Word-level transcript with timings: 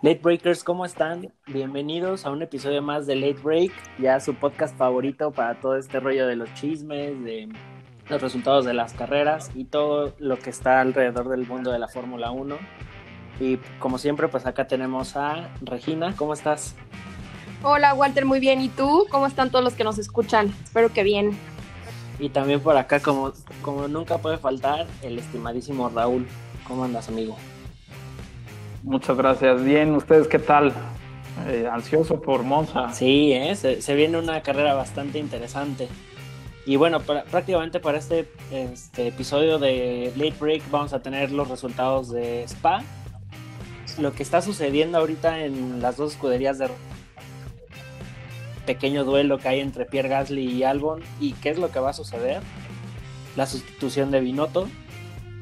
Late 0.00 0.20
Breakers, 0.22 0.62
¿cómo 0.62 0.84
están? 0.84 1.32
Bienvenidos 1.48 2.24
a 2.24 2.30
un 2.30 2.40
episodio 2.40 2.80
más 2.80 3.08
de 3.08 3.16
Late 3.16 3.40
Break, 3.42 3.72
ya 3.98 4.20
su 4.20 4.32
podcast 4.32 4.76
favorito 4.76 5.32
para 5.32 5.58
todo 5.58 5.74
este 5.76 5.98
rollo 5.98 6.28
de 6.28 6.36
los 6.36 6.54
chismes, 6.54 7.20
de 7.24 7.48
los 8.08 8.22
resultados 8.22 8.64
de 8.64 8.74
las 8.74 8.94
carreras 8.94 9.50
y 9.56 9.64
todo 9.64 10.14
lo 10.20 10.38
que 10.38 10.50
está 10.50 10.80
alrededor 10.80 11.28
del 11.28 11.48
mundo 11.48 11.72
de 11.72 11.80
la 11.80 11.88
Fórmula 11.88 12.30
1. 12.30 12.56
Y 13.40 13.56
como 13.80 13.98
siempre, 13.98 14.28
pues 14.28 14.46
acá 14.46 14.68
tenemos 14.68 15.16
a 15.16 15.48
Regina, 15.62 16.14
¿cómo 16.14 16.32
estás? 16.32 16.76
Hola 17.64 17.92
Walter, 17.92 18.24
muy 18.24 18.38
bien. 18.38 18.60
¿Y 18.60 18.68
tú? 18.68 19.04
¿Cómo 19.10 19.26
están 19.26 19.50
todos 19.50 19.64
los 19.64 19.74
que 19.74 19.82
nos 19.82 19.98
escuchan? 19.98 20.54
Espero 20.62 20.92
que 20.92 21.02
bien. 21.02 21.36
Y 22.20 22.28
también 22.28 22.60
por 22.60 22.76
acá, 22.76 23.00
como, 23.00 23.32
como 23.62 23.88
nunca 23.88 24.18
puede 24.18 24.38
faltar, 24.38 24.86
el 25.02 25.18
estimadísimo 25.18 25.88
Raúl. 25.88 26.28
¿Cómo 26.68 26.84
andas, 26.84 27.08
amigo? 27.08 27.36
Muchas 28.88 29.18
gracias. 29.18 29.62
Bien, 29.62 29.94
¿ustedes 29.94 30.28
qué 30.28 30.38
tal? 30.38 30.72
Eh, 31.46 31.68
ansioso 31.70 32.22
por 32.22 32.42
Monza. 32.42 32.90
Sí, 32.94 33.34
¿eh? 33.34 33.54
se, 33.54 33.94
viene 33.94 34.16
una 34.16 34.42
carrera 34.42 34.72
bastante 34.72 35.18
interesante. 35.18 35.88
Y 36.64 36.76
bueno, 36.76 37.00
prácticamente 37.00 37.80
para 37.80 37.98
este, 37.98 38.32
este, 38.50 39.08
episodio 39.08 39.58
de 39.58 40.10
Late 40.16 40.36
Break 40.40 40.70
vamos 40.70 40.94
a 40.94 41.02
tener 41.02 41.32
los 41.32 41.48
resultados 41.48 42.10
de 42.10 42.44
Spa. 42.44 42.82
Lo 43.98 44.14
que 44.14 44.22
está 44.22 44.40
sucediendo 44.40 44.96
ahorita 44.96 45.44
en 45.44 45.82
las 45.82 45.98
dos 45.98 46.12
escuderías 46.12 46.56
de 46.56 46.70
pequeño 48.64 49.04
duelo 49.04 49.36
que 49.36 49.48
hay 49.48 49.60
entre 49.60 49.84
Pierre 49.84 50.08
Gasly 50.08 50.50
y 50.50 50.62
Albon 50.62 51.02
y 51.20 51.34
qué 51.34 51.50
es 51.50 51.58
lo 51.58 51.70
que 51.70 51.78
va 51.78 51.90
a 51.90 51.92
suceder. 51.92 52.40
La 53.36 53.44
sustitución 53.44 54.10
de 54.10 54.20
Binotto, 54.20 54.66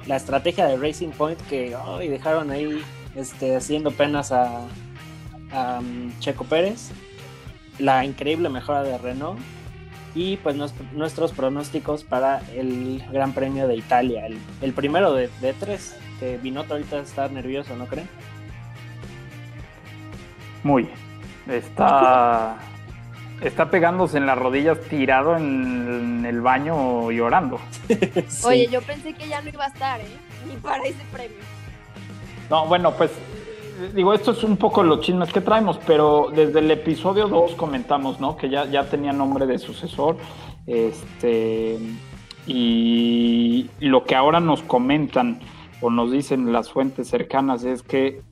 la 0.08 0.16
estrategia 0.16 0.66
de 0.66 0.76
Racing 0.76 1.10
Point 1.10 1.40
que 1.42 1.76
dejaron 2.08 2.50
ahí 2.50 2.82
este, 3.16 3.56
haciendo 3.56 3.90
penas 3.90 4.30
a, 4.30 4.66
um, 5.52 6.12
Checo 6.20 6.44
Pérez, 6.44 6.90
la 7.78 8.04
increíble 8.04 8.48
mejora 8.48 8.82
de 8.82 8.96
Renault 8.98 9.40
y 10.14 10.38
pues 10.38 10.56
nuestros 10.92 11.32
pronósticos 11.32 12.04
para 12.04 12.40
el 12.54 13.04
Gran 13.12 13.32
Premio 13.32 13.68
de 13.68 13.76
Italia, 13.76 14.26
el, 14.62 14.72
primero 14.72 15.12
de, 15.12 15.28
tres, 15.58 15.96
que 16.18 16.38
Binotto 16.38 16.74
ahorita 16.74 17.00
está 17.00 17.28
nervioso, 17.28 17.76
¿no 17.76 17.86
creen? 17.86 18.08
Muy. 20.62 20.88
Está, 21.46 22.56
está 23.42 23.70
pegándose 23.70 24.16
en 24.16 24.26
las 24.26 24.38
rodillas 24.38 24.80
tirado 24.88 25.36
en, 25.36 26.24
el 26.24 26.40
baño 26.40 27.10
llorando. 27.12 27.60
Oye, 28.44 28.66
yo 28.70 28.80
pensé 28.82 29.12
que 29.12 29.28
ya 29.28 29.42
no 29.42 29.50
iba 29.50 29.64
a 29.64 29.68
estar, 29.68 30.00
¿eh? 30.00 30.16
Ni 30.48 30.56
para 30.56 30.82
ese 30.84 31.04
premio. 31.12 31.55
No, 32.50 32.66
bueno, 32.66 32.92
pues 32.92 33.10
digo, 33.94 34.12
esto 34.14 34.30
es 34.32 34.42
un 34.44 34.56
poco 34.56 34.82
los 34.82 35.00
chismes 35.00 35.32
que 35.32 35.40
traemos, 35.40 35.78
pero 35.86 36.28
desde 36.34 36.60
el 36.60 36.70
episodio 36.70 37.28
2 37.28 37.54
comentamos, 37.54 38.20
¿no? 38.20 38.36
Que 38.36 38.48
ya, 38.48 38.66
ya 38.66 38.84
tenía 38.84 39.12
nombre 39.12 39.46
de 39.46 39.58
sucesor. 39.58 40.16
Este, 40.66 41.78
y 42.46 43.68
lo 43.80 44.04
que 44.04 44.14
ahora 44.14 44.40
nos 44.40 44.62
comentan 44.62 45.40
o 45.80 45.90
nos 45.90 46.12
dicen 46.12 46.52
las 46.52 46.70
fuentes 46.70 47.08
cercanas 47.08 47.64
es 47.64 47.82
que 47.82 48.22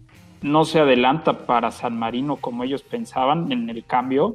no 0.41 0.65
se 0.65 0.81
adelanta 0.81 1.47
para 1.47 1.71
San 1.71 1.99
Marino 1.99 2.37
como 2.37 2.65
ellos 2.65 2.83
pensaban 2.83 3.51
en 3.51 3.69
el 3.71 3.85
cambio, 3.85 4.35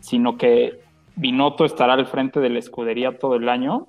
sino 0.00 0.36
que 0.36 0.80
Binotto 1.16 1.64
estará 1.64 1.94
al 1.94 2.06
frente 2.06 2.40
de 2.40 2.48
la 2.48 2.58
escudería 2.58 3.18
todo 3.18 3.36
el 3.36 3.48
año 3.48 3.88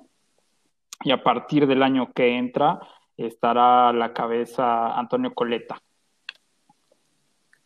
y 1.04 1.12
a 1.12 1.24
partir 1.24 1.68
del 1.68 1.82
año 1.82 2.12
que 2.14 2.38
entra 2.38 2.80
estará 3.26 3.90
a 3.90 3.94
la 3.94 4.14
cabeza 4.14 4.98
Antonio 4.98 5.34
Coleta. 5.34 5.82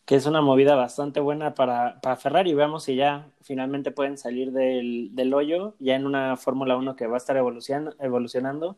Que 0.04 0.14
es 0.14 0.26
una 0.26 0.40
movida 0.40 0.76
bastante 0.76 1.20
buena 1.20 1.54
para, 1.54 2.00
para 2.00 2.16
Ferrari. 2.16 2.54
Veamos 2.54 2.84
si 2.84 2.96
ya 2.96 3.30
finalmente 3.42 3.90
pueden 3.90 4.16
salir 4.18 4.52
del, 4.52 5.10
del 5.14 5.34
hoyo, 5.34 5.74
ya 5.78 5.96
en 5.96 6.06
una 6.06 6.36
Fórmula 6.36 6.76
1 6.76 6.94
que 6.96 7.06
va 7.06 7.14
a 7.14 7.18
estar 7.18 7.36
evolucionando, 7.36 7.96
evolucionando. 7.98 8.76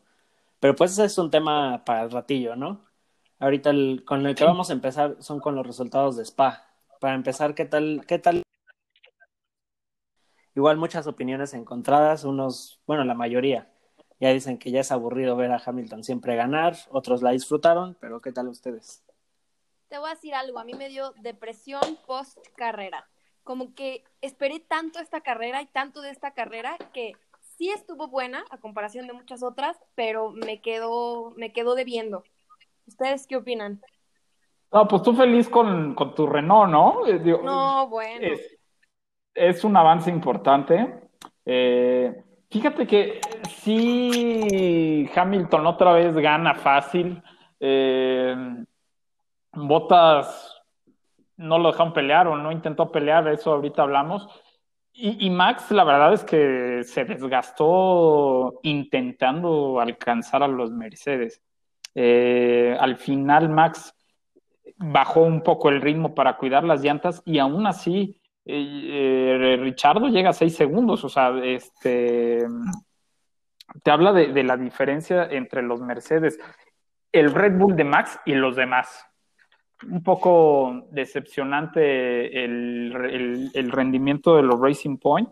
Pero 0.59 0.75
pues 0.75 0.93
ese 0.93 1.05
es 1.05 1.17
un 1.17 1.29
tema 1.31 1.83
para 1.85 2.03
el 2.03 2.11
ratillo, 2.11 2.55
¿no? 2.55 2.81
Ahorita 3.39 3.71
con 4.05 4.25
el 4.25 4.35
que 4.35 4.43
vamos 4.43 4.69
a 4.69 4.73
empezar 4.73 5.17
son 5.19 5.39
con 5.39 5.55
los 5.55 5.65
resultados 5.65 6.17
de 6.17 6.23
Spa. 6.23 6.65
Para 6.99 7.15
empezar, 7.15 7.55
¿qué 7.55 7.65
tal, 7.65 8.03
qué 8.07 8.19
tal? 8.19 8.43
Igual 10.55 10.77
muchas 10.77 11.07
opiniones 11.07 11.53
encontradas, 11.53 12.25
unos, 12.25 12.81
bueno, 12.85 13.05
la 13.05 13.13
mayoría 13.13 13.69
ya 14.19 14.29
dicen 14.29 14.57
que 14.57 14.71
ya 14.71 14.81
es 14.81 14.91
aburrido 14.91 15.35
ver 15.35 15.51
a 15.51 15.61
Hamilton 15.63 16.03
siempre 16.03 16.35
ganar, 16.35 16.75
otros 16.89 17.21
la 17.21 17.31
disfrutaron, 17.31 17.95
pero 17.99 18.21
¿qué 18.21 18.31
tal 18.31 18.47
ustedes? 18.47 19.03
Te 19.87 19.97
voy 19.97 20.09
a 20.09 20.13
decir 20.13 20.35
algo, 20.35 20.59
a 20.59 20.65
mí 20.65 20.73
me 20.73 20.89
dio 20.89 21.13
depresión 21.21 21.81
post 22.05 22.37
carrera. 22.55 23.07
Como 23.43 23.73
que 23.73 24.03
esperé 24.21 24.59
tanto 24.59 24.99
esta 24.99 25.21
carrera 25.21 25.61
y 25.61 25.65
tanto 25.65 26.01
de 26.01 26.11
esta 26.11 26.31
carrera 26.31 26.77
que 26.93 27.13
sí 27.57 27.69
estuvo 27.69 28.07
buena 28.07 28.43
a 28.51 28.57
comparación 28.57 29.07
de 29.07 29.13
muchas 29.13 29.41
otras, 29.41 29.77
pero 29.95 30.31
me 30.31 30.61
quedó, 30.61 31.31
me 31.35 31.51
quedó 31.51 31.73
debiendo. 31.75 32.23
¿Ustedes 32.85 33.25
qué 33.25 33.37
opinan? 33.37 33.81
No, 34.71 34.87
pues 34.87 35.01
tú 35.01 35.13
feliz 35.13 35.49
con, 35.49 35.95
tu 36.15 36.27
Renault, 36.27 36.71
¿no? 36.71 37.07
Eh, 37.07 37.19
no, 37.19 37.87
bueno. 37.87 38.27
Es, 39.33 39.63
un 39.63 39.75
avance 39.75 40.11
importante. 40.11 41.09
Eh, 41.45 42.23
Fíjate 42.51 42.87
que 42.87 43.21
sí, 43.49 45.07
Hamilton 45.15 45.67
otra 45.67 45.93
vez 45.93 46.15
gana 46.15 46.55
fácil. 46.55 47.21
Eh, 47.59 48.35
Botas 49.53 50.55
no 51.37 51.59
lo 51.59 51.71
dejaron 51.71 51.93
pelear 51.93 52.27
o 52.27 52.35
no 52.35 52.51
intentó 52.51 52.91
pelear, 52.91 53.27
eso 53.27 53.53
ahorita 53.53 53.83
hablamos. 53.83 54.27
Y, 55.01 55.29
Max, 55.29 55.71
la 55.71 55.85
verdad 55.85 56.11
es 56.11 56.25
que 56.25 56.81
se 56.83 57.05
desgastó 57.05 58.59
intentando 58.63 59.79
alcanzar 59.79 60.43
a 60.43 60.47
los 60.47 60.71
Mercedes. 60.71 61.41
Eh, 61.95 62.75
al 62.77 62.97
final, 62.97 63.47
Max 63.47 63.95
bajó 64.75 65.21
un 65.21 65.41
poco 65.41 65.69
el 65.69 65.79
ritmo 65.79 66.13
para 66.13 66.35
cuidar 66.35 66.65
las 66.65 66.81
llantas 66.81 67.21
y 67.25 67.39
aún 67.39 67.65
así 67.65 68.18
eh, 68.51 69.57
Richardo 69.59 70.07
llega 70.07 70.29
a 70.29 70.33
seis 70.33 70.55
segundos, 70.55 71.03
o 71.03 71.09
sea, 71.09 71.33
este 71.43 72.45
te 73.83 73.91
habla 73.91 74.13
de, 74.13 74.43
la 74.43 74.57
diferencia 74.57 75.25
entre 75.25 75.61
los 75.61 75.81
Mercedes, 75.81 76.39
el 77.11 77.33
Red 77.33 77.57
Bull 77.57 77.75
de 77.75 77.83
Max 77.83 78.19
y 78.25 78.33
los 78.33 78.55
demás. 78.55 79.05
Un 79.87 80.03
poco 80.03 80.87
decepcionante 80.91 82.43
el, 82.43 83.51
el 83.53 83.71
rendimiento 83.71 84.35
de 84.35 84.43
los 84.43 84.59
Racing 84.59 84.97
Point 84.97 85.29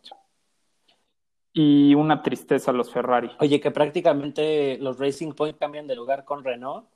y 1.51 1.95
una 1.95 2.22
tristeza 2.22 2.72
los 2.72 2.94
Ferrari. 2.94 3.31
Oye, 3.39 3.59
que 3.59 3.72
prácticamente 3.72 4.78
los 4.78 4.99
Racing 4.99 5.31
Point 5.34 5.57
cambian 5.57 5.88
de 5.88 5.95
lugar 5.95 6.23
con 6.23 6.44
Renault, 6.44 6.88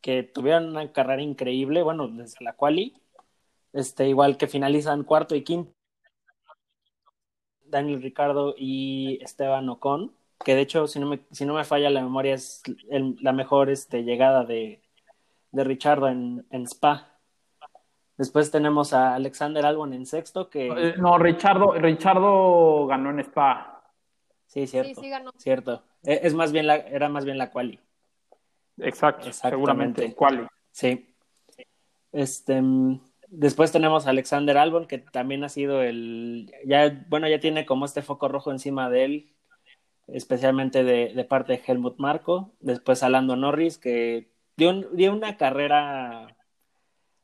que 0.00 0.24
tuvieron 0.24 0.70
una 0.70 0.90
carrera 0.92 1.22
increíble, 1.22 1.82
bueno, 1.82 2.08
desde 2.08 2.44
la 2.44 2.54
quali, 2.54 2.99
este, 3.72 4.08
igual 4.08 4.36
que 4.36 4.46
finalizan 4.46 5.04
cuarto 5.04 5.34
y 5.34 5.42
quinto. 5.42 5.72
Daniel 7.64 8.02
Ricardo 8.02 8.54
y 8.56 9.22
Esteban 9.22 9.68
Ocon, 9.68 10.12
que 10.44 10.54
de 10.54 10.62
hecho, 10.62 10.86
si 10.86 10.98
no 10.98 11.06
me, 11.06 11.20
si 11.30 11.44
no 11.44 11.54
me 11.54 11.64
falla 11.64 11.90
la 11.90 12.02
memoria, 12.02 12.34
es 12.34 12.62
la 12.88 13.32
mejor 13.32 13.70
este, 13.70 14.02
llegada 14.02 14.44
de, 14.44 14.82
de 15.52 15.64
Richardo 15.64 16.08
en, 16.08 16.46
en, 16.50 16.64
Spa. 16.64 17.18
Después 18.16 18.50
tenemos 18.50 18.92
a 18.92 19.14
Alexander 19.14 19.64
Albon 19.64 19.92
en 19.92 20.04
sexto, 20.04 20.50
que... 20.50 20.68
Eh, 20.68 20.94
no, 20.98 21.16
Richardo, 21.18 21.72
Richardo 21.72 22.86
ganó 22.86 23.10
en 23.10 23.20
Spa. 23.20 23.82
Sí, 24.46 24.66
cierto. 24.66 25.00
Cierto. 25.36 25.84
E, 26.02 26.20
es 26.24 26.34
más 26.34 26.52
bien 26.52 26.66
la, 26.66 26.76
era 26.76 27.08
más 27.08 27.24
bien 27.24 27.38
la 27.38 27.50
quali. 27.50 27.78
Exacto, 28.78 29.32
seguramente, 29.32 30.14
quali. 30.14 30.46
Sí. 30.72 31.14
Este, 32.12 32.60
Después 33.32 33.70
tenemos 33.70 34.06
a 34.06 34.10
Alexander 34.10 34.58
Albon, 34.58 34.86
que 34.86 34.98
también 34.98 35.44
ha 35.44 35.48
sido 35.48 35.82
el, 35.82 36.52
ya, 36.66 37.04
bueno, 37.08 37.28
ya 37.28 37.38
tiene 37.38 37.64
como 37.64 37.84
este 37.84 38.02
foco 38.02 38.26
rojo 38.26 38.50
encima 38.50 38.90
de 38.90 39.04
él, 39.04 39.32
especialmente 40.08 40.82
de, 40.82 41.24
parte 41.24 41.52
de 41.52 41.62
Helmut 41.64 41.98
Marco. 41.98 42.52
Después 42.58 43.04
a 43.04 43.08
Lando 43.08 43.36
Norris, 43.36 43.78
que 43.78 44.32
dio, 44.56 44.72
dio 44.92 45.12
una 45.12 45.36
carrera 45.36 46.36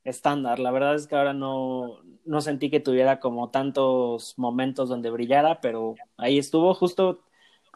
estándar. 0.05 0.61
La 0.61 0.71
verdad 0.71 0.95
es 0.95 1.09
que 1.09 1.17
ahora 1.17 1.33
no, 1.33 1.99
no 2.25 2.41
sentí 2.41 2.71
que 2.71 2.79
tuviera 2.79 3.19
como 3.19 3.51
tantos 3.51 4.39
momentos 4.39 4.89
donde 4.89 5.11
brillara, 5.11 5.61
pero 5.61 5.97
ahí 6.17 6.39
estuvo. 6.39 6.73
Justo 6.75 7.25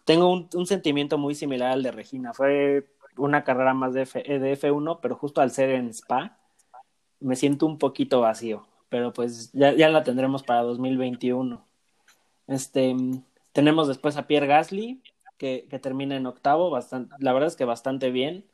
tengo 0.05 0.33
un, 0.33 0.49
un 0.55 0.67
sentimiento 0.67 1.19
muy 1.19 1.35
similar 1.35 1.73
al 1.73 1.83
de 1.83 1.91
Regina. 1.91 2.33
Fue 2.33 2.87
una 3.17 3.43
carrera 3.43 3.75
más 3.75 3.93
de, 3.93 4.03
F, 4.03 4.23
de 4.23 4.57
F1, 4.57 5.01
pero 5.03 5.17
justo 5.17 5.41
al 5.41 5.51
ser 5.51 5.71
en 5.71 5.89
Spa 5.89 6.40
me 7.21 7.37
siento 7.37 7.67
un 7.67 7.79
poquito 7.79 8.21
vacío, 8.21 8.67
pero 8.89 9.13
pues 9.13 9.53
ya, 9.53 9.73
ya 9.75 9.89
la 9.89 10.03
tendremos 10.05 10.43
para 10.43 10.63
2021. 10.63 11.65
Este, 12.49 12.97
tenemos 13.53 13.89
después 13.89 14.17
a 14.17 14.27
Pierre 14.27 14.47
Gasly, 14.47 15.03
que, 15.39 15.67
que 15.71 15.79
termina 15.79 16.17
en 16.17 16.27
octavo, 16.27 16.71
bastante, 16.71 17.15
la 17.19 17.33
verdad 17.33 17.49
es 17.49 17.57
que 17.57 17.65
bastante 17.65 18.11
bien. 18.11 18.45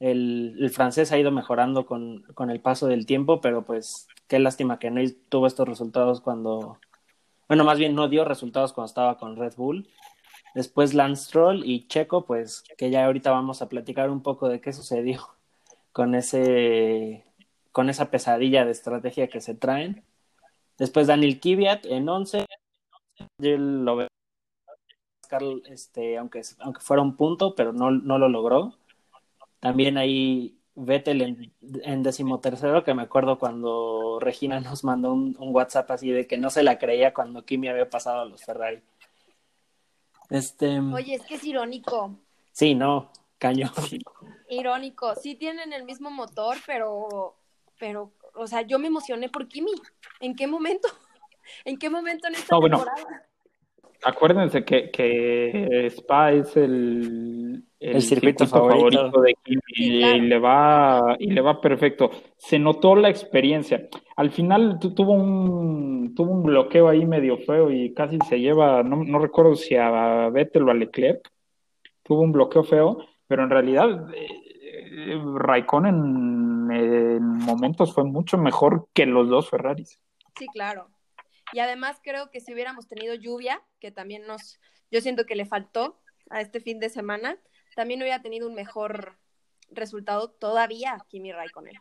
el, 0.00 0.56
el 0.60 0.70
francés 0.70 1.12
ha 1.12 1.18
ido 1.18 1.30
mejorando 1.32 1.86
con, 1.86 2.22
con, 2.34 2.50
el 2.50 2.60
paso 2.60 2.86
del 2.86 3.06
tiempo, 3.06 3.40
pero 3.40 3.64
pues 3.64 4.08
qué 4.28 4.38
lástima 4.38 4.78
que 4.78 4.90
Neil 4.90 5.16
tuvo 5.28 5.46
estos 5.46 5.68
resultados 5.68 6.20
cuando, 6.20 6.78
bueno, 7.48 7.64
más 7.64 7.78
bien 7.78 7.94
no 7.94 8.08
dio 8.08 8.24
resultados 8.24 8.72
cuando 8.72 8.88
estaba 8.88 9.18
con 9.18 9.36
Red 9.36 9.54
Bull. 9.56 9.88
Después 10.54 10.94
Lance 10.94 11.26
Stroll 11.26 11.64
y 11.64 11.86
Checo, 11.88 12.24
pues 12.26 12.64
que 12.76 12.90
ya 12.90 13.06
ahorita 13.06 13.30
vamos 13.30 13.62
a 13.62 13.68
platicar 13.68 14.10
un 14.10 14.22
poco 14.22 14.48
de 14.48 14.60
qué 14.60 14.72
sucedió 14.72 15.20
con 15.92 16.14
ese 16.14 17.24
con 17.72 17.88
esa 17.88 18.10
pesadilla 18.10 18.64
de 18.64 18.72
estrategia 18.72 19.28
que 19.28 19.40
se 19.40 19.54
traen. 19.54 20.04
Después 20.78 21.06
Daniel 21.06 21.40
Kiviat 21.40 21.86
en 21.86 22.08
11. 22.08 22.46
Yo 23.38 23.58
lo 23.58 23.96
veo 23.96 24.08
este, 25.66 26.18
aunque, 26.18 26.42
aunque 26.58 26.80
fuera 26.80 27.02
un 27.02 27.16
punto, 27.16 27.54
pero 27.54 27.72
no, 27.72 27.90
no 27.90 28.18
lo 28.18 28.28
logró. 28.28 28.74
También 29.60 29.98
ahí 29.98 30.58
Vettel 30.74 31.22
en, 31.22 31.52
en 31.60 32.02
decimotercero, 32.02 32.84
que 32.84 32.94
me 32.94 33.02
acuerdo 33.02 33.38
cuando 33.38 34.18
Regina 34.20 34.60
nos 34.60 34.84
mandó 34.84 35.12
un, 35.12 35.36
un, 35.38 35.54
WhatsApp 35.54 35.90
así 35.90 36.10
de 36.10 36.26
que 36.26 36.38
no 36.38 36.50
se 36.50 36.62
la 36.62 36.78
creía 36.78 37.12
cuando 37.12 37.44
Kimi 37.44 37.68
había 37.68 37.88
pasado 37.88 38.20
a 38.20 38.24
los 38.24 38.44
Ferrari. 38.44 38.82
Este... 40.30 40.78
Oye, 40.78 41.16
es 41.16 41.22
que 41.22 41.34
es 41.34 41.44
irónico. 41.44 42.16
Sí, 42.52 42.74
no, 42.74 43.10
cañón. 43.38 43.70
Irónico. 44.48 45.14
Sí 45.16 45.34
tienen 45.34 45.72
el 45.72 45.84
mismo 45.84 46.10
motor, 46.10 46.56
pero, 46.66 47.34
pero, 47.80 48.12
o 48.34 48.46
sea, 48.46 48.62
yo 48.62 48.78
me 48.78 48.86
emocioné 48.88 49.30
por 49.30 49.48
Kimi. 49.48 49.72
¿En 50.20 50.36
qué 50.36 50.46
momento? 50.46 50.86
¿En 51.64 51.78
qué 51.78 51.90
momento 51.90 52.28
en 52.28 52.34
esta 52.34 52.54
no, 52.54 52.60
temporada? 52.62 52.92
Bueno, 52.94 53.20
acuérdense 54.04 54.64
que, 54.64 54.90
que 54.90 55.86
Spa 55.86 56.32
es 56.32 56.56
el, 56.56 57.64
el, 57.80 57.96
el 57.96 58.02
circuito, 58.02 58.44
circuito 58.44 58.46
favorito. 58.46 59.10
favorito. 59.10 59.20
de 59.22 59.34
Kimi 59.42 59.60
sí, 59.74 59.98
claro. 59.98 60.16
y, 60.16 60.20
le 60.20 60.38
va, 60.38 61.16
y 61.18 61.30
le 61.30 61.40
va 61.40 61.60
perfecto. 61.60 62.10
Se 62.36 62.58
notó 62.58 62.94
la 62.94 63.08
experiencia. 63.08 63.88
Al 64.16 64.30
final 64.30 64.78
tuvo 64.78 65.14
un, 65.14 66.14
tuvo 66.14 66.32
un 66.32 66.42
bloqueo 66.42 66.88
ahí 66.88 67.06
medio 67.06 67.38
feo 67.38 67.70
y 67.70 67.94
casi 67.94 68.18
se 68.28 68.38
lleva, 68.38 68.82
no, 68.82 69.02
no 69.02 69.18
recuerdo 69.18 69.56
si 69.56 69.74
a 69.74 70.28
Vettel 70.28 70.68
o 70.68 70.70
a 70.70 70.74
Leclerc, 70.74 71.30
tuvo 72.02 72.20
un 72.20 72.32
bloqueo 72.32 72.62
feo, 72.62 72.98
pero 73.26 73.42
en 73.42 73.50
realidad 73.50 74.08
eh, 74.14 75.18
Raikkonen 75.36 76.39
en, 76.72 77.16
en 77.16 77.22
momentos 77.22 77.94
fue 77.94 78.04
mucho 78.04 78.38
mejor 78.38 78.88
que 78.94 79.06
los 79.06 79.28
dos 79.28 79.50
Ferraris. 79.50 80.00
Sí, 80.38 80.46
claro. 80.52 80.90
Y 81.52 81.58
además 81.58 82.00
creo 82.02 82.30
que 82.30 82.40
si 82.40 82.52
hubiéramos 82.52 82.86
tenido 82.86 83.14
lluvia, 83.14 83.62
que 83.80 83.90
también 83.90 84.26
nos, 84.26 84.60
yo 84.90 85.00
siento 85.00 85.26
que 85.26 85.34
le 85.34 85.46
faltó 85.46 86.00
a 86.30 86.40
este 86.40 86.60
fin 86.60 86.78
de 86.78 86.88
semana, 86.88 87.38
también 87.74 88.00
hubiera 88.00 88.22
tenido 88.22 88.48
un 88.48 88.54
mejor 88.54 89.18
resultado 89.70 90.30
todavía 90.30 90.98
Kimi 91.08 91.32
Raikkonen. 91.32 91.74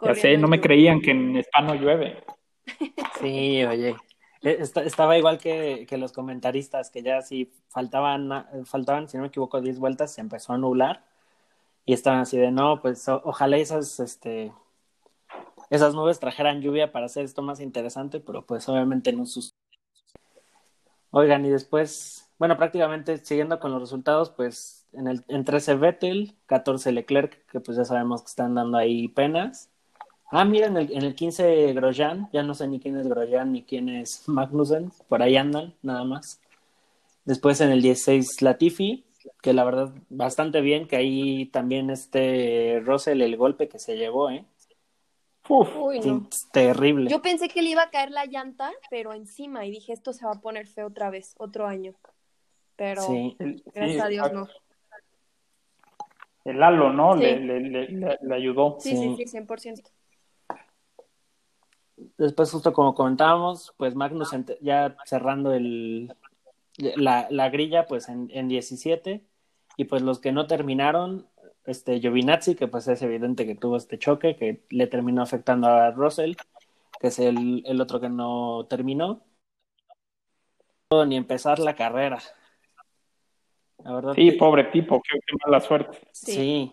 Ya 0.00 0.14
sé, 0.14 0.36
no 0.36 0.48
me 0.48 0.60
creían 0.60 1.00
que 1.00 1.10
en 1.10 1.36
Spa 1.36 1.62
no 1.62 1.74
llueve. 1.74 2.22
Sí, 3.20 3.64
oye. 3.64 3.96
Estaba 4.42 5.16
igual 5.16 5.38
que, 5.38 5.86
que, 5.88 5.96
los 5.96 6.12
comentaristas, 6.12 6.90
que 6.90 7.02
ya 7.02 7.22
si 7.22 7.50
faltaban, 7.68 8.46
faltaban, 8.66 9.08
si 9.08 9.16
no 9.16 9.22
me 9.22 9.28
equivoco, 9.28 9.60
10 9.60 9.78
vueltas, 9.78 10.12
se 10.12 10.20
empezó 10.20 10.52
a 10.52 10.58
nublar. 10.58 11.04
Y 11.86 11.92
estaban 11.92 12.20
así 12.20 12.36
de, 12.36 12.50
no, 12.50 12.82
pues 12.82 13.08
ojalá 13.08 13.56
esas, 13.58 14.00
este, 14.00 14.52
esas 15.70 15.94
nubes 15.94 16.18
trajeran 16.18 16.60
lluvia 16.60 16.90
para 16.90 17.06
hacer 17.06 17.24
esto 17.24 17.42
más 17.42 17.60
interesante, 17.60 18.18
pero 18.18 18.44
pues 18.44 18.68
obviamente 18.68 19.12
no 19.12 19.24
sus. 19.24 19.54
Oigan, 21.12 21.46
y 21.46 21.50
después, 21.50 22.28
bueno, 22.38 22.56
prácticamente 22.56 23.18
siguiendo 23.18 23.60
con 23.60 23.70
los 23.70 23.80
resultados, 23.80 24.30
pues 24.30 24.86
en, 24.92 25.06
el, 25.06 25.24
en 25.28 25.44
13 25.44 25.76
Vettel, 25.76 26.34
14 26.46 26.90
Leclerc, 26.90 27.46
que 27.46 27.60
pues 27.60 27.76
ya 27.76 27.84
sabemos 27.84 28.22
que 28.22 28.28
están 28.28 28.56
dando 28.56 28.78
ahí 28.78 29.06
penas. 29.06 29.70
Ah, 30.30 30.44
mira, 30.44 30.66
en 30.66 30.76
el, 30.76 30.92
en 30.92 31.02
el 31.04 31.14
15 31.14 31.72
Grosjean, 31.72 32.28
ya 32.32 32.42
no 32.42 32.54
sé 32.54 32.66
ni 32.66 32.80
quién 32.80 32.96
es 32.96 33.06
Grosjean 33.06 33.52
ni 33.52 33.62
quién 33.62 33.88
es 33.88 34.28
Magnussen, 34.28 34.90
por 35.08 35.22
ahí 35.22 35.36
andan, 35.36 35.74
nada 35.82 36.02
más. 36.02 36.40
Después 37.24 37.60
en 37.60 37.70
el 37.70 37.80
16 37.80 38.42
Latifi, 38.42 39.05
que 39.42 39.52
la 39.52 39.64
verdad 39.64 39.92
bastante 40.08 40.60
bien, 40.60 40.86
que 40.86 40.96
ahí 40.96 41.46
también 41.46 41.90
este 41.90 42.80
Russell 42.84 43.22
el 43.22 43.36
golpe 43.36 43.68
que 43.68 43.78
se 43.78 43.96
llevó, 43.96 44.30
¿eh? 44.30 44.44
Uf, 45.48 45.76
Uy, 45.76 46.00
no. 46.00 46.28
terrible. 46.52 47.10
Yo 47.10 47.22
pensé 47.22 47.48
que 47.48 47.62
le 47.62 47.70
iba 47.70 47.82
a 47.82 47.90
caer 47.90 48.10
la 48.10 48.26
llanta, 48.26 48.72
pero 48.90 49.12
encima, 49.12 49.64
y 49.64 49.70
dije, 49.70 49.92
esto 49.92 50.12
se 50.12 50.26
va 50.26 50.32
a 50.32 50.40
poner 50.40 50.66
feo 50.66 50.88
otra 50.88 51.10
vez, 51.10 51.34
otro 51.38 51.66
año. 51.66 51.94
Pero 52.74 53.02
sí. 53.02 53.36
gracias 53.38 53.92
sí, 53.92 54.00
a 54.00 54.08
Dios 54.08 54.32
no. 54.32 54.48
El 56.44 56.62
halo, 56.62 56.92
¿no? 56.92 57.14
Sí. 57.14 57.20
Le, 57.20 57.40
le, 57.40 57.60
le, 57.60 58.18
le, 58.20 58.34
ayudó. 58.34 58.76
Sí, 58.80 58.96
sí, 58.96 59.14
sí, 59.16 59.38
100%. 59.38 59.90
Después, 62.18 62.50
justo 62.50 62.72
como 62.72 62.94
comentábamos, 62.94 63.72
pues 63.76 63.94
Magnus 63.94 64.30
ya 64.60 64.96
cerrando 65.06 65.52
el, 65.52 66.14
la, 66.78 67.26
la 67.30 67.48
grilla, 67.50 67.86
pues 67.86 68.08
en, 68.08 68.28
en 68.32 68.48
17. 68.48 69.24
Y 69.76 69.84
pues 69.84 70.02
los 70.02 70.18
que 70.20 70.32
no 70.32 70.46
terminaron, 70.46 71.26
este 71.64 72.00
Giovinazzi, 72.00 72.54
que 72.54 72.68
pues 72.68 72.86
es 72.88 73.02
evidente 73.02 73.46
que 73.46 73.54
tuvo 73.54 73.76
este 73.76 73.98
choque, 73.98 74.36
que 74.36 74.64
le 74.70 74.86
terminó 74.86 75.22
afectando 75.22 75.68
a 75.68 75.90
Russell, 75.90 76.34
que 77.00 77.08
es 77.08 77.18
el, 77.18 77.62
el 77.66 77.80
otro 77.80 78.00
que 78.00 78.08
no 78.08 78.66
terminó. 78.68 79.22
Ni 81.06 81.16
empezar 81.16 81.58
la 81.58 81.74
carrera. 81.74 82.18
La 83.84 83.92
verdad 83.94 84.12
Sí, 84.14 84.30
que- 84.30 84.36
pobre 84.38 84.64
tipo, 84.64 85.02
qué, 85.02 85.18
qué 85.26 85.36
mala 85.44 85.60
suerte. 85.60 85.98
Sí. 86.12 86.32
sí. 86.32 86.72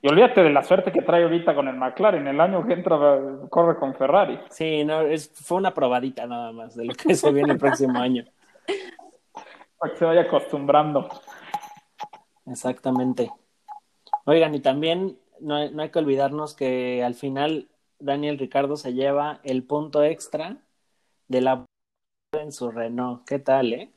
Y 0.00 0.08
olvídate 0.08 0.42
de 0.42 0.50
la 0.50 0.62
suerte 0.62 0.92
que 0.92 1.02
trae 1.02 1.24
ahorita 1.24 1.54
con 1.54 1.66
el 1.68 1.76
McLaren. 1.76 2.26
El 2.26 2.40
año 2.40 2.64
que 2.66 2.72
entra 2.74 3.20
corre 3.50 3.76
con 3.78 3.94
Ferrari. 3.94 4.38
Sí, 4.50 4.84
no, 4.84 5.00
es, 5.02 5.30
fue 5.34 5.58
una 5.58 5.74
probadita 5.74 6.26
nada 6.26 6.52
más 6.52 6.74
de 6.76 6.84
lo 6.86 6.94
que 6.94 7.14
se 7.14 7.32
viene 7.32 7.52
el 7.52 7.58
próximo 7.58 7.98
año. 7.98 8.24
Para 9.82 9.94
que 9.94 9.98
se 9.98 10.04
vaya 10.04 10.20
acostumbrando. 10.20 11.08
Exactamente. 12.46 13.32
Oigan, 14.26 14.54
y 14.54 14.60
también 14.60 15.18
no, 15.40 15.56
hay- 15.56 15.72
no 15.72 15.82
hay 15.82 15.90
que 15.90 15.98
olvidarnos 15.98 16.54
que 16.54 17.02
al 17.02 17.16
final 17.16 17.68
Daniel 17.98 18.38
Ricardo 18.38 18.76
se 18.76 18.92
lleva 18.94 19.40
el 19.42 19.64
punto 19.64 20.04
extra 20.04 20.58
de 21.26 21.40
la 21.40 21.64
en 22.38 22.52
su 22.52 22.70
Renault. 22.70 23.26
¿Qué 23.26 23.40
tal, 23.40 23.72
eh? 23.72 23.90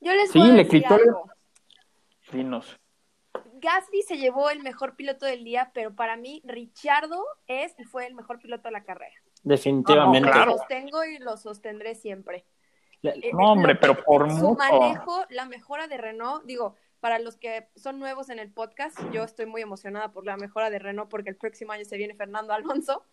Yo 0.00 0.12
les 0.12 0.32
Sí, 0.32 0.40
voy 0.40 0.48
a 0.48 0.52
le 0.54 0.64
decir 0.64 0.82
quitó 0.82 0.96
el- 0.96 1.00
algo. 1.10 1.30
Dinos. 2.32 2.76
Gasly 3.60 4.02
se 4.02 4.18
llevó 4.18 4.50
el 4.50 4.64
mejor 4.64 4.96
piloto 4.96 5.26
del 5.26 5.44
día, 5.44 5.70
pero 5.74 5.94
para 5.94 6.16
mí 6.16 6.42
Richardo 6.44 7.24
es 7.46 7.72
y 7.78 7.84
fue 7.84 8.08
el 8.08 8.16
mejor 8.16 8.40
piloto 8.40 8.64
de 8.64 8.72
la 8.72 8.82
carrera. 8.82 9.14
Definitivamente. 9.44 10.26
No, 10.28 10.32
claro. 10.32 10.50
Lo 10.50 10.58
sostengo 10.58 11.04
y 11.04 11.18
lo 11.18 11.36
sostendré 11.36 11.94
siempre. 11.94 12.44
Eh, 13.08 13.30
No, 13.32 13.52
hombre, 13.52 13.74
pero 13.76 14.02
por 14.02 14.28
su 14.30 14.36
mucho. 14.36 14.58
manejo, 14.58 15.24
la 15.30 15.44
mejora 15.46 15.86
de 15.88 15.96
Renault, 15.96 16.44
digo, 16.44 16.74
para 17.00 17.18
los 17.18 17.36
que 17.36 17.68
son 17.76 17.98
nuevos 17.98 18.30
en 18.30 18.38
el 18.38 18.50
podcast, 18.50 18.98
yo 19.12 19.22
estoy 19.24 19.46
muy 19.46 19.62
emocionada 19.62 20.12
por 20.12 20.24
la 20.26 20.36
mejora 20.36 20.70
de 20.70 20.78
Renault 20.78 21.10
porque 21.10 21.30
el 21.30 21.36
próximo 21.36 21.72
año 21.72 21.84
se 21.84 21.96
viene 21.96 22.14
Fernando 22.14 22.52
Alonso, 22.52 23.04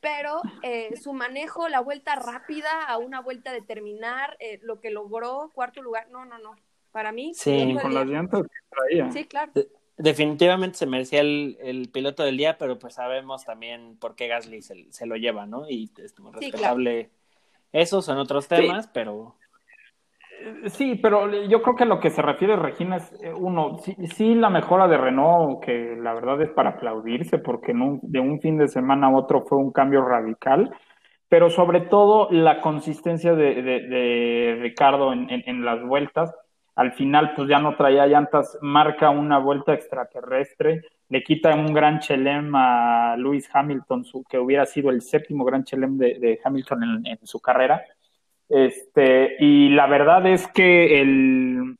pero 0.00 0.42
eh, 0.62 0.96
su 0.96 1.12
manejo, 1.12 1.68
la 1.68 1.80
vuelta 1.80 2.14
rápida 2.16 2.84
a 2.86 2.98
una 2.98 3.20
vuelta 3.20 3.52
de 3.52 3.62
terminar, 3.62 4.36
eh, 4.40 4.58
lo 4.62 4.80
que 4.80 4.90
logró, 4.90 5.50
cuarto 5.54 5.80
lugar, 5.82 6.08
no, 6.10 6.24
no, 6.24 6.38
no, 6.38 6.56
para 6.90 7.12
mí. 7.12 7.32
Sí. 7.34 7.76
con 7.80 7.94
las 7.94 8.06
llantas 8.06 8.42
que 8.42 8.48
traía. 8.70 9.10
Sí, 9.12 9.24
claro. 9.24 9.52
Definitivamente 9.96 10.78
se 10.78 10.86
merecía 10.86 11.20
el, 11.20 11.56
el 11.60 11.88
piloto 11.90 12.24
del 12.24 12.36
día, 12.36 12.58
pero 12.58 12.78
pues 12.78 12.94
sabemos 12.94 13.44
también 13.44 13.96
por 13.98 14.16
qué 14.16 14.26
Gasly 14.26 14.62
se, 14.62 14.90
se 14.90 15.06
lo 15.06 15.16
lleva, 15.16 15.46
¿no? 15.46 15.68
Y 15.68 15.90
es 15.98 16.18
muy 16.18 16.32
Sí, 16.40 16.50
respetable. 16.50 17.10
Esos 17.72 18.04
son 18.04 18.18
otros 18.18 18.48
temas, 18.48 18.88
pero 18.88 19.34
Sí, 20.66 20.96
pero 20.96 21.30
yo 21.44 21.62
creo 21.62 21.76
que 21.76 21.84
a 21.84 21.86
lo 21.86 22.00
que 22.00 22.10
se 22.10 22.20
refiere 22.20 22.56
Regina 22.56 22.96
es, 22.96 23.12
eh, 23.22 23.32
uno, 23.32 23.78
sí, 23.78 23.94
sí 24.14 24.34
la 24.34 24.50
mejora 24.50 24.88
de 24.88 24.96
Renault, 24.98 25.62
que 25.64 25.96
la 26.00 26.14
verdad 26.14 26.40
es 26.42 26.50
para 26.50 26.70
aplaudirse, 26.70 27.38
porque 27.38 27.70
un- 27.72 28.00
de 28.02 28.18
un 28.18 28.40
fin 28.40 28.58
de 28.58 28.66
semana 28.66 29.06
a 29.06 29.14
otro 29.14 29.42
fue 29.42 29.58
un 29.58 29.70
cambio 29.72 30.02
radical, 30.04 30.74
pero 31.28 31.48
sobre 31.48 31.82
todo 31.82 32.26
la 32.32 32.60
consistencia 32.60 33.34
de, 33.34 33.62
de- 33.62 33.80
de 33.88 34.58
Ricardo 34.60 35.12
en, 35.12 35.30
en- 35.30 35.44
en 35.46 35.64
las 35.64 35.80
vueltas. 35.84 36.34
Al 36.74 36.92
final, 36.92 37.34
pues 37.36 37.48
ya 37.48 37.60
no 37.60 37.76
traía 37.76 38.06
llantas, 38.06 38.58
marca 38.62 39.10
una 39.10 39.38
vuelta 39.38 39.74
extraterrestre, 39.74 40.82
le 41.12 41.22
quita 41.22 41.54
un 41.54 41.72
gran 41.74 41.98
chelem 42.00 42.50
a 42.54 43.16
Lewis 43.18 43.48
Hamilton, 43.52 44.04
su- 44.04 44.24
que 44.24 44.38
hubiera 44.38 44.64
sido 44.64 44.90
el 44.90 45.02
séptimo 45.02 45.44
gran 45.44 45.62
chelem 45.64 45.98
de, 45.98 46.18
de 46.18 46.40
Hamilton 46.42 46.82
en- 46.84 47.06
en 47.06 47.26
su 47.26 47.38
carrera. 47.40 47.82
Este, 48.48 49.36
y 49.38 49.68
la 49.70 49.86
verdad 49.86 50.26
es 50.26 50.46
que 50.48 51.00
el, 51.00 51.76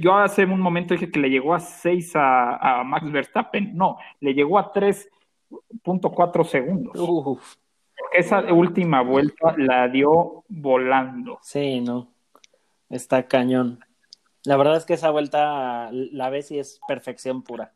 yo 0.00 0.14
hace 0.16 0.44
un 0.44 0.60
momento 0.60 0.94
dije 0.94 1.10
que 1.10 1.18
le 1.20 1.28
llegó 1.30 1.54
a 1.54 1.60
6 1.60 2.14
a, 2.16 2.80
a 2.80 2.84
Max 2.84 3.10
Verstappen. 3.10 3.76
No, 3.76 3.98
le 4.20 4.32
llegó 4.34 4.58
a 4.58 4.72
3.4 4.72 6.44
segundos. 6.44 6.92
uf, 6.98 7.54
esa 8.12 8.40
última 8.52 9.02
vuelta 9.02 9.54
la 9.58 9.88
dio 9.88 10.44
volando. 10.48 11.38
sí, 11.42 11.80
no. 11.80 12.08
Está 12.88 13.26
cañón. 13.26 13.80
La 14.44 14.56
verdad 14.56 14.76
es 14.76 14.84
que 14.84 14.94
esa 14.94 15.10
vuelta 15.10 15.88
la 15.90 16.30
ves 16.30 16.52
y 16.52 16.60
es 16.60 16.78
perfección 16.86 17.42
pura. 17.42 17.72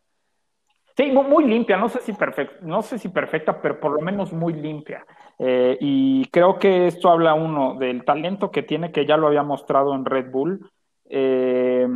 Sí, 1.01 1.11
muy 1.13 1.45
limpia, 1.45 1.79
no 1.79 1.89
sé 1.89 2.03
si 2.03 2.13
perfecta, 2.13 2.59
no 2.61 2.83
sé 2.83 2.99
si 2.99 3.09
perfecta, 3.09 3.63
pero 3.63 3.81
por 3.81 3.93
lo 3.93 4.03
menos 4.03 4.35
muy 4.35 4.53
limpia. 4.53 5.07
Eh, 5.39 5.79
y 5.81 6.27
creo 6.27 6.59
que 6.59 6.89
esto 6.89 7.09
habla 7.09 7.33
uno 7.33 7.77
del 7.77 8.05
talento 8.05 8.51
que 8.51 8.63
tiene, 8.63 8.93
que 8.93 9.07
ya 9.07 9.17
lo 9.17 9.29
había 9.29 9.43
mostrado 9.43 9.95
en 9.95 10.05
Red 10.05 10.31
Bull, 10.31 10.71
eh, 11.09 11.89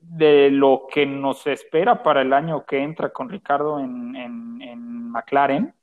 de 0.00 0.50
lo 0.52 0.86
que 0.88 1.06
nos 1.06 1.44
espera 1.48 2.04
para 2.04 2.22
el 2.22 2.32
año 2.32 2.64
que 2.64 2.78
entra 2.78 3.10
con 3.10 3.30
Ricardo 3.30 3.80
en, 3.80 4.14
en, 4.14 5.10
McLaren, 5.10 5.74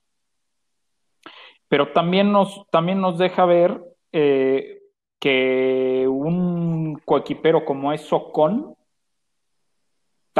pero 1.67 1.91
también 1.91 2.31
nos, 2.31 2.65
también 2.71 3.01
nos 3.01 3.17
deja 3.17 3.43
ver 3.43 3.77
eh, 4.13 4.83
que 5.19 6.07
un 6.07 6.95
coequipero 7.03 7.65
como 7.65 7.91
es 7.91 8.11
Ocon 8.13 8.73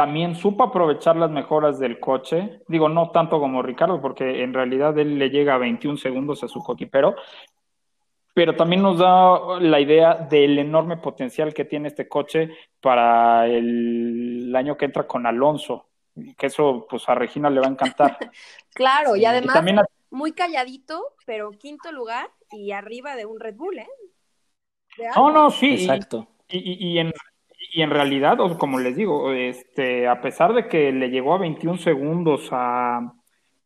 también 0.00 0.34
supo 0.34 0.64
aprovechar 0.64 1.14
las 1.16 1.30
mejoras 1.30 1.78
del 1.78 2.00
coche. 2.00 2.62
Digo, 2.68 2.88
no 2.88 3.10
tanto 3.10 3.38
como 3.38 3.60
Ricardo, 3.60 4.00
porque 4.00 4.42
en 4.42 4.54
realidad 4.54 4.98
él 4.98 5.18
le 5.18 5.28
llega 5.28 5.56
a 5.56 5.58
21 5.58 5.98
segundos 5.98 6.42
a 6.42 6.48
su 6.48 6.62
coquipero, 6.62 7.16
pero 8.32 8.56
también 8.56 8.80
nos 8.80 8.96
da 8.96 9.60
la 9.60 9.78
idea 9.78 10.14
del 10.14 10.58
enorme 10.58 10.96
potencial 10.96 11.52
que 11.52 11.66
tiene 11.66 11.88
este 11.88 12.08
coche 12.08 12.48
para 12.80 13.46
el, 13.46 14.50
año 14.56 14.74
que 14.78 14.86
entra 14.86 15.06
con 15.06 15.26
Alonso. 15.26 15.90
Que 16.38 16.46
eso, 16.46 16.86
pues 16.88 17.06
a 17.06 17.14
Regina 17.14 17.50
le 17.50 17.60
va 17.60 17.66
a 17.66 17.72
encantar. 17.72 18.16
claro, 18.72 19.16
y 19.16 19.26
además 19.26 19.62
muy 20.08 20.32
calladito, 20.32 21.08
pero 21.26 21.50
quinto 21.50 21.92
lugar 21.92 22.30
y 22.50 22.72
arriba 22.72 23.16
de 23.16 23.26
un 23.26 23.38
Red 23.38 23.54
Bull, 23.54 23.80
¿eh? 23.80 23.88
No, 25.14 25.30
no, 25.30 25.50
sí. 25.50 25.74
Exacto. 25.74 26.26
y, 26.48 26.88
y, 26.88 26.98
en, 27.00 27.12
y 27.72 27.82
en 27.82 27.90
realidad, 27.90 28.38
como 28.58 28.78
les 28.78 28.96
digo, 28.96 29.32
este, 29.32 30.08
a 30.08 30.20
pesar 30.20 30.52
de 30.54 30.68
que 30.68 30.92
le 30.92 31.10
llegó 31.10 31.34
a 31.34 31.38
21 31.38 31.78
segundos 31.78 32.48
a, 32.50 33.14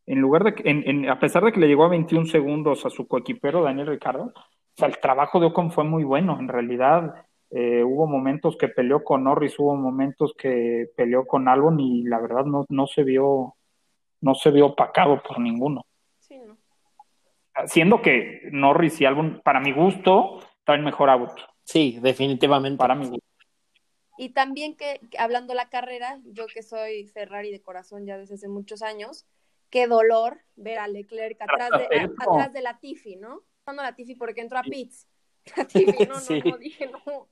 en 0.07 0.21
lugar 0.21 0.45
de, 0.45 0.55
en, 0.65 1.09
a 1.09 1.19
pesar 1.19 1.45
de 1.45 1.53
que 1.53 1.61
le 1.61 1.69
llegó 1.69 1.85
a 1.85 1.89
21 1.89 2.27
segundos 2.27 2.85
a 2.85 2.91
su 2.91 3.09
coequipero 3.09 3.63
Daniel 3.63 3.87
Ricardo, 3.87 4.25
o 4.27 4.77
sea, 4.77 4.89
el 4.89 4.99
trabajo 4.99 5.41
de 5.41 5.47
Ocon 5.47 5.71
fue 5.71 5.85
muy 5.85 6.05
bueno. 6.05 6.39
En 6.39 6.49
realidad, 6.49 7.15
eh, 7.51 7.83
hubo 7.85 8.07
momentos 8.07 8.57
que 8.57 8.69
peleó 8.69 9.05
con 9.05 9.25
Norris, 9.25 9.59
hubo 9.59 9.77
momentos 9.77 10.35
que 10.37 10.91
peleó 10.97 11.27
con 11.27 11.49
Albon 11.49 11.79
y 11.79 12.03
la 12.03 12.19
verdad 12.19 12.45
no, 12.45 12.67
no 12.69 12.87
se 12.87 13.05
vio, 13.05 13.55
no 14.21 14.35
se 14.35 14.51
vio 14.51 14.67
opacado 14.67 15.23
por 15.23 15.39
ninguno. 15.39 15.87
Sí, 16.19 16.39
¿no? 16.39 16.57
Siendo 17.67 18.03
que 18.03 18.49
Norris 18.51 19.01
y 19.01 19.05
Albon, 19.05 19.41
para 19.45 19.61
mi 19.61 19.73
gusto, 19.73 20.41
traen 20.65 20.85
mejor 20.85 21.09
auto. 21.09 21.43
Sí, 21.63 21.99
definitivamente. 22.03 22.79
Para 22.79 22.97
mi 22.97 23.07
gusto. 23.07 23.24
Y 24.17 24.31
también 24.31 24.77
que, 24.77 25.01
hablando 25.19 25.55
la 25.55 25.69
carrera, 25.69 26.21
yo 26.25 26.47
que 26.47 26.63
soy 26.63 27.07
Ferrari 27.07 27.51
de 27.51 27.61
corazón 27.61 28.07
ya 28.07 28.17
desde 28.17 28.35
hace 28.35 28.49
muchos 28.49 28.83
años, 28.83 29.27
qué 29.71 29.87
dolor 29.87 30.41
ver 30.57 30.79
a 30.79 30.89
Leclerc 30.89 31.41
atrás 31.41 31.71
de, 31.71 32.11
atrás 32.19 32.53
de 32.53 32.63
la 32.63 32.79
Tiffy, 32.79 33.17
¿no? 33.17 33.43
Cuando 33.65 33.83
la 33.83 33.95
Tiffy 33.95 34.15
porque 34.15 34.41
entró 34.41 34.59
a 34.59 34.63
pits. 34.63 35.09
La 35.57 35.67
Tiffy, 35.67 35.85
no, 36.09 36.15
no, 36.15 36.51
no, 36.51 36.59
dije 36.59 36.91
no. 36.91 37.29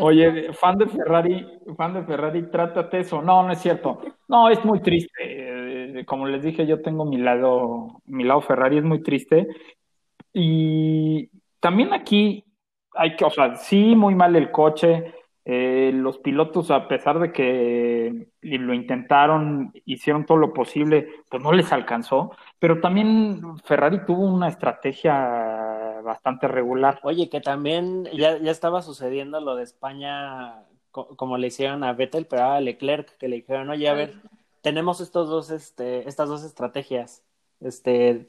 Oye, 0.00 0.52
fan 0.52 0.78
de 0.78 0.86
Ferrari, 0.86 1.46
fan 1.76 1.94
de 1.94 2.04
Ferrari, 2.04 2.50
trátate 2.50 3.00
eso. 3.00 3.22
No, 3.22 3.42
no 3.42 3.52
es 3.52 3.60
cierto. 3.60 4.00
No, 4.28 4.48
es 4.48 4.64
muy 4.64 4.80
triste. 4.80 5.12
Eh, 5.20 6.04
como 6.06 6.26
les 6.26 6.42
dije, 6.42 6.66
yo 6.66 6.80
tengo 6.82 7.04
mi 7.04 7.18
lado, 7.18 8.02
mi 8.06 8.24
lado 8.24 8.40
Ferrari 8.40 8.78
es 8.78 8.84
muy 8.84 9.02
triste. 9.02 9.46
Y 10.32 11.30
también 11.60 11.92
aquí 11.92 12.44
hay 12.94 13.16
que, 13.16 13.24
o 13.24 13.30
sea, 13.30 13.54
sí, 13.56 13.94
muy 13.94 14.14
mal 14.14 14.34
el 14.36 14.50
coche. 14.50 15.14
Eh, 15.44 15.90
los 15.92 16.18
pilotos, 16.18 16.70
a 16.70 16.86
pesar 16.86 17.18
de 17.18 17.32
que 17.32 18.28
lo 18.42 18.74
intentaron, 18.74 19.72
hicieron 19.84 20.24
todo 20.24 20.38
lo 20.38 20.52
posible, 20.52 21.08
pues 21.28 21.42
no 21.42 21.52
les 21.52 21.72
alcanzó. 21.72 22.30
Pero 22.58 22.80
también 22.80 23.58
Ferrari 23.64 24.04
tuvo 24.04 24.22
una 24.24 24.48
estrategia 24.48 26.00
bastante 26.04 26.46
regular. 26.46 27.00
Oye, 27.02 27.28
que 27.28 27.40
también 27.40 28.04
ya, 28.12 28.38
ya 28.38 28.50
estaba 28.50 28.82
sucediendo 28.82 29.40
lo 29.40 29.56
de 29.56 29.64
España, 29.64 30.64
como 30.90 31.38
le 31.38 31.48
hicieron 31.48 31.82
a 31.82 31.92
Vettel, 31.92 32.26
pero 32.26 32.44
a 32.44 32.60
Leclerc, 32.60 33.16
que 33.18 33.28
le 33.28 33.36
dijeron, 33.36 33.70
oye, 33.70 33.88
a 33.88 33.94
ver, 33.94 34.14
tenemos 34.60 35.00
estos 35.00 35.28
dos, 35.28 35.50
este, 35.50 36.08
estas 36.08 36.28
dos 36.28 36.44
estrategias. 36.44 37.24
Este, 37.60 38.28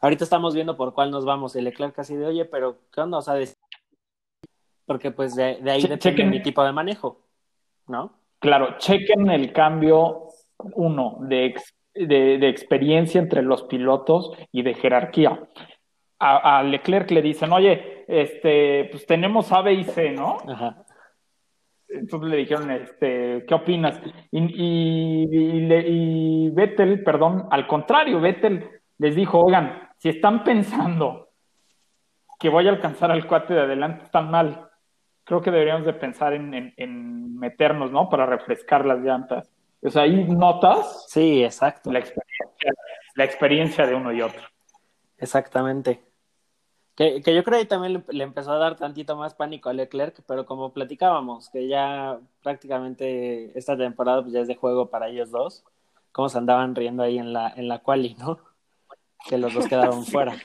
ahorita 0.00 0.24
estamos 0.24 0.54
viendo 0.54 0.76
por 0.76 0.94
cuál 0.94 1.10
nos 1.10 1.26
vamos. 1.26 1.56
Y 1.56 1.60
Leclerc 1.60 1.98
así 1.98 2.16
de, 2.16 2.26
oye, 2.26 2.44
pero 2.46 2.78
¿qué 2.92 3.02
onda? 3.02 3.18
O 3.18 3.22
sea, 3.22 3.34
porque 4.86 5.10
pues 5.10 5.34
de, 5.34 5.58
ahí 5.70 5.82
depende 5.82 6.24
mi 6.24 6.42
tipo 6.42 6.64
de 6.64 6.72
manejo, 6.72 7.20
¿no? 7.86 8.12
Claro, 8.38 8.76
chequen 8.78 9.30
el 9.30 9.52
cambio, 9.52 10.28
uno, 10.58 11.16
de, 11.20 11.54
de, 11.94 12.48
experiencia 12.48 13.20
entre 13.20 13.42
los 13.42 13.62
pilotos 13.62 14.32
y 14.52 14.62
de 14.62 14.74
jerarquía. 14.74 15.48
A, 16.18 16.62
Leclerc 16.62 17.10
le 17.10 17.22
dicen, 17.22 17.52
oye, 17.52 18.04
este, 18.06 18.88
pues 18.90 19.06
tenemos 19.06 19.50
A, 19.52 19.62
B 19.62 19.74
y 19.74 19.84
C, 19.84 20.10
¿no? 20.10 20.36
Ajá. 20.46 20.84
Entonces 21.88 22.30
le 22.30 22.36
dijeron, 22.38 22.70
este, 22.70 23.44
¿qué 23.46 23.54
opinas? 23.54 24.00
Y, 24.30 24.40
y, 24.40 25.28
y, 25.30 25.74
y 25.86 26.50
Vettel, 26.50 27.02
perdón, 27.02 27.46
al 27.50 27.66
contrario, 27.66 28.20
Vettel 28.20 28.68
les 28.98 29.14
dijo, 29.14 29.40
oigan, 29.40 29.90
si 29.98 30.08
están 30.08 30.44
pensando 30.44 31.30
que 32.38 32.48
voy 32.48 32.66
a 32.66 32.70
alcanzar 32.70 33.10
al 33.10 33.26
cuate 33.26 33.54
de 33.54 33.60
adelante, 33.60 34.04
están 34.04 34.30
mal 34.30 34.68
creo 35.24 35.40
que 35.40 35.50
deberíamos 35.50 35.86
de 35.86 35.94
pensar 35.94 36.32
en, 36.34 37.38
meternos, 37.38 37.90
¿no? 37.90 38.08
Para 38.08 38.26
refrescar 38.26 38.86
las 38.86 39.00
llantas. 39.00 39.50
O 39.82 39.90
sea, 39.90 40.02
ahí 40.02 40.24
notas. 40.24 41.06
Sí, 41.08 41.42
exacto. 41.42 41.90
La 41.90 41.98
experiencia, 41.98 42.72
la 43.16 43.24
experiencia 43.24 43.86
de 43.86 43.94
uno 43.94 44.12
y 44.12 44.22
otro. 44.22 44.42
Exactamente. 45.18 46.02
Que, 46.94 47.22
que 47.22 47.34
yo 47.34 47.42
creo 47.42 47.58
que 47.58 47.64
también 47.64 48.04
le, 48.08 48.24
empezó 48.24 48.52
a 48.52 48.58
dar 48.58 48.76
tantito 48.76 49.16
más 49.16 49.34
pánico 49.34 49.68
a 49.68 49.72
Leclerc, 49.72 50.22
pero 50.26 50.46
como 50.46 50.72
platicábamos, 50.72 51.50
que 51.50 51.66
ya 51.66 52.20
prácticamente 52.42 53.58
esta 53.58 53.76
temporada 53.76 54.22
pues 54.22 54.32
ya 54.32 54.40
es 54.40 54.48
de 54.48 54.54
juego 54.54 54.90
para 54.90 55.08
ellos 55.08 55.32
dos, 55.32 55.64
cómo 56.12 56.28
se 56.28 56.38
andaban 56.38 56.76
riendo 56.76 57.02
ahí 57.02 57.18
en 57.18 57.32
la, 57.32 57.52
en 57.56 57.66
la 57.66 57.80
quali, 57.80 58.14
¿no? 58.14 58.38
Que 59.28 59.38
los 59.38 59.52
dos 59.52 59.66
quedaron 59.66 60.04
fuera. 60.06 60.36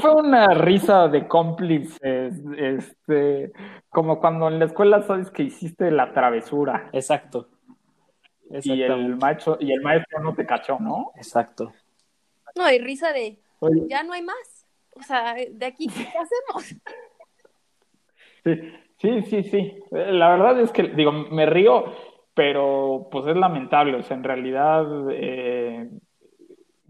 Fue, 0.00 0.14
una 0.14 0.48
risa 0.48 1.06
de 1.06 1.28
cómplices, 1.28 2.34
este, 2.56 3.52
como 3.88 4.18
cuando 4.18 4.48
en 4.48 4.58
la 4.58 4.64
escuela 4.64 5.02
sabes 5.02 5.30
que 5.30 5.44
hiciste 5.44 5.92
la 5.92 6.12
travesura. 6.12 6.90
Exacto. 6.92 7.48
Y 8.64 8.82
el 8.82 9.16
maestro, 9.16 9.56
y 9.60 9.72
el 9.72 9.80
maestro 9.80 10.20
no 10.20 10.34
te 10.34 10.44
cachó, 10.44 10.78
¿no? 10.80 11.12
Exacto. 11.14 11.72
No, 12.56 12.64
hay 12.64 12.80
risa 12.80 13.12
de 13.12 13.38
ya 13.88 14.02
no 14.02 14.12
hay 14.12 14.22
más. 14.22 14.66
O 14.96 15.02
sea, 15.02 15.34
de 15.34 15.66
aquí, 15.66 15.86
¿qué 15.86 16.02
hacemos? 16.18 16.74
Sí, 18.42 18.72
sí, 18.98 19.22
sí, 19.22 19.42
sí. 19.44 19.82
La 19.92 20.30
verdad 20.30 20.60
es 20.60 20.72
que, 20.72 20.82
digo, 20.82 21.12
me 21.12 21.46
río, 21.46 21.84
pero 22.34 23.08
pues 23.10 23.26
es 23.28 23.36
lamentable. 23.36 23.98
O 23.98 24.02
sea, 24.02 24.16
en 24.16 24.24
realidad, 24.24 24.84
eh, 25.12 25.88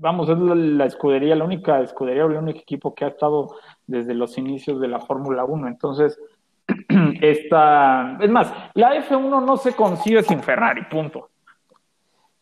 vamos, 0.01 0.29
es 0.29 0.39
la, 0.39 0.87
escudería, 0.87 1.37
la 1.37 1.45
única 1.45 1.81
escudería 1.81 2.25
o 2.25 2.31
el 2.31 2.39
único 2.39 2.59
equipo 2.59 2.95
que 2.95 3.05
ha 3.05 3.09
estado 3.09 3.57
desde 3.87 4.15
los 4.15 4.37
inicios 4.39 4.81
de 4.81 4.89
la 4.89 5.01
Fórmula 5.01 5.45
1. 5.45 5.69
Entonces, 5.69 6.19
esta, 7.21 8.19
es 8.21 8.31
más, 8.31 8.53
la 8.75 8.95
F1 8.97 9.45
no 9.45 9.57
se 9.57 9.75
consigue 9.75 10.23
sin 10.23 10.43
Ferrari, 10.43 10.85
punto. 10.91 11.29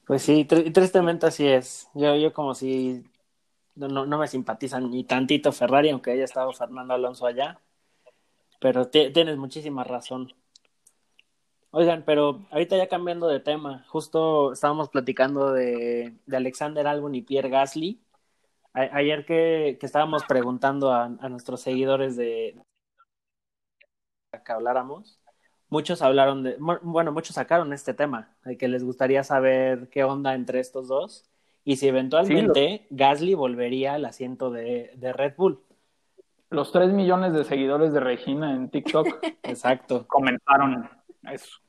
Pues 0.07 0.23
sí, 0.23 0.45
tristemente 0.47 1.27
así 1.27 1.47
es. 1.47 1.91
Yo, 1.95 2.33
como 2.33 2.55
si 2.55 3.05
no, 3.75 4.07
no 4.07 4.19
me 4.19 4.27
simpatizan 4.27 4.91
ni 4.91 5.05
tantito 5.05 5.53
Ferrari, 5.53 5.91
aunque 5.91 6.13
haya 6.13 6.25
estado 6.25 6.53
Fernando 6.53 6.95
Alonso 6.95 7.27
allá. 7.27 7.61
Pero 8.61 8.89
tienes 8.89 9.37
muchísima 9.37 9.85
razón. 9.85 10.33
Oigan, 11.79 12.03
pero 12.05 12.45
ahorita 12.51 12.77
ya 12.77 12.89
cambiando 12.89 13.29
de 13.29 13.39
tema, 13.39 13.85
justo 13.87 14.53
estábamos 14.53 14.89
platicando 14.89 15.53
de, 15.53 16.13
Alexander 16.29 16.85
Albon 16.89 17.15
y 17.15 17.23
Pierre 17.23 17.51
Gasly. 17.51 18.03
ayer 18.73 19.25
que, 19.25 19.79
estábamos 19.81 20.25
preguntando 20.25 20.93
a, 20.93 21.09
nuestros 21.29 21.61
seguidores 21.61 22.17
de 22.17 22.61
que 24.45 24.53
habláramos, 24.53 25.21
muchos 25.69 26.03
hablaron 26.03 26.43
de, 26.43 26.57
bueno, 26.59 27.13
muchos 27.13 27.37
sacaron 27.37 27.73
este 27.73 27.95
tema, 27.95 28.35
de 28.45 28.59
que 28.59 28.67
les 28.67 28.83
gustaría 28.83 29.23
saber 29.23 29.89
qué 29.89 30.03
onda 30.03 30.35
entre 30.35 30.59
estos 30.59 30.89
dos 30.89 31.31
y 31.63 31.77
si 31.77 31.87
eventualmente 31.87 32.89
Gasly 32.91 33.35
volvería 33.35 33.95
al 33.95 34.05
asiento 34.05 34.51
de, 34.51 34.91
de 34.97 35.13
Red 35.13 35.35
Bull. 35.37 35.63
Los 36.51 36.73
tres 36.73 36.91
millones 36.91 37.35
de 37.35 37.45
seguidores 37.45 37.93
de 37.93 38.01
Regina 38.01 38.53
en 38.57 38.69
TikTok. 38.69 39.07
Exacto. 39.45 40.09
Comentaron 40.09 40.91
eso. 41.23 41.61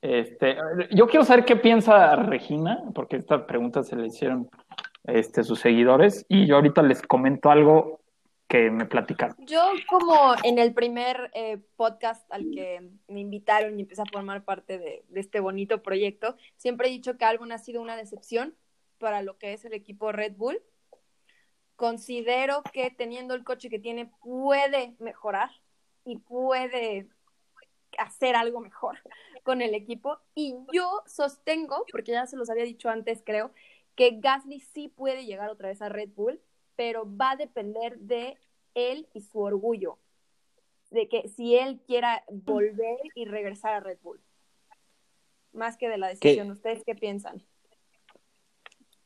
Este, 0.00 0.56
yo 0.92 1.08
quiero 1.08 1.24
saber 1.24 1.44
qué 1.44 1.56
piensa 1.56 2.14
Regina, 2.16 2.82
porque 2.94 3.16
esta 3.16 3.46
pregunta 3.46 3.82
se 3.82 3.96
le 3.96 4.06
hicieron 4.06 4.48
este, 5.04 5.42
sus 5.42 5.60
seguidores, 5.60 6.24
y 6.28 6.46
yo 6.46 6.56
ahorita 6.56 6.82
les 6.82 7.02
comento 7.02 7.50
algo 7.50 8.00
que 8.48 8.70
me 8.70 8.86
platicaron. 8.86 9.36
Yo 9.40 9.62
como 9.88 10.34
en 10.42 10.58
el 10.58 10.72
primer 10.72 11.30
eh, 11.34 11.58
podcast 11.76 12.30
al 12.32 12.50
que 12.50 12.90
me 13.06 13.20
invitaron 13.20 13.78
y 13.78 13.82
empecé 13.82 14.02
a 14.02 14.10
formar 14.10 14.44
parte 14.44 14.78
de, 14.78 15.04
este 15.14 15.40
bonito 15.40 15.82
proyecto, 15.82 16.36
siempre 16.56 16.88
he 16.88 16.90
dicho 16.90 17.18
que 17.18 17.26
Albon 17.26 17.52
ha 17.52 17.58
sido 17.58 17.82
una 17.82 17.96
decepción 17.96 18.56
para 18.98 19.22
lo 19.22 19.36
que 19.36 19.52
es 19.52 19.64
el 19.66 19.74
equipo 19.74 20.12
Red 20.12 20.32
Bull. 20.36 20.62
Considero 21.76 22.62
que 22.72 22.90
teniendo 22.90 23.34
el 23.34 23.44
coche 23.44 23.68
que 23.68 23.78
tiene 23.78 24.10
puede 24.22 24.96
mejorar 24.98 25.50
y 26.04 26.16
puede 26.16 27.06
hacer 27.98 28.34
algo 28.34 28.60
mejor 28.60 28.98
con 29.48 29.62
el 29.62 29.74
equipo. 29.74 30.18
Y 30.34 30.54
yo 30.74 31.02
sostengo, 31.06 31.86
porque 31.90 32.12
ya 32.12 32.26
se 32.26 32.36
los 32.36 32.50
había 32.50 32.64
dicho 32.64 32.90
antes, 32.90 33.22
creo, 33.24 33.50
que 33.94 34.18
Gasly 34.20 34.60
sí 34.60 34.88
puede 34.88 35.24
llegar 35.24 35.48
otra 35.48 35.68
vez 35.68 35.80
a 35.80 35.88
Red 35.88 36.10
Bull, 36.14 36.38
pero 36.76 37.08
va 37.16 37.30
a 37.30 37.36
depender 37.36 37.96
de 37.98 38.36
él 38.74 39.08
y 39.14 39.22
su 39.22 39.40
orgullo, 39.40 39.96
de 40.90 41.08
que 41.08 41.28
si 41.28 41.56
él 41.56 41.80
quiera 41.86 42.24
volver 42.30 42.98
y 43.14 43.24
regresar 43.24 43.72
a 43.72 43.80
Red 43.80 43.96
Bull, 44.02 44.20
más 45.54 45.78
que 45.78 45.88
de 45.88 45.96
la 45.96 46.08
decisión. 46.08 46.50
¿Ustedes 46.50 46.84
qué 46.84 46.94
piensan? 46.94 47.42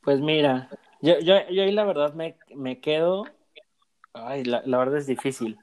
Pues 0.01 0.19
mira, 0.19 0.69
yo, 1.01 1.19
yo, 1.19 1.35
yo 1.51 1.63
ahí 1.63 1.71
la 1.71 1.85
verdad 1.85 2.15
me, 2.15 2.35
me 2.53 2.81
quedo, 2.81 3.23
ay, 4.11 4.43
la, 4.43 4.61
la 4.65 4.77
verdad 4.77 4.97
es 4.97 5.07
difícil. 5.07 5.57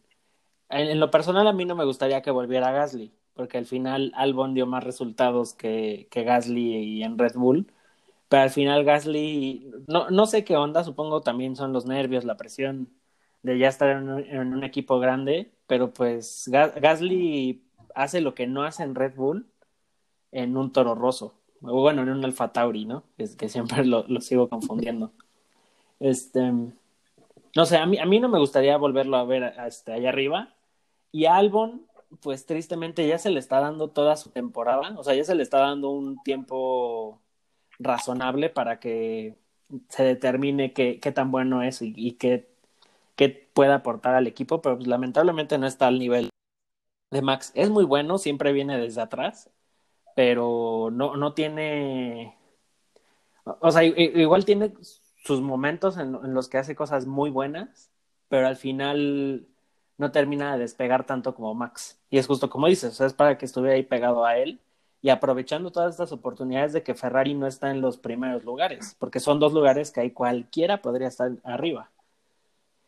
En, 0.71 0.89
en, 0.89 1.01
lo 1.01 1.11
personal 1.11 1.47
a 1.47 1.53
mí 1.53 1.67
no 1.67 1.75
me 1.75 1.85
gustaría 1.85 2.23
que 2.23 2.31
volviera 2.31 2.73
Gasly, 2.73 3.20
porque 3.41 3.57
al 3.57 3.65
final 3.65 4.13
Albon 4.15 4.53
dio 4.53 4.67
más 4.67 4.85
resultados 4.85 5.55
que, 5.55 6.09
Gasly 6.13 6.77
y 6.77 7.03
en 7.03 7.17
Red 7.17 7.37
Bull 7.37 7.73
pero 8.29 8.43
al 8.43 8.51
final 8.51 8.85
Gasly, 8.85 9.73
no, 9.89 10.11
no 10.11 10.27
sé 10.27 10.45
qué 10.45 10.57
onda, 10.57 10.85
supongo 10.85 11.23
también 11.23 11.57
son 11.57 11.73
los 11.73 11.87
nervios, 11.87 12.25
la 12.25 12.37
presión 12.37 12.91
de 13.43 13.59
ya 13.59 13.69
estar 13.69 13.89
en 13.89 14.09
un, 14.09 14.63
equipo 14.63 15.01
grande, 15.01 15.51
pero 15.67 15.93
pues 15.93 16.45
Gasly 16.49 17.65
hace 17.95 18.21
lo 18.21 18.35
que 18.35 18.47
no 18.47 18.63
hace 18.63 18.83
en 18.83 18.95
Red 18.95 19.17
Bull 19.17 19.47
en 20.33 20.57
un 20.59 20.71
Toro 20.71 20.95
Rosso, 20.95 21.35
o 21.63 21.81
bueno, 21.81 22.03
en 22.03 22.11
un 22.11 22.25
Alfa 22.25 22.53
Tauri, 22.53 22.85
¿no? 22.85 23.05
Es 23.17 23.37
que 23.37 23.49
siempre 23.49 23.85
lo, 23.87 24.05
sigo 24.21 24.49
confundiendo. 24.51 25.11
Este, 25.99 26.53
no 27.57 27.67
sé, 27.67 27.79
a 27.79 27.87
mí, 27.87 27.99
a 27.99 28.05
mí 28.05 28.21
no 28.21 28.29
me 28.29 28.39
gustaría 28.39 28.77
volverlo 28.77 29.17
a 29.17 29.25
ver 29.25 29.43
hasta 29.43 29.95
allá 29.95 30.11
arriba. 30.11 30.55
Y 31.11 31.25
Albon, 31.25 31.83
pues 32.23 32.47
tristemente 32.47 33.07
ya 33.07 33.19
se 33.19 33.31
le 33.31 33.39
está 33.41 33.61
dando 33.61 33.89
toda 33.89 34.17
su 34.17 34.31
temporada, 34.31 34.95
o 34.99 35.05
sea, 35.05 35.15
ya 35.15 35.25
se 35.25 35.35
le 35.35 35.43
está 35.43 35.59
dando 35.61 35.91
un 35.91 36.23
tiempo 36.23 37.21
razonable 37.79 38.51
para 38.51 38.81
que 38.81 39.37
se 39.89 40.05
determine 40.05 40.73
qué, 40.73 41.01
qué 41.01 41.13
tan 41.13 41.31
bueno 41.31 41.63
es 41.63 41.81
y, 41.83 42.13
qué, 42.13 42.49
qué, 43.17 43.31
puede 43.55 43.73
aportar 43.73 44.15
al 44.15 44.27
equipo, 44.27 44.63
pero 44.63 44.77
pues, 44.77 44.89
lamentablemente 44.89 45.59
no 45.59 45.67
está 45.67 45.87
al 45.89 45.99
nivel 45.99 46.31
de 47.11 47.23
Max. 47.23 47.53
Es 47.55 47.71
muy 47.71 47.85
bueno, 47.85 48.19
siempre 48.19 48.53
viene 48.53 48.79
desde 48.79 49.03
atrás, 49.03 49.51
pero 50.17 50.91
no, 50.93 51.17
no 51.17 51.35
tiene, 51.35 52.37
o 53.45 53.71
sea, 53.73 53.85
igual 53.85 54.45
tiene 54.45 54.75
sus 55.25 55.41
momentos 55.41 55.97
en, 55.99 56.15
en 56.17 56.35
los 56.35 56.49
que 56.49 56.59
hace 56.59 56.75
cosas 56.75 57.07
muy 57.07 57.31
buenas, 57.31 57.91
pero 58.29 58.47
al 58.49 58.57
final 58.57 59.47
no 60.01 60.11
termina 60.11 60.55
de 60.55 60.61
despegar 60.61 61.05
tanto 61.05 61.35
como 61.35 61.55
Max. 61.55 62.01
Y 62.09 62.17
es 62.17 62.27
justo 62.27 62.49
como 62.49 62.67
dices, 62.67 62.95
o 62.95 62.97
sea, 62.97 63.07
es 63.07 63.13
para 63.13 63.37
que 63.37 63.45
estuviera 63.45 63.77
ahí 63.77 63.83
pegado 63.83 64.25
a 64.25 64.39
él 64.39 64.59
y 65.03 65.11
aprovechando 65.11 65.71
todas 65.71 65.93
estas 65.93 66.11
oportunidades 66.11 66.73
de 66.73 66.83
que 66.83 66.95
Ferrari 66.95 67.35
no 67.35 67.47
está 67.47 67.71
en 67.71 67.83
los 67.83 67.99
primeros 67.99 68.43
lugares, 68.43 68.97
porque 68.99 69.21
son 69.21 69.39
dos 69.39 69.53
lugares 69.53 69.91
que 69.91 70.01
ahí 70.01 70.11
cualquiera 70.11 70.81
podría 70.81 71.09
estar 71.09 71.33
arriba. 71.45 71.91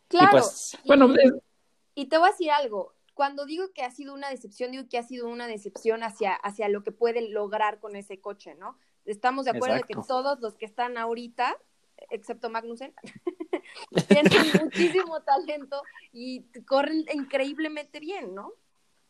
Claro. 0.08 0.26
Y, 0.26 0.30
pues, 0.30 0.78
y, 0.82 0.88
bueno, 0.88 1.14
y 1.94 2.06
te 2.06 2.16
voy 2.16 2.28
a 2.28 2.32
decir 2.32 2.50
algo. 2.50 2.94
Cuando 3.12 3.44
digo 3.44 3.72
que 3.74 3.82
ha 3.82 3.90
sido 3.90 4.14
una 4.14 4.30
decepción, 4.30 4.72
digo 4.72 4.84
que 4.88 4.96
ha 4.96 5.02
sido 5.02 5.28
una 5.28 5.46
decepción 5.46 6.02
hacia, 6.02 6.32
hacia 6.32 6.70
lo 6.70 6.82
que 6.82 6.92
puede 6.92 7.28
lograr 7.28 7.78
con 7.78 7.94
ese 7.94 8.22
coche, 8.22 8.54
¿no? 8.54 8.78
Estamos 9.04 9.44
de 9.44 9.50
acuerdo 9.50 9.76
Exacto. 9.76 9.98
de 9.98 10.02
que 10.02 10.08
todos 10.08 10.40
los 10.40 10.54
que 10.54 10.64
están 10.64 10.96
ahorita, 10.96 11.58
excepto 12.08 12.48
Magnussen, 12.48 12.94
tienen 14.08 14.32
muchísimo 14.62 15.20
talento 15.22 15.82
y 16.12 16.44
corren 16.66 17.04
increíblemente 17.12 18.00
bien, 18.00 18.34
¿no? 18.34 18.52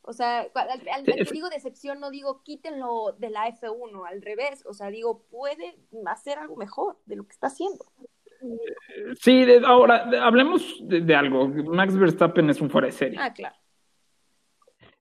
O 0.02 0.12
sea, 0.12 0.40
al, 0.54 0.70
al, 0.70 0.88
al 0.88 1.04
que 1.04 1.24
digo 1.32 1.48
decepción 1.48 2.00
no 2.00 2.10
digo 2.10 2.42
quítenlo 2.42 3.14
de 3.18 3.30
la 3.30 3.48
F1, 3.48 4.08
al 4.08 4.20
revés, 4.20 4.64
o 4.66 4.74
sea, 4.74 4.90
digo, 4.90 5.22
puede 5.30 5.76
hacer 6.06 6.38
algo 6.38 6.56
mejor 6.56 6.98
de 7.06 7.16
lo 7.16 7.24
que 7.24 7.32
está 7.32 7.46
haciendo. 7.46 7.84
Sí, 9.20 9.44
de, 9.44 9.62
ahora 9.64 10.10
hablemos 10.22 10.76
de, 10.82 11.00
de, 11.00 11.14
algo. 11.14 11.48
Max 11.48 11.96
Verstappen 11.96 12.50
es 12.50 12.60
un 12.60 12.70
fuera 12.70 12.86
de 12.86 12.92
serie. 12.92 13.18
Ah, 13.20 13.32
claro. 13.32 13.54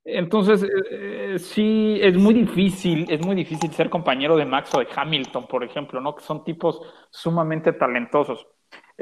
Entonces, 0.04 0.66
eh, 0.90 1.36
sí, 1.38 2.00
es 2.02 2.18
muy 2.18 2.34
difícil, 2.34 3.06
es 3.10 3.24
muy 3.24 3.36
difícil 3.36 3.72
ser 3.72 3.90
compañero 3.90 4.36
de 4.36 4.46
Max 4.46 4.74
o 4.74 4.80
de 4.80 4.88
Hamilton, 4.94 5.48
por 5.48 5.64
ejemplo, 5.64 6.02
¿no? 6.02 6.16
Que 6.16 6.24
son 6.24 6.44
tipos 6.44 6.82
sumamente 7.12 7.74
talentosos. 7.74 8.48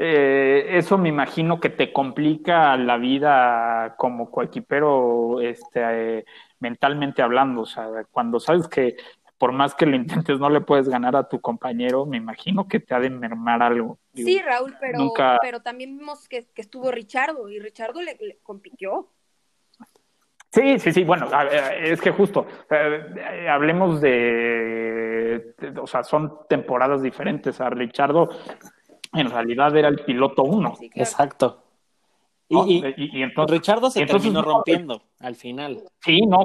Eh, 0.02 0.78
eso 0.78 0.96
me 0.96 1.10
imagino 1.10 1.60
que 1.60 1.68
te 1.68 1.92
complica 1.92 2.74
la 2.78 2.96
vida 2.96 3.96
como 3.98 4.30
coequipero 4.30 5.42
este, 5.42 5.80
eh, 6.20 6.24
mentalmente 6.58 7.20
hablando. 7.20 7.60
O 7.60 7.66
sea, 7.66 7.86
cuando 8.10 8.40
sabes 8.40 8.66
que 8.66 8.96
por 9.36 9.52
más 9.52 9.74
que 9.74 9.84
lo 9.84 9.96
intentes 9.96 10.38
no 10.38 10.48
le 10.48 10.62
puedes 10.62 10.88
ganar 10.88 11.16
a 11.16 11.28
tu 11.28 11.42
compañero, 11.42 12.06
me 12.06 12.16
imagino 12.16 12.66
que 12.66 12.80
te 12.80 12.94
ha 12.94 12.98
de 12.98 13.10
mermar 13.10 13.62
algo. 13.62 13.98
Digo, 14.14 14.26
sí, 14.26 14.38
Raúl, 14.40 14.74
pero, 14.80 14.98
nunca... 15.00 15.38
pero 15.42 15.60
también 15.60 15.98
vimos 15.98 16.26
que, 16.30 16.46
que, 16.54 16.62
estuvo 16.62 16.90
Richardo 16.90 17.50
y 17.50 17.58
Richardo 17.58 18.00
le, 18.00 18.16
le 18.20 18.38
compitió. 18.42 19.10
Sí, 20.50 20.78
sí, 20.78 20.92
sí, 20.92 21.04
bueno, 21.04 21.28
es 21.78 22.00
que 22.00 22.10
justo, 22.10 22.46
eh, 22.70 23.46
hablemos 23.50 24.00
de, 24.00 25.54
de, 25.58 25.78
o 25.78 25.86
sea, 25.86 26.02
son 26.04 26.38
temporadas 26.48 27.02
diferentes. 27.02 27.60
A 27.60 27.68
Richardo 27.68 28.30
en 29.12 29.30
realidad 29.30 29.76
era 29.76 29.88
el 29.88 30.00
piloto 30.00 30.42
uno. 30.42 30.74
Sí, 30.76 30.90
claro. 30.90 31.08
Exacto. 31.08 31.62
Y, 32.48 32.54
¿no? 32.54 32.66
y, 32.66 32.94
y, 32.96 33.18
y, 33.18 33.22
entonces, 33.22 33.58
Richardo 33.58 33.90
se 33.90 34.00
entonces, 34.00 34.22
terminó 34.22 34.42
rompiendo 34.42 34.94
no, 34.94 35.26
al 35.26 35.36
final. 35.36 35.82
Sí, 36.00 36.22
no, 36.26 36.44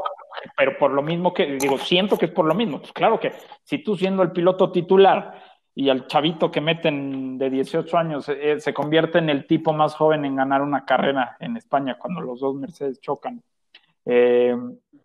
pero 0.55 0.77
por 0.77 0.91
lo 0.91 1.01
mismo 1.01 1.33
que, 1.33 1.57
digo, 1.59 1.77
siento 1.77 2.17
que 2.17 2.27
es 2.27 2.31
por 2.31 2.45
lo 2.45 2.53
mismo. 2.53 2.79
Pues 2.79 2.93
claro 2.93 3.19
que 3.19 3.33
si 3.63 3.79
tú 3.79 3.95
siendo 3.95 4.21
el 4.21 4.31
piloto 4.31 4.71
titular 4.71 5.41
y 5.73 5.89
al 5.89 6.07
chavito 6.07 6.51
que 6.51 6.61
meten 6.61 7.37
de 7.37 7.49
18 7.49 7.97
años 7.97 8.29
eh, 8.29 8.59
se 8.59 8.73
convierte 8.73 9.17
en 9.17 9.29
el 9.29 9.45
tipo 9.45 9.73
más 9.73 9.95
joven 9.95 10.23
en 10.25 10.35
ganar 10.35 10.61
una 10.61 10.85
carrera 10.85 11.37
en 11.39 11.57
España 11.57 11.97
cuando 11.99 12.21
los 12.21 12.39
dos 12.39 12.55
Mercedes 12.55 13.01
chocan. 13.01 13.41
Eh, 14.05 14.55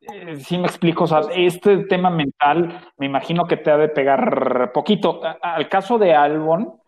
eh, 0.02 0.36
sí 0.36 0.58
me 0.58 0.66
explico, 0.66 1.04
o 1.04 1.06
sea, 1.06 1.22
este 1.34 1.84
tema 1.84 2.10
mental 2.10 2.92
me 2.98 3.06
imagino 3.06 3.46
que 3.46 3.56
te 3.56 3.70
ha 3.70 3.76
de 3.76 3.88
pegar 3.88 4.70
poquito. 4.72 5.20
Al 5.42 5.68
caso 5.68 5.98
de 5.98 6.14
Albon, 6.14 6.79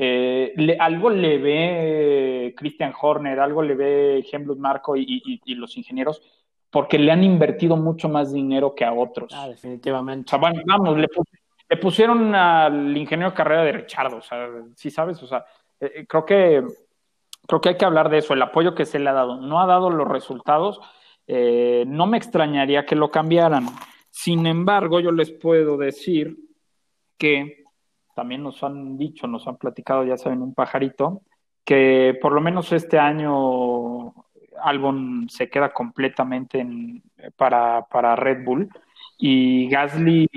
eh, 0.00 0.52
le, 0.54 0.76
algo 0.78 1.10
le 1.10 1.38
ve 1.38 2.54
Christian 2.56 2.94
Horner, 2.98 3.40
algo 3.40 3.62
le 3.62 3.74
ve 3.74 4.24
Hemblud 4.30 4.56
Marco 4.56 4.96
y, 4.96 5.02
y, 5.02 5.40
y, 5.44 5.54
los 5.56 5.76
ingenieros, 5.76 6.22
porque 6.70 7.00
le 7.00 7.10
han 7.10 7.24
invertido 7.24 7.76
mucho 7.76 8.08
más 8.08 8.32
dinero 8.32 8.76
que 8.76 8.84
a 8.84 8.92
otros. 8.92 9.32
Ah, 9.34 9.48
definitivamente. 9.48 10.28
O 10.28 10.30
sea, 10.30 10.38
bueno, 10.38 10.62
vamos, 10.64 10.96
le, 10.96 11.08
le, 11.68 11.76
pusieron 11.78 12.32
al 12.32 12.96
ingeniero 12.96 13.30
de 13.30 13.36
carrera 13.36 13.64
de 13.64 13.72
Richardo, 13.72 14.18
o 14.18 14.22
sea, 14.22 14.48
sí 14.76 14.88
sabes, 14.88 15.20
o 15.20 15.26
sea, 15.26 15.44
eh, 15.80 16.06
creo 16.08 16.24
que 16.24 16.64
creo 17.48 17.60
que 17.60 17.70
hay 17.70 17.76
que 17.76 17.84
hablar 17.84 18.08
de 18.08 18.18
eso, 18.18 18.34
el 18.34 18.42
apoyo 18.42 18.76
que 18.76 18.84
se 18.84 19.00
le 19.00 19.10
ha 19.10 19.14
dado. 19.14 19.40
No 19.40 19.60
ha 19.60 19.66
dado 19.66 19.90
los 19.90 20.06
resultados, 20.06 20.80
eh, 21.26 21.84
no 21.88 22.06
me 22.06 22.18
extrañaría 22.18 22.86
que 22.86 22.94
lo 22.94 23.10
cambiaran. 23.10 23.66
Sin 24.10 24.46
embargo, 24.46 25.00
yo 25.00 25.10
les 25.10 25.32
puedo 25.32 25.76
decir 25.76 26.36
que 27.16 27.64
también 28.18 28.42
nos 28.42 28.64
han 28.64 28.98
dicho, 28.98 29.28
nos 29.28 29.46
han 29.46 29.58
platicado, 29.58 30.02
ya 30.02 30.16
saben, 30.16 30.42
un 30.42 30.52
pajarito, 30.52 31.22
que 31.64 32.18
por 32.20 32.32
lo 32.32 32.40
menos 32.40 32.72
este 32.72 32.98
año 32.98 34.12
Albon 34.60 35.28
se 35.28 35.48
queda 35.48 35.72
completamente 35.72 36.58
en, 36.58 37.00
para, 37.36 37.86
para 37.86 38.16
Red 38.16 38.44
Bull. 38.44 38.68
Y 39.18 39.68
Gasly, 39.68 40.28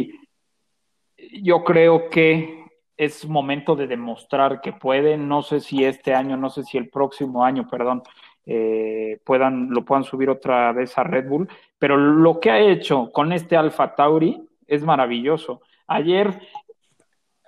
yo 1.41 1.63
creo 1.63 2.08
que 2.12 2.65
es 2.98 3.28
momento 3.28 3.76
de 3.76 3.88
demostrar 3.88 4.62
que 4.62 4.74
puede, 4.74 5.17
no 5.17 5.41
sé 5.41 5.60
si 5.60 5.84
este 5.84 6.13
año, 6.13 6.38
no 6.38 6.52
sé 6.52 6.62
si 6.62 6.78
el 6.78 6.88
próximo 6.88 7.44
año, 7.44 7.67
perdón, 7.67 8.04
eh, 8.46 9.20
puedan, 9.26 9.72
lo 9.72 9.84
puedan 9.84 10.04
subir 10.04 10.30
otra 10.30 10.72
vez 10.72 10.96
a 11.00 11.04
Red 11.04 11.28
Bull, 11.28 11.50
pero 11.80 11.98
lo 11.98 12.39
que 12.39 12.52
ha 12.52 12.60
hecho 12.60 13.12
con 13.12 13.34
este 13.34 13.58
Alfa 13.58 13.96
Tauri 13.96 14.39
es 14.67 14.84
maravilloso. 14.84 15.62
Ayer 15.88 16.39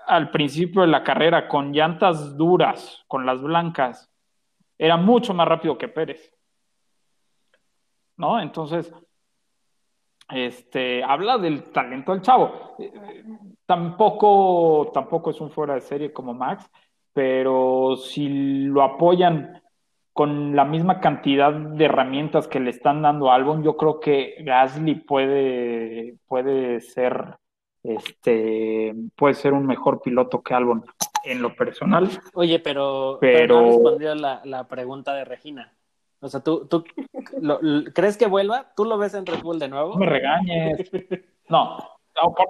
al 0.07 0.31
principio 0.31 0.81
de 0.81 0.87
la 0.87 1.03
carrera 1.03 1.47
con 1.47 1.71
llantas 1.71 2.37
duras, 2.37 3.03
con 3.07 3.25
las 3.25 3.41
blancas, 3.41 4.11
era 4.77 4.97
mucho 4.97 5.33
más 5.33 5.47
rápido 5.47 5.77
que 5.77 5.87
Pérez. 5.87 6.33
¿No? 8.17 8.39
Entonces, 8.39 8.93
este, 10.29 11.03
habla 11.03 11.37
del 11.37 11.71
talento 11.71 12.11
del 12.11 12.21
chavo. 12.21 12.75
Tampoco, 13.65 14.91
tampoco 14.93 15.31
es 15.31 15.41
un 15.41 15.51
fuera 15.51 15.75
de 15.75 15.81
serie 15.81 16.13
como 16.13 16.33
Max, 16.33 16.69
pero 17.13 17.95
si 17.95 18.27
lo 18.27 18.81
apoyan 18.83 19.61
con 20.11 20.55
la 20.55 20.65
misma 20.65 20.99
cantidad 20.99 21.51
de 21.51 21.85
herramientas 21.85 22.47
que 22.47 22.59
le 22.59 22.69
están 22.69 23.01
dando 23.01 23.31
a 23.31 23.35
Albon, 23.35 23.63
yo 23.63 23.75
creo 23.77 23.99
que 23.99 24.35
Gasly 24.39 24.95
puede, 24.95 26.17
puede 26.27 26.81
ser 26.81 27.35
este 27.83 28.95
puede 29.15 29.33
ser 29.33 29.53
un 29.53 29.65
mejor 29.65 30.01
piloto 30.01 30.41
que 30.41 30.53
Albon 30.53 30.85
en 31.23 31.41
lo 31.41 31.55
personal. 31.55 32.09
Oye, 32.33 32.59
pero, 32.59 33.17
pero... 33.19 33.61
no 33.61 33.67
respondió 33.67 34.15
la, 34.15 34.41
la, 34.45 34.67
pregunta 34.67 35.13
de 35.13 35.25
Regina. 35.25 35.73
O 36.19 36.29
sea, 36.29 36.41
¿tú, 36.41 36.67
tú 36.67 36.85
crees 37.93 38.17
que 38.17 38.27
vuelva? 38.27 38.73
¿Tú 38.75 38.85
lo 38.85 38.97
ves 38.97 39.13
en 39.13 39.25
Red 39.25 39.41
Bull 39.41 39.59
de 39.59 39.67
nuevo? 39.67 39.93
No 39.93 39.97
me 39.97 40.05
regañes. 40.05 40.89
No, 41.49 41.77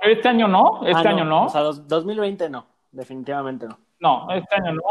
este 0.03 0.29
año 0.29 0.47
no, 0.47 0.81
este 0.85 1.07
ah, 1.07 1.11
año 1.11 1.25
no. 1.25 1.45
O 1.45 1.49
sea, 1.49 1.61
2020 1.63 2.47
no, 2.49 2.67
definitivamente 2.91 3.67
no. 3.67 3.79
No, 3.99 4.31
este 4.31 4.55
año 4.55 4.73
no. 4.73 4.83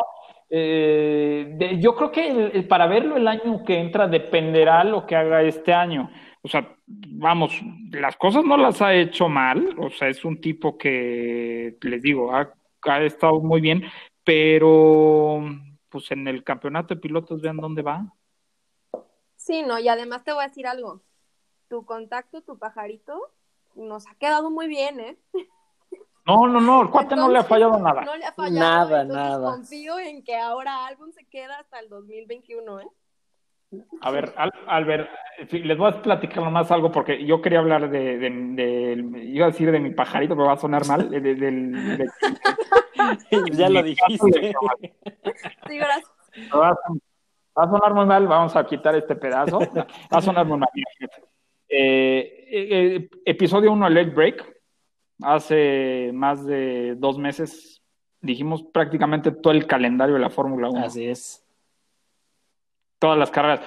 Eh, 0.51 1.79
yo 1.81 1.95
creo 1.95 2.11
que 2.11 2.67
para 2.69 2.87
verlo 2.87 3.17
el 3.17 3.29
año 3.29 3.65
que 3.65 3.79
entra 3.79 4.09
dependerá 4.09 4.83
lo 4.85 5.07
que 5.07 5.15
haga 5.17 5.43
este 5.43 5.73
año. 5.73 6.11
O 6.45 6.49
sea, 6.49 6.77
vamos, 6.87 7.53
las 7.93 8.17
cosas 8.17 8.45
no 8.45 8.57
las 8.57 8.83
ha 8.83 8.95
hecho 8.95 9.29
mal. 9.29 9.77
O 9.79 9.91
sea, 9.91 10.09
es 10.09 10.25
un 10.25 10.41
tipo 10.41 10.77
que, 10.77 11.77
les 11.81 12.03
digo, 12.03 12.35
ha, 12.35 12.53
ha 12.83 13.03
estado 13.03 13.41
muy 13.41 13.61
bien, 13.61 13.85
pero 14.25 15.43
pues 15.89 16.11
en 16.11 16.27
el 16.27 16.43
campeonato 16.43 16.95
de 16.95 17.01
pilotos 17.01 17.41
vean 17.41 17.59
dónde 17.59 17.83
va. 17.83 18.13
Sí, 19.37 19.63
no, 19.63 19.79
y 19.79 19.89
además 19.89 20.25
te 20.25 20.33
voy 20.33 20.45
a 20.45 20.49
decir 20.49 20.67
algo. 20.67 21.03
Tu 21.69 21.85
contacto, 21.85 22.43
tu 22.43 22.59
pajarito, 22.59 23.21
nos 23.75 24.07
ha 24.09 24.15
quedado 24.15 24.51
muy 24.51 24.69
bien, 24.69 25.01
¿eh? 25.01 25.19
No, 26.25 26.47
no, 26.47 26.61
no, 26.61 26.83
el 26.83 26.91
cuate 26.91 27.17
no 27.17 27.29
le 27.29 27.39
ha 27.39 27.45
fallado 27.45 27.79
nada. 27.79 28.03
No 28.03 28.17
le 28.17 28.25
ha 28.25 28.33
fallado. 28.33 28.61
Nada, 28.61 29.05
nada. 29.05 29.51
Confío 29.57 29.99
en 29.99 30.23
que 30.23 30.37
ahora 30.37 30.87
Álbum 30.87 31.11
se 31.11 31.25
queda 31.25 31.59
hasta 31.59 31.81
el 31.81 31.89
2021, 31.89 32.81
¿eh? 32.81 32.87
A 34.01 34.11
ver, 34.11 34.35
Albert, 34.67 35.09
les 35.51 35.79
voy 35.79 35.91
a 35.91 36.03
platicar 36.03 36.43
nomás 36.43 36.71
algo 36.71 36.91
porque 36.93 37.25
yo 37.25 37.41
quería 37.41 37.61
hablar 37.61 37.91
de, 37.91 38.19
de, 38.19 39.25
iba 39.25 39.47
a 39.47 39.51
decir 39.51 39.71
de 39.71 39.81
mi 39.81 39.91
pajarito, 39.91 40.35
pero 40.35 40.47
va 40.47 40.55
a 40.55 40.59
sonar 40.59 40.87
mal, 40.87 41.09
de, 41.11 42.09
ya 43.53 43.69
lo 43.69 43.83
dijiste. 43.83 44.55
Sí, 45.69 45.77
gracias. 45.77 46.11
Va 46.55 46.77
a, 47.55 47.69
sonar 47.69 47.95
muy 47.95 48.07
mal, 48.07 48.27
vamos 48.27 48.57
a 48.57 48.65
quitar 48.65 48.95
este 48.95 49.17
pedazo. 49.17 49.59
Va 49.59 50.19
a 50.19 50.23
sonar 50.23 50.47
muy 50.47 50.59
mal. 50.59 50.69
Eh, 51.69 52.47
eh, 52.51 53.09
episodio 53.25 53.73
1, 53.73 53.89
Late 53.89 54.11
Break, 54.11 54.61
hace 55.23 56.11
más 56.13 56.45
de 56.45 56.95
dos 56.97 57.19
meses 57.19 57.83
dijimos 58.23 58.63
prácticamente 58.63 59.33
todo 59.33 59.53
el 59.53 59.67
calendario 59.67 60.15
de 60.15 60.21
la 60.21 60.31
Fórmula 60.31 60.71
1. 60.71 60.85
Así 60.85 61.07
es. 61.07 61.42
Todas 63.03 63.19
las 63.19 63.33
carreras. 63.33 63.67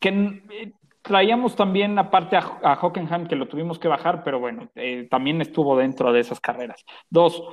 Que 0.00 0.08
eh, 0.08 0.72
traíamos 1.02 1.54
también 1.54 1.96
aparte 2.00 2.34
a, 2.34 2.58
a, 2.64 2.74
Hockenheim 2.74 3.28
que 3.28 3.36
lo 3.36 3.46
tuvimos 3.46 3.78
que 3.78 3.86
bajar, 3.86 4.24
pero 4.24 4.40
bueno, 4.40 4.70
eh, 4.74 5.06
también 5.08 5.40
estuvo 5.40 5.76
dentro 5.76 6.12
de 6.12 6.18
esas 6.18 6.40
carreras. 6.40 6.84
Dos, 7.08 7.44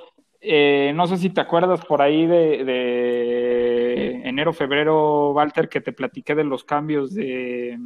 eh, 0.42 0.92
no 0.96 1.06
sé 1.06 1.18
si 1.18 1.30
te 1.30 1.40
acuerdas 1.40 1.86
por 1.86 2.02
ahí 2.02 2.26
de, 2.26 2.64
de 2.66 4.28
enero, 4.28 4.54
febrero, 4.54 5.30
Walter, 5.30 5.70
que 5.70 5.82
te 5.82 5.94
platiqué 5.94 6.34
de 6.34 6.46
los 6.46 6.64
cambios 6.64 7.14
de, 7.14 7.78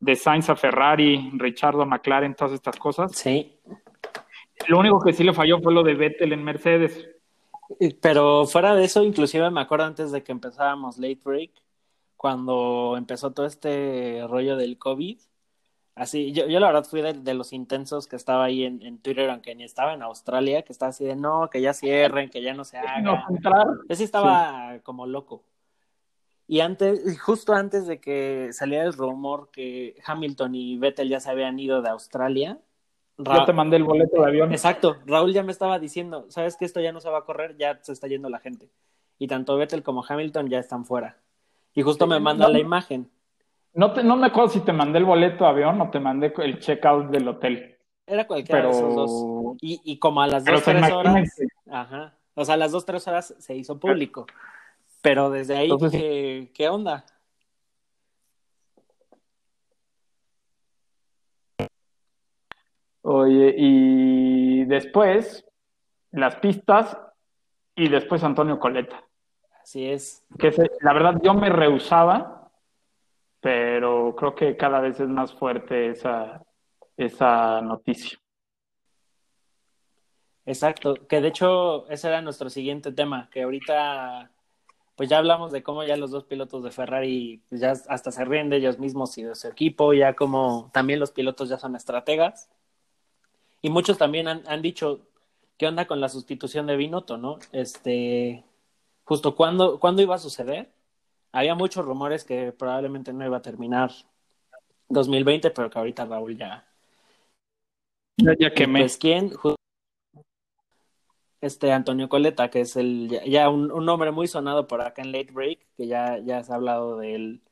de 0.00 0.16
Sainz 0.16 0.48
a 0.48 0.56
Ferrari, 0.56 1.32
Richardo 1.34 1.82
a 1.82 1.84
McLaren, 1.84 2.34
todas 2.34 2.54
estas 2.54 2.78
cosas. 2.78 3.12
Sí. 3.12 3.58
Lo 4.66 4.78
único 4.78 4.98
que 4.98 5.12
sí 5.12 5.24
le 5.24 5.34
falló 5.34 5.60
fue 5.60 5.74
lo 5.74 5.82
de 5.82 5.92
Vettel 5.92 6.32
en 6.32 6.42
Mercedes. 6.42 7.06
Pero 8.00 8.46
fuera 8.46 8.74
de 8.74 8.86
eso, 8.86 9.04
inclusive 9.04 9.50
me 9.50 9.60
acuerdo 9.60 9.84
antes 9.84 10.10
de 10.10 10.22
que 10.22 10.32
empezábamos 10.32 10.96
Late 10.96 11.20
Break, 11.22 11.50
cuando 12.16 12.94
empezó 12.96 13.32
todo 13.32 13.46
este 13.46 14.24
rollo 14.28 14.56
del 14.56 14.78
COVID. 14.78 15.18
Así, 15.94 16.32
yo, 16.32 16.46
yo 16.46 16.60
la 16.60 16.66
verdad 16.66 16.84
fui 16.84 17.00
de, 17.00 17.34
los 17.34 17.52
intensos 17.52 18.06
que 18.06 18.16
estaba 18.16 18.44
ahí 18.44 18.64
en, 18.64 18.82
en, 18.82 18.98
Twitter, 18.98 19.30
aunque 19.30 19.54
ni 19.54 19.64
estaba 19.64 19.94
en 19.94 20.02
Australia, 20.02 20.62
que 20.62 20.72
estaba 20.72 20.90
así 20.90 21.04
de 21.04 21.16
no, 21.16 21.48
que 21.50 21.62
ya 21.62 21.72
cierren, 21.72 22.28
que 22.28 22.42
ya 22.42 22.52
no 22.52 22.64
se 22.64 22.78
haga. 22.78 23.00
No, 23.40 23.78
yo 23.88 23.96
sí 23.96 24.04
estaba 24.04 24.78
como 24.82 25.06
loco. 25.06 25.42
Y 26.48 26.60
antes, 26.60 27.18
justo 27.20 27.54
antes 27.54 27.86
de 27.86 28.00
que 28.00 28.50
saliera 28.52 28.84
el 28.84 28.92
rumor 28.92 29.50
que 29.50 29.96
Hamilton 30.04 30.54
y 30.54 30.76
Vettel 30.78 31.08
ya 31.08 31.18
se 31.18 31.30
habían 31.30 31.58
ido 31.58 31.82
de 31.82 31.88
Australia, 31.88 32.60
yo 33.18 33.44
te 33.44 33.52
mandé 33.52 33.76
el 33.78 33.84
boleto 33.84 34.20
de 34.20 34.28
avión. 34.28 34.52
Exacto, 34.52 34.98
Raúl 35.06 35.32
ya 35.32 35.42
me 35.42 35.52
estaba 35.52 35.78
diciendo, 35.78 36.26
sabes 36.28 36.56
que 36.56 36.66
esto 36.66 36.80
ya 36.80 36.92
no 36.92 37.00
se 37.00 37.08
va 37.08 37.18
a 37.18 37.24
correr, 37.24 37.56
ya 37.56 37.78
se 37.82 37.92
está 37.92 38.06
yendo 38.06 38.28
la 38.28 38.38
gente. 38.38 38.70
Y 39.18 39.26
tanto 39.26 39.56
Vettel 39.56 39.82
como 39.82 40.04
Hamilton 40.06 40.48
ya 40.50 40.58
están 40.58 40.84
fuera. 40.84 41.16
Y 41.76 41.82
justo 41.82 42.06
me 42.06 42.18
manda 42.18 42.48
la 42.48 42.58
imagen. 42.58 43.08
No, 43.74 43.92
te, 43.92 44.02
no 44.02 44.16
me 44.16 44.28
acuerdo 44.28 44.48
si 44.48 44.60
te 44.60 44.72
mandé 44.72 44.98
el 44.98 45.04
boleto 45.04 45.44
de 45.44 45.50
avión 45.50 45.78
o 45.82 45.90
te 45.90 46.00
mandé 46.00 46.32
el 46.38 46.58
checkout 46.58 47.10
del 47.10 47.28
hotel. 47.28 47.76
Era 48.06 48.26
cualquiera 48.26 48.62
de 48.62 48.70
esos 48.70 48.94
dos. 48.94 49.56
Y, 49.60 49.82
y 49.84 49.98
como 49.98 50.22
a 50.22 50.26
las 50.26 50.46
dos, 50.46 50.62
tres 50.62 50.90
horas. 50.90 51.38
Ajá. 51.70 52.14
O 52.34 52.46
sea, 52.46 52.54
a 52.54 52.56
las 52.56 52.72
dos, 52.72 52.86
tres 52.86 53.06
horas 53.06 53.34
se 53.38 53.54
hizo 53.54 53.78
público. 53.78 54.26
Pero 55.02 55.28
desde 55.28 55.54
ahí, 55.54 55.70
¿qué, 55.90 56.50
¿qué 56.54 56.68
onda? 56.70 57.04
Oye, 63.02 63.54
y 63.56 64.64
después 64.64 65.44
las 66.10 66.36
pistas 66.36 66.96
y 67.74 67.90
después 67.90 68.24
Antonio 68.24 68.58
Coleta. 68.58 69.05
Así 69.66 69.84
es. 69.84 70.24
Que 70.38 70.52
la 70.80 70.92
verdad 70.92 71.20
yo 71.24 71.34
me 71.34 71.48
rehusaba, 71.48 72.52
pero 73.40 74.14
creo 74.14 74.32
que 74.36 74.56
cada 74.56 74.78
vez 74.78 75.00
es 75.00 75.08
más 75.08 75.34
fuerte 75.34 75.90
esa, 75.90 76.40
esa 76.96 77.60
noticia. 77.62 78.16
Exacto, 80.44 80.94
que 81.08 81.20
de 81.20 81.26
hecho 81.26 81.88
ese 81.88 82.06
era 82.06 82.22
nuestro 82.22 82.48
siguiente 82.48 82.92
tema, 82.92 83.28
que 83.32 83.42
ahorita 83.42 84.30
pues 84.94 85.08
ya 85.08 85.18
hablamos 85.18 85.50
de 85.50 85.64
cómo 85.64 85.82
ya 85.82 85.96
los 85.96 86.12
dos 86.12 86.22
pilotos 86.22 86.62
de 86.62 86.70
Ferrari 86.70 87.42
pues 87.48 87.60
ya 87.60 87.72
hasta 87.72 88.12
se 88.12 88.24
ríen 88.24 88.48
de 88.48 88.58
ellos 88.58 88.78
mismos 88.78 89.18
y 89.18 89.24
de 89.24 89.34
su 89.34 89.48
equipo, 89.48 89.92
ya 89.92 90.14
como 90.14 90.70
también 90.72 91.00
los 91.00 91.10
pilotos 91.10 91.48
ya 91.48 91.58
son 91.58 91.74
estrategas. 91.74 92.48
Y 93.62 93.70
muchos 93.70 93.98
también 93.98 94.28
han, 94.28 94.44
han 94.46 94.62
dicho, 94.62 95.00
¿qué 95.58 95.66
onda 95.66 95.88
con 95.88 96.00
la 96.00 96.08
sustitución 96.08 96.68
de 96.68 96.76
Binotto, 96.76 97.16
no? 97.16 97.40
Este, 97.50 98.44
justo 99.06 99.36
cuándo, 99.36 99.78
¿cuándo 99.78 100.02
iba 100.02 100.16
a 100.16 100.18
suceder? 100.18 100.70
Había 101.32 101.54
muchos 101.54 101.84
rumores 101.84 102.24
que 102.24 102.52
probablemente 102.52 103.12
no 103.12 103.24
iba 103.24 103.38
a 103.38 103.42
terminar 103.42 103.92
2020, 104.88 105.50
pero 105.50 105.70
que 105.70 105.78
ahorita 105.78 106.04
Raúl 106.04 106.36
ya... 106.36 106.66
Ya, 108.18 108.34
ya 108.38 108.50
quemé. 108.52 108.80
Pues, 108.80 108.96
¿quién? 108.96 109.32
Este 111.40 111.70
Antonio 111.70 112.08
Coleta, 112.08 112.50
que 112.50 112.62
es 112.62 112.76
el 112.76 113.08
ya, 113.26 113.48
un, 113.48 113.70
un, 113.70 113.84
nombre 113.84 114.10
muy 114.10 114.26
sonado 114.26 114.66
por 114.66 114.80
acá 114.80 115.02
en 115.02 115.12
Late 115.12 115.32
Break, 115.32 115.60
que 115.76 115.86
ya, 115.86 116.18
ya 116.18 116.42
se 116.42 116.52
ha 116.52 116.56
hablado 116.56 116.98
de 116.98 117.14
él, 117.14 117.42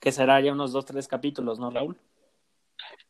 que 0.00 0.10
será 0.10 0.40
ya 0.40 0.52
unos 0.52 0.72
dos, 0.72 0.86
tres 0.86 1.06
capítulos, 1.06 1.58
¿no, 1.60 1.70
Raúl? 1.70 1.96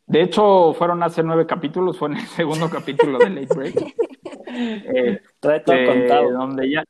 De 0.07 0.20
hecho, 0.20 0.74
fueron 0.74 1.03
hace 1.03 1.22
nueve 1.22 1.46
capítulos, 1.46 1.96
fue 1.96 2.09
en 2.09 2.16
el 2.16 2.27
segundo 2.27 2.68
capítulo 2.70 3.18
de 3.18 3.31
Late 3.31 3.55
Break. 3.55 3.94
eh, 4.48 5.22
todo 5.40 5.87
contado. 5.87 6.33
Donde 6.33 6.70
ya, 6.70 6.85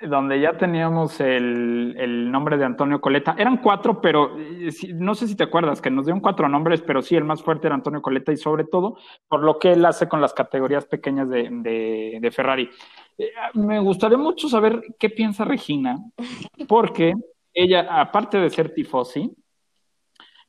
donde 0.00 0.40
ya 0.40 0.56
teníamos 0.58 1.20
el, 1.20 1.94
el, 1.98 2.30
nombre 2.30 2.56
de 2.56 2.64
Antonio 2.64 3.00
Coleta. 3.00 3.34
Eran 3.38 3.58
cuatro, 3.58 4.00
pero 4.00 4.38
eh, 4.38 4.70
no 4.94 5.14
sé 5.14 5.28
si 5.28 5.36
te 5.36 5.44
acuerdas 5.44 5.80
que 5.80 5.90
nos 5.90 6.06
dieron 6.06 6.20
cuatro 6.20 6.48
nombres, 6.48 6.82
pero 6.82 7.00
sí, 7.00 7.16
el 7.16 7.24
más 7.24 7.42
fuerte 7.42 7.68
era 7.68 7.74
Antonio 7.74 8.02
Coleta 8.02 8.32
y 8.32 8.36
sobre 8.36 8.64
todo 8.64 8.98
por 9.28 9.42
lo 9.42 9.58
que 9.58 9.72
él 9.72 9.84
hace 9.84 10.08
con 10.08 10.20
las 10.20 10.34
categorías 10.34 10.86
pequeñas 10.86 11.28
de, 11.28 11.48
de, 11.50 12.18
de 12.20 12.30
Ferrari. 12.30 12.68
Eh, 13.18 13.30
me 13.54 13.78
gustaría 13.80 14.18
mucho 14.18 14.48
saber 14.48 14.82
qué 14.98 15.10
piensa 15.10 15.44
Regina, 15.44 15.96
porque 16.68 17.14
ella, 17.52 18.00
aparte 18.00 18.38
de 18.38 18.50
ser 18.50 18.74
tifosi, 18.74 19.30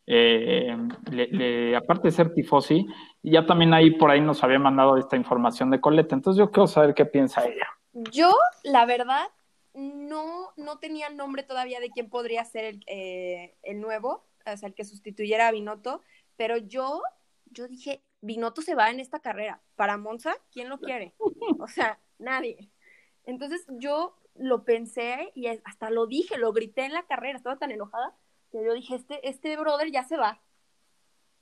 eh, 0.08 0.76
le, 1.12 1.76
aparte 1.76 2.08
de 2.08 2.12
ser 2.12 2.34
tifosi, 2.34 2.86
ya 3.24 3.46
también 3.46 3.74
ahí 3.74 3.92
por 3.92 4.12
ahí 4.12 4.22
nos 4.22 4.44
había 4.44 4.60
mandado 4.60 4.98
esta 4.98 5.16
información 5.16 5.70
de 5.72 5.82
Coleta. 5.82 6.16
Entonces 6.16 6.40
yo 6.40 6.52
quiero 6.52 6.68
saber 6.68 6.94
qué 6.94 7.06
piensa 7.06 7.46
ella. 7.46 7.68
Yo, 7.96 8.32
la 8.64 8.86
verdad, 8.86 9.28
no, 9.74 10.52
no 10.56 10.78
tenía 10.78 11.10
nombre 11.10 11.42
todavía 11.42 11.80
de 11.80 11.90
quién 11.90 12.10
podría 12.10 12.46
ser 12.46 12.66
el, 12.66 12.84
eh, 12.86 13.58
el 13.64 13.82
nuevo, 13.82 14.26
o 14.46 14.58
sea, 14.58 14.70
el 14.70 14.76
que 14.76 14.86
sustituyera 14.86 15.48
a 15.48 15.52
Binotto, 15.52 16.02
pero 16.36 16.58
yo, 16.58 17.02
yo 17.46 17.68
dije, 17.68 18.04
Binotto 18.22 18.62
se 18.62 18.76
va 18.76 18.92
en 18.92 19.00
esta 19.00 19.20
carrera. 19.20 19.62
Para 19.76 19.98
Monza, 19.98 20.36
¿quién 20.52 20.70
lo 20.70 20.80
quiere? 20.80 21.16
O 21.60 21.68
sea, 21.68 22.00
nadie. 22.20 22.70
Entonces 23.24 23.66
yo 23.80 24.16
lo 24.36 24.64
pensé 24.66 25.32
y 25.34 25.48
hasta 25.48 25.90
lo 25.90 26.06
dije, 26.06 26.38
lo 26.38 26.54
grité 26.54 26.86
en 26.86 26.94
la 26.94 27.08
carrera, 27.08 27.38
estaba 27.38 27.58
tan 27.58 27.72
enojada 27.72 28.14
yo 28.64 28.74
dije, 28.74 28.96
este, 28.96 29.28
este 29.28 29.58
brother 29.58 29.92
ya 29.92 30.04
se 30.04 30.18
va. 30.18 30.42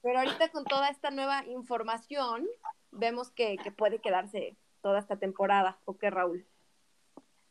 Pero 0.02 0.20
ahorita 0.20 0.50
con 0.50 0.66
toda 0.66 0.90
esta 0.90 1.12
nueva 1.12 1.46
información, 1.46 2.48
vemos 2.92 3.32
que, 3.32 3.58
que 3.58 3.72
puede 3.72 4.00
quedarse 4.00 4.58
toda 4.84 5.00
esta 5.00 5.16
temporada, 5.16 5.80
¿o 5.86 5.98
qué, 5.98 6.12
Raúl? 6.12 6.46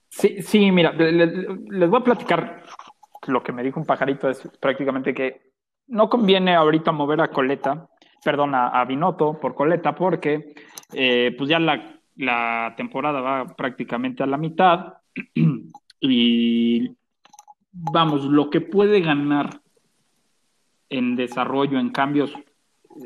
Sí, 0.08 0.42
sí, 0.42 0.70
mira, 0.70 0.92
les, 0.92 1.90
voy 1.90 2.00
a 2.00 2.04
platicar 2.04 2.62
lo 3.26 3.42
que 3.42 3.52
me 3.52 3.62
dijo 3.62 3.80
un 3.80 3.86
pajarito 3.86 4.28
es 4.28 4.46
prácticamente 4.60 5.14
que 5.14 5.52
no 5.88 6.08
conviene 6.10 6.54
ahorita 6.54 6.92
mover 6.92 7.22
a 7.22 7.28
Coleta, 7.28 7.88
perdón, 8.22 8.54
a, 8.54 8.84
Binotto 8.84 9.40
por 9.40 9.54
Coleta, 9.54 9.94
porque 9.94 10.54
eh, 10.92 11.34
pues 11.36 11.48
ya 11.48 11.58
la, 11.58 11.98
la 12.16 12.74
temporada 12.76 13.20
va 13.20 13.46
prácticamente 13.56 14.22
a 14.22 14.26
la 14.26 14.36
mitad 14.36 14.94
y 16.00 16.94
vamos, 17.72 18.24
lo 18.24 18.50
que 18.50 18.60
puede 18.60 19.00
ganar 19.00 19.60
en 20.90 21.16
desarrollo, 21.16 21.78
en 21.78 21.90
cambios, 21.90 22.34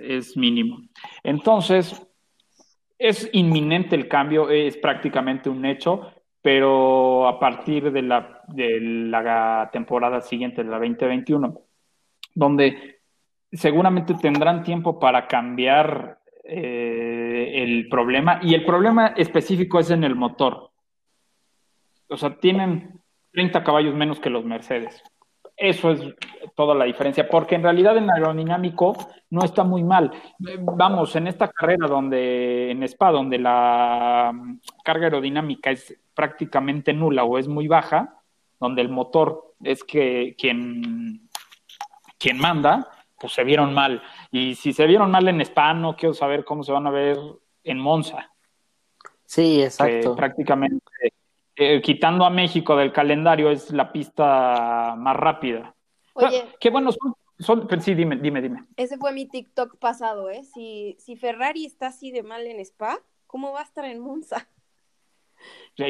es 0.03 0.37
mínimo. 0.37 0.81
Entonces, 1.23 2.06
es 2.99 3.29
inminente 3.33 3.95
el 3.97 4.09
cambio, 4.09 4.51
es 4.51 4.77
prácticamente 4.77 5.51
un 5.51 5.65
hecho, 5.65 6.13
pero 6.41 7.27
a 7.27 7.39
partir 7.39 7.91
de 7.91 8.03
la, 8.03 8.41
de 8.49 8.81
la 8.81 9.69
temporada 9.73 10.21
siguiente, 10.21 10.63
de 10.63 10.71
la 10.71 10.79
2021, 10.79 11.61
donde 12.35 13.01
seguramente 13.53 14.15
tendrán 14.15 14.63
tiempo 14.63 14.99
para 14.99 15.27
cambiar 15.27 16.19
eh, 16.45 17.63
el 17.63 17.89
problema, 17.89 18.39
y 18.43 18.55
el 18.55 18.65
problema 18.65 19.09
específico 19.17 19.81
es 19.81 19.91
en 19.91 20.05
el 20.05 20.15
motor. 20.15 20.71
O 22.09 22.17
sea, 22.17 22.39
tienen 22.39 23.01
30 23.33 23.65
caballos 23.65 23.95
menos 23.95 24.21
que 24.21 24.31
los 24.31 24.45
Mercedes. 24.45 25.03
Eso 25.57 25.91
es 25.91 26.01
toda 26.55 26.75
la 26.75 26.85
diferencia, 26.85 27.29
porque 27.29 27.55
en 27.55 27.63
realidad 27.63 27.97
en 27.97 28.11
aerodinámico 28.11 28.95
no 29.31 29.45
está 29.45 29.65
muy 29.65 29.83
mal. 29.83 30.13
Vamos, 30.61 31.17
en 31.17 31.29
esta 31.29 31.49
carrera 31.49 31.87
donde, 31.87 32.71
en 32.71 32.83
Spa, 32.83 33.11
donde 33.11 33.39
la 33.39 34.33
mm, 34.35 34.61
carga 34.85 35.07
aerodinámica 35.07 35.71
es 35.71 35.99
prácticamente 36.15 36.93
nula 36.93 37.25
o 37.25 37.39
es 37.39 37.49
muy 37.49 37.69
baja, 37.69 38.21
donde 38.61 38.83
el 38.83 38.91
motor 38.91 39.55
es 39.63 39.83
que 39.83 40.35
quien, 40.39 41.29
quien 42.19 42.39
manda, 42.39 42.89
pues 43.19 43.33
se 43.33 43.45
vieron 43.45 43.73
mal. 43.73 44.03
Y 44.31 44.55
si 44.57 44.75
se 44.75 44.87
vieron 44.87 45.11
mal 45.11 45.27
en 45.29 45.41
Spa, 45.41 45.73
no 45.73 45.97
quiero 45.97 46.15
saber 46.15 46.45
cómo 46.45 46.63
se 46.65 46.73
van 46.73 46.87
a 46.87 46.91
ver 46.91 47.17
en 47.65 47.79
Monza. 47.79 48.31
Sí, 49.25 49.63
exacto. 49.63 50.15
prácticamente 50.15 50.85
eh, 51.57 51.81
quitando 51.81 52.25
a 52.25 52.31
México 52.31 52.77
del 52.77 52.93
calendario, 52.93 53.51
es 53.51 53.71
la 53.71 53.91
pista 53.91 54.95
más 54.97 55.17
rápida. 55.17 55.75
Oye. 56.13 56.45
qué 56.61 56.71
bueno, 56.71 56.91
son, 57.39 57.69
sí, 57.81 57.95
dime, 57.95 58.17
dime, 58.17 58.41
dime. 58.43 58.67
Ese 58.77 58.99
fue 58.99 59.13
mi 59.13 59.27
TikTok 59.27 59.79
pasado, 59.79 60.31
¿eh? 60.31 60.45
Si, 60.45 60.97
si 60.99 61.17
Ferrari 61.17 61.67
está 61.67 61.89
así 61.89 62.11
de 62.11 62.23
mal 62.23 62.47
en 62.47 62.61
Spa, 62.61 62.99
¿cómo 63.27 63.53
va 63.53 63.61
a 63.61 63.65
estar 63.65 63.85
en 63.85 64.01
Monza? 64.01 64.49
Sí, 65.77 65.85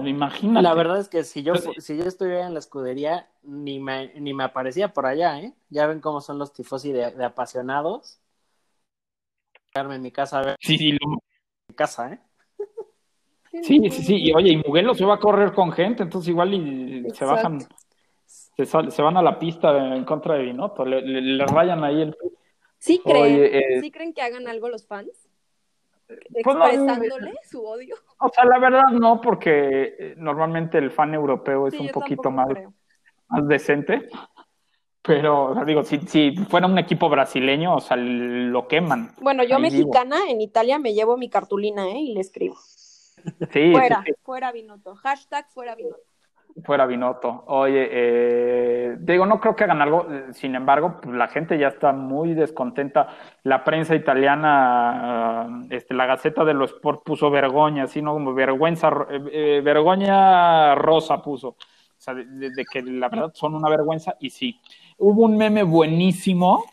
me 0.00 0.10
imagino. 0.10 0.60
La 0.62 0.74
verdad 0.74 0.98
es 0.98 1.08
que 1.08 1.24
si 1.24 1.42
yo, 1.42 1.54
si 1.54 1.96
yo 1.96 2.04
estuviera 2.04 2.46
en 2.46 2.54
la 2.54 2.58
escudería, 2.58 3.28
ni 3.42 3.78
me, 3.78 4.12
ni 4.20 4.34
me 4.34 4.44
aparecía 4.44 4.92
por 4.92 5.06
allá, 5.06 5.40
¿eh? 5.40 5.54
Ya 5.68 5.86
ven 5.86 6.00
cómo 6.00 6.20
son 6.20 6.38
los 6.38 6.52
tifosi 6.52 6.92
de, 6.92 7.10
de 7.10 7.24
apasionados. 7.24 8.20
Quedarme 9.72 9.96
en 9.96 10.02
mi 10.02 10.10
casa 10.10 10.38
a 10.38 10.42
ver. 10.44 10.56
Sí, 10.60 10.78
sí, 10.78 10.92
Mi 10.92 11.74
casa, 11.74 12.12
¿eh? 12.12 12.20
Sí, 13.62 13.80
sí, 13.90 14.02
sí. 14.02 14.16
Y 14.18 14.32
oye, 14.32 14.52
y 14.52 14.56
Muguelo 14.56 14.94
se 14.94 15.04
va 15.04 15.14
a 15.14 15.20
correr 15.20 15.52
con 15.52 15.72
gente, 15.72 16.02
entonces 16.02 16.28
igual 16.28 16.54
y 16.54 17.08
se 17.10 17.24
bajan, 17.24 17.60
se, 18.26 18.64
se, 18.66 19.02
van 19.02 19.16
a 19.16 19.22
la 19.22 19.38
pista 19.38 19.94
en 19.94 20.04
contra 20.04 20.34
de 20.34 20.44
Binotto, 20.44 20.84
le, 20.84 21.46
rayan 21.46 21.84
ahí 21.84 22.02
el. 22.02 22.16
¿Sí 22.78 23.00
creen, 23.04 23.50
eh, 23.52 23.80
¿Sí 23.80 23.90
creen 23.90 24.12
que 24.12 24.22
hagan 24.22 24.48
algo 24.48 24.68
los 24.68 24.86
fans? 24.86 25.26
Pues 26.06 26.20
expresándole 26.34 27.34
su 27.42 27.64
odio. 27.64 27.96
O 28.20 28.28
sea, 28.28 28.44
la 28.44 28.58
verdad 28.58 28.84
no, 28.92 29.20
porque 29.20 29.94
eh, 29.98 30.14
normalmente 30.16 30.78
el 30.78 30.90
fan 30.90 31.14
europeo 31.14 31.66
es 31.66 31.74
un 31.80 31.88
poquito 31.88 32.30
más, 32.30 32.48
más 33.28 33.48
decente. 33.48 34.08
Pero, 35.02 35.54
digo, 35.64 35.84
si, 35.84 35.98
si 36.00 36.34
fuera 36.48 36.66
un 36.66 36.78
equipo 36.78 37.08
brasileño, 37.08 37.76
o 37.76 37.80
sea, 37.80 37.96
lo 37.96 38.66
queman. 38.66 39.12
Bueno, 39.20 39.44
yo 39.44 39.58
mexicana 39.60 40.28
en 40.28 40.40
Italia 40.40 40.80
me 40.80 40.94
llevo 40.94 41.16
mi 41.16 41.30
cartulina, 41.30 41.88
¿eh? 41.88 41.98
Y 41.98 42.14
le 42.14 42.20
escribo. 42.20 42.56
Fuera, 43.50 44.04
fuera 44.22 44.52
Binotto. 44.52 44.94
Hashtag 44.96 45.48
fuera 45.50 45.74
Binotto. 45.74 46.02
Fuera 46.64 46.86
Binotto. 46.86 47.44
Oye, 47.48 47.88
eh, 47.90 48.96
digo, 48.98 49.26
no 49.26 49.40
creo 49.40 49.54
que 49.54 49.64
hagan 49.64 49.82
algo, 49.82 50.06
sin 50.32 50.54
embargo, 50.54 51.00
pues, 51.02 51.14
la 51.14 51.28
gente 51.28 51.58
ya 51.58 51.68
está 51.68 51.92
muy 51.92 52.32
descontenta. 52.32 53.08
La 53.42 53.62
prensa 53.62 53.94
italiana, 53.94 55.66
este, 55.68 55.92
la 55.92 56.06
Gaceta 56.06 56.44
de 56.44 56.54
los 56.54 56.72
Sport 56.72 57.02
puso 57.04 57.30
vergüenza, 57.30 57.82
así, 57.82 58.00
¿no? 58.00 58.14
Como 58.14 58.32
vergüenza, 58.32 58.90
eh, 59.10 59.60
vergüenza 59.62 60.74
rosa 60.76 61.20
puso. 61.20 61.48
O 61.98 62.00
sea, 62.00 62.14
de, 62.14 62.64
que 62.70 62.82
la 62.82 63.08
verdad 63.08 63.32
son 63.34 63.54
una 63.54 63.68
vergüenza 63.68 64.16
y 64.20 64.30
sí. 64.30 64.60
Hubo 64.98 65.24
un 65.24 65.36
meme 65.36 65.62
buenísimo, 65.62 66.64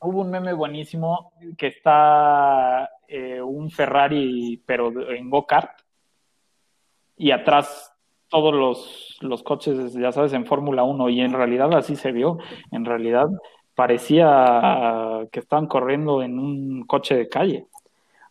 hubo 0.00 0.20
un 0.20 0.30
meme 0.30 0.52
buenísimo 0.52 1.32
que 1.56 1.68
está 1.68 2.90
eh, 3.06 3.40
un 3.40 3.70
Ferrari, 3.70 4.62
pero 4.64 5.10
en 5.10 5.30
go-kart, 5.30 5.80
y 7.16 7.30
atrás 7.30 7.92
todos 8.28 8.54
los, 8.54 9.18
los 9.20 9.42
coches, 9.42 9.92
ya 9.92 10.12
sabes, 10.12 10.32
en 10.32 10.46
Fórmula 10.46 10.84
1, 10.84 11.08
y 11.10 11.20
en 11.20 11.32
realidad 11.32 11.72
así 11.74 11.96
se 11.96 12.12
vio, 12.12 12.38
en 12.70 12.84
realidad 12.84 13.28
parecía 13.74 15.26
que 15.32 15.40
estaban 15.40 15.66
corriendo 15.66 16.22
en 16.22 16.38
un 16.38 16.86
coche 16.86 17.16
de 17.16 17.28
calle. 17.28 17.66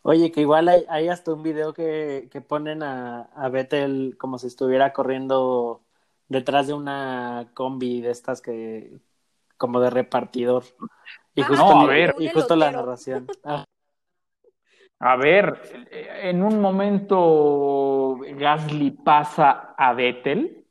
Oye, 0.02 0.32
que 0.32 0.42
igual 0.42 0.70
hay, 0.70 1.10
hasta 1.10 1.34
un 1.34 1.44
video 1.44 1.74
que, 1.74 2.30
que 2.32 2.42
ponen 2.42 2.84
a, 2.84 3.24
a 3.36 3.50
Vettel 3.50 4.16
como 4.18 4.38
si 4.38 4.48
estuviera 4.48 4.94
corriendo 4.94 5.82
detrás 6.30 6.68
de 6.68 6.74
una 6.74 7.50
combi 7.54 8.02
de 8.02 8.12
estas 8.12 8.42
que 8.42 9.00
como 9.58 9.82
de 9.82 9.90
repartidor. 9.90 10.64
Y 11.36 11.44
justo, 11.44 11.88
ver. 11.88 12.16
Y 12.20 12.30
justo 12.30 12.56
la 12.56 12.72
narración. 12.72 13.28
Ah. 13.44 13.66
A 15.02 15.16
ver, 15.16 15.62
en 15.92 16.44
un 16.44 16.60
momento 16.60 18.18
Gasly 18.20 18.92
pasa 18.92 19.74
a 19.78 19.94
Vettel, 19.94 20.66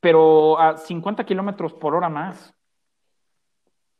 pero 0.00 0.58
a 0.58 0.76
50 0.76 1.24
kilómetros 1.24 1.74
por 1.74 1.94
hora 1.94 2.08
más. 2.08 2.52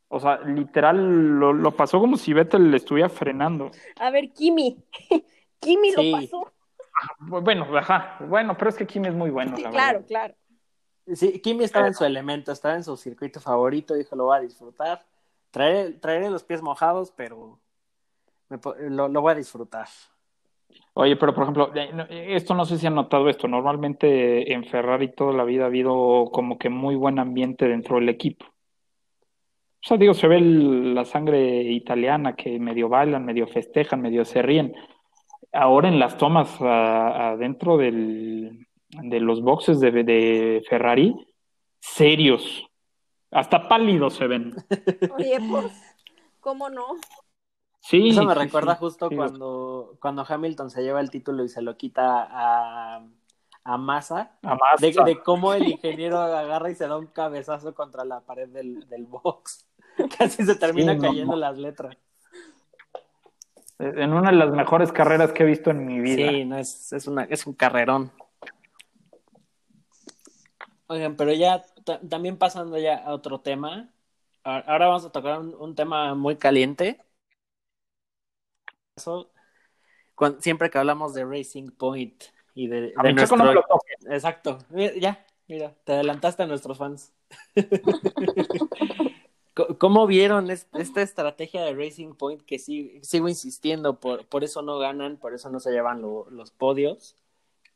O 0.08 0.18
sea, 0.18 0.40
literal, 0.40 1.38
lo, 1.38 1.70
pasó 1.76 2.00
como 2.00 2.16
si 2.16 2.32
Vettel 2.32 2.72
le 2.72 2.78
estuviera 2.78 3.08
frenando. 3.08 3.70
A 4.00 4.10
ver, 4.10 4.32
Kimi. 4.32 4.84
Kimi 5.60 5.92
lo 5.92 6.18
pasó. 6.18 6.52
Bueno, 7.20 7.66
ajá. 7.76 8.16
Bueno, 8.26 8.56
pero 8.58 8.70
es 8.70 8.76
que 8.76 8.86
Kimi 8.86 9.08
es 9.08 9.14
muy 9.14 9.30
bueno. 9.30 9.56
Sí, 9.56 9.62
claro, 9.62 10.04
claro. 10.04 10.34
Sí, 11.14 11.40
Kimi 11.40 11.64
estaba 11.64 11.87
en 11.87 11.94
su 11.94 12.05
elemento, 12.05 12.53
estaba 12.53 12.75
en 12.75 12.85
su 12.85 12.96
circuito 12.96 13.40
favorito, 13.40 13.94
dijo, 13.94 14.16
lo 14.16 14.27
va 14.27 14.37
a 14.37 14.40
disfrutar. 14.40 15.05
Traeré, 15.51 15.92
traeré 15.92 16.31
los 16.31 16.44
pies 16.44 16.62
mojados, 16.62 17.12
pero 17.16 17.59
lo, 18.88 19.20
voy 19.20 19.33
a 19.33 19.37
disfrutar. 19.37 19.87
Oye, 20.94 21.16
pero 21.16 21.35
por 21.35 21.44
ejemplo, 21.44 21.73
esto 22.11 22.55
no 22.55 22.64
sé 22.64 22.79
si 22.79 22.87
han 22.87 22.94
notado 22.94 23.29
esto. 23.29 23.49
Normalmente 23.49 24.53
en 24.53 24.64
Ferrari 24.64 25.12
toda 25.12 25.33
la 25.33 25.44
vida 25.44 25.64
ha 25.64 25.66
habido 25.66 26.31
como 26.33 26.59
que 26.59 26.68
muy 26.68 26.94
buen 26.94 27.18
ambiente 27.18 27.66
dentro 27.66 27.96
del 27.96 28.09
equipo. 28.09 28.46
O 28.46 29.83
sea, 29.83 29.96
digo, 29.96 30.14
se 30.14 30.29
ve 30.29 30.40
la 30.40 31.05
sangre 31.05 31.62
italiana 31.62 32.37
que 32.37 32.59
medio 32.59 32.88
bailan, 32.88 33.25
medio 33.25 33.46
festejan, 33.46 34.01
medio 34.01 34.25
se 34.25 34.42
ríen. 34.42 34.75
Ahora 35.53 35.88
en 35.88 35.99
las 35.99 36.16
tomas 36.18 36.61
adentro 36.61 37.77
del, 37.77 38.68
de 38.90 39.20
los 39.20 39.42
boxes 39.42 39.81
de, 39.81 39.90
de 39.90 40.62
Ferrari, 40.68 41.14
serios. 41.81 42.66
Hasta 43.31 43.68
pálidos 43.68 44.14
se 44.14 44.26
ven. 44.26 44.55
Oye, 45.16 45.38
pues, 45.48 45.72
¿cómo 46.40 46.68
no? 46.68 46.96
Sí, 47.81 48.11
Eso 48.11 48.24
me 48.24 48.35
recuerda 48.35 48.74
justo 48.74 49.09
cuando, 49.11 49.96
cuando 50.00 50.24
Hamilton 50.29 50.70
se 50.70 50.83
lleva 50.83 51.00
el 51.00 51.11
título 51.11 51.44
y 51.44 51.48
se 51.48 51.62
lo 51.62 51.76
quita 51.76 52.29
a, 52.31 53.07
a 53.64 53.79
Massa. 53.79 54.38
De, 54.79 55.22
cómo 55.22 55.55
el 55.55 55.66
ingeniero 55.68 56.18
agarra 56.18 56.70
y 56.70 56.74
se 56.74 56.87
da 56.87 56.98
un 56.98 57.07
cabezazo 57.07 57.74
contra 57.74 58.05
la 58.05 58.20
pared 58.20 58.48
del, 58.48 58.88
del 58.88 59.07
box. 59.07 59.66
Casi 60.18 60.44
se 60.44 60.57
termina 60.57 60.98
cayendo 60.98 61.37
las 61.37 61.57
letras. 61.57 61.96
En 63.79 64.12
una 64.12 64.31
de 64.31 64.37
las 64.37 64.50
mejores 64.50 64.92
carreras 64.92 65.33
que 65.33 65.42
he 65.42 65.46
visto 65.46 65.70
en 65.70 65.87
mi 65.87 66.00
vida. 66.00 66.31
Sí, 66.31 66.44
no, 66.44 66.59
es, 66.59 66.92
es, 66.92 67.07
una, 67.07 67.24
es 67.24 67.46
un 67.46 67.55
carrerón. 67.55 68.12
Oigan, 70.90 71.16
pero 71.16 71.33
ya 71.33 71.64
también 72.09 72.37
pasando 72.37 72.79
ya 72.79 72.96
a 72.96 73.14
otro 73.14 73.40
tema. 73.40 73.92
Ahora 74.42 74.88
vamos 74.88 75.05
a 75.05 75.12
tocar 75.12 75.38
un 75.38 75.74
tema 75.74 76.14
muy 76.14 76.37
caliente 76.37 76.98
siempre 80.40 80.70
que 80.70 80.79
hablamos 80.79 81.14
de 81.14 81.24
Racing 81.24 81.70
Point 81.70 82.24
y 82.55 82.68
de, 82.68 82.92
nuestro... 83.14 83.64
Exacto, 84.09 84.59
ya, 84.98 85.24
mira, 85.48 85.74
te 85.85 85.92
adelantaste 85.92 86.42
a 86.42 86.46
nuestros 86.46 86.79
fans. 86.79 87.12
¿Cómo 89.79 90.07
vieron 90.07 90.50
esta 90.50 91.03
estrategia 91.03 91.62
de 91.62 91.74
Racing 91.74 92.14
Point 92.14 92.42
que 92.42 92.59
sigo 92.59 93.29
insistiendo, 93.29 94.00
por, 94.00 94.26
por 94.26 94.44
eso 94.44 94.62
no 94.62 94.79
ganan, 94.79 95.16
por 95.16 95.35
eso 95.35 95.50
no 95.50 95.61
se 95.61 95.70
llevan 95.70 96.03
los 96.03 96.50
podios? 96.50 97.16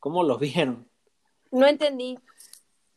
¿Cómo 0.00 0.22
lo 0.22 0.38
vieron? 0.38 0.88
No 1.50 1.66
entendí. 1.66 2.18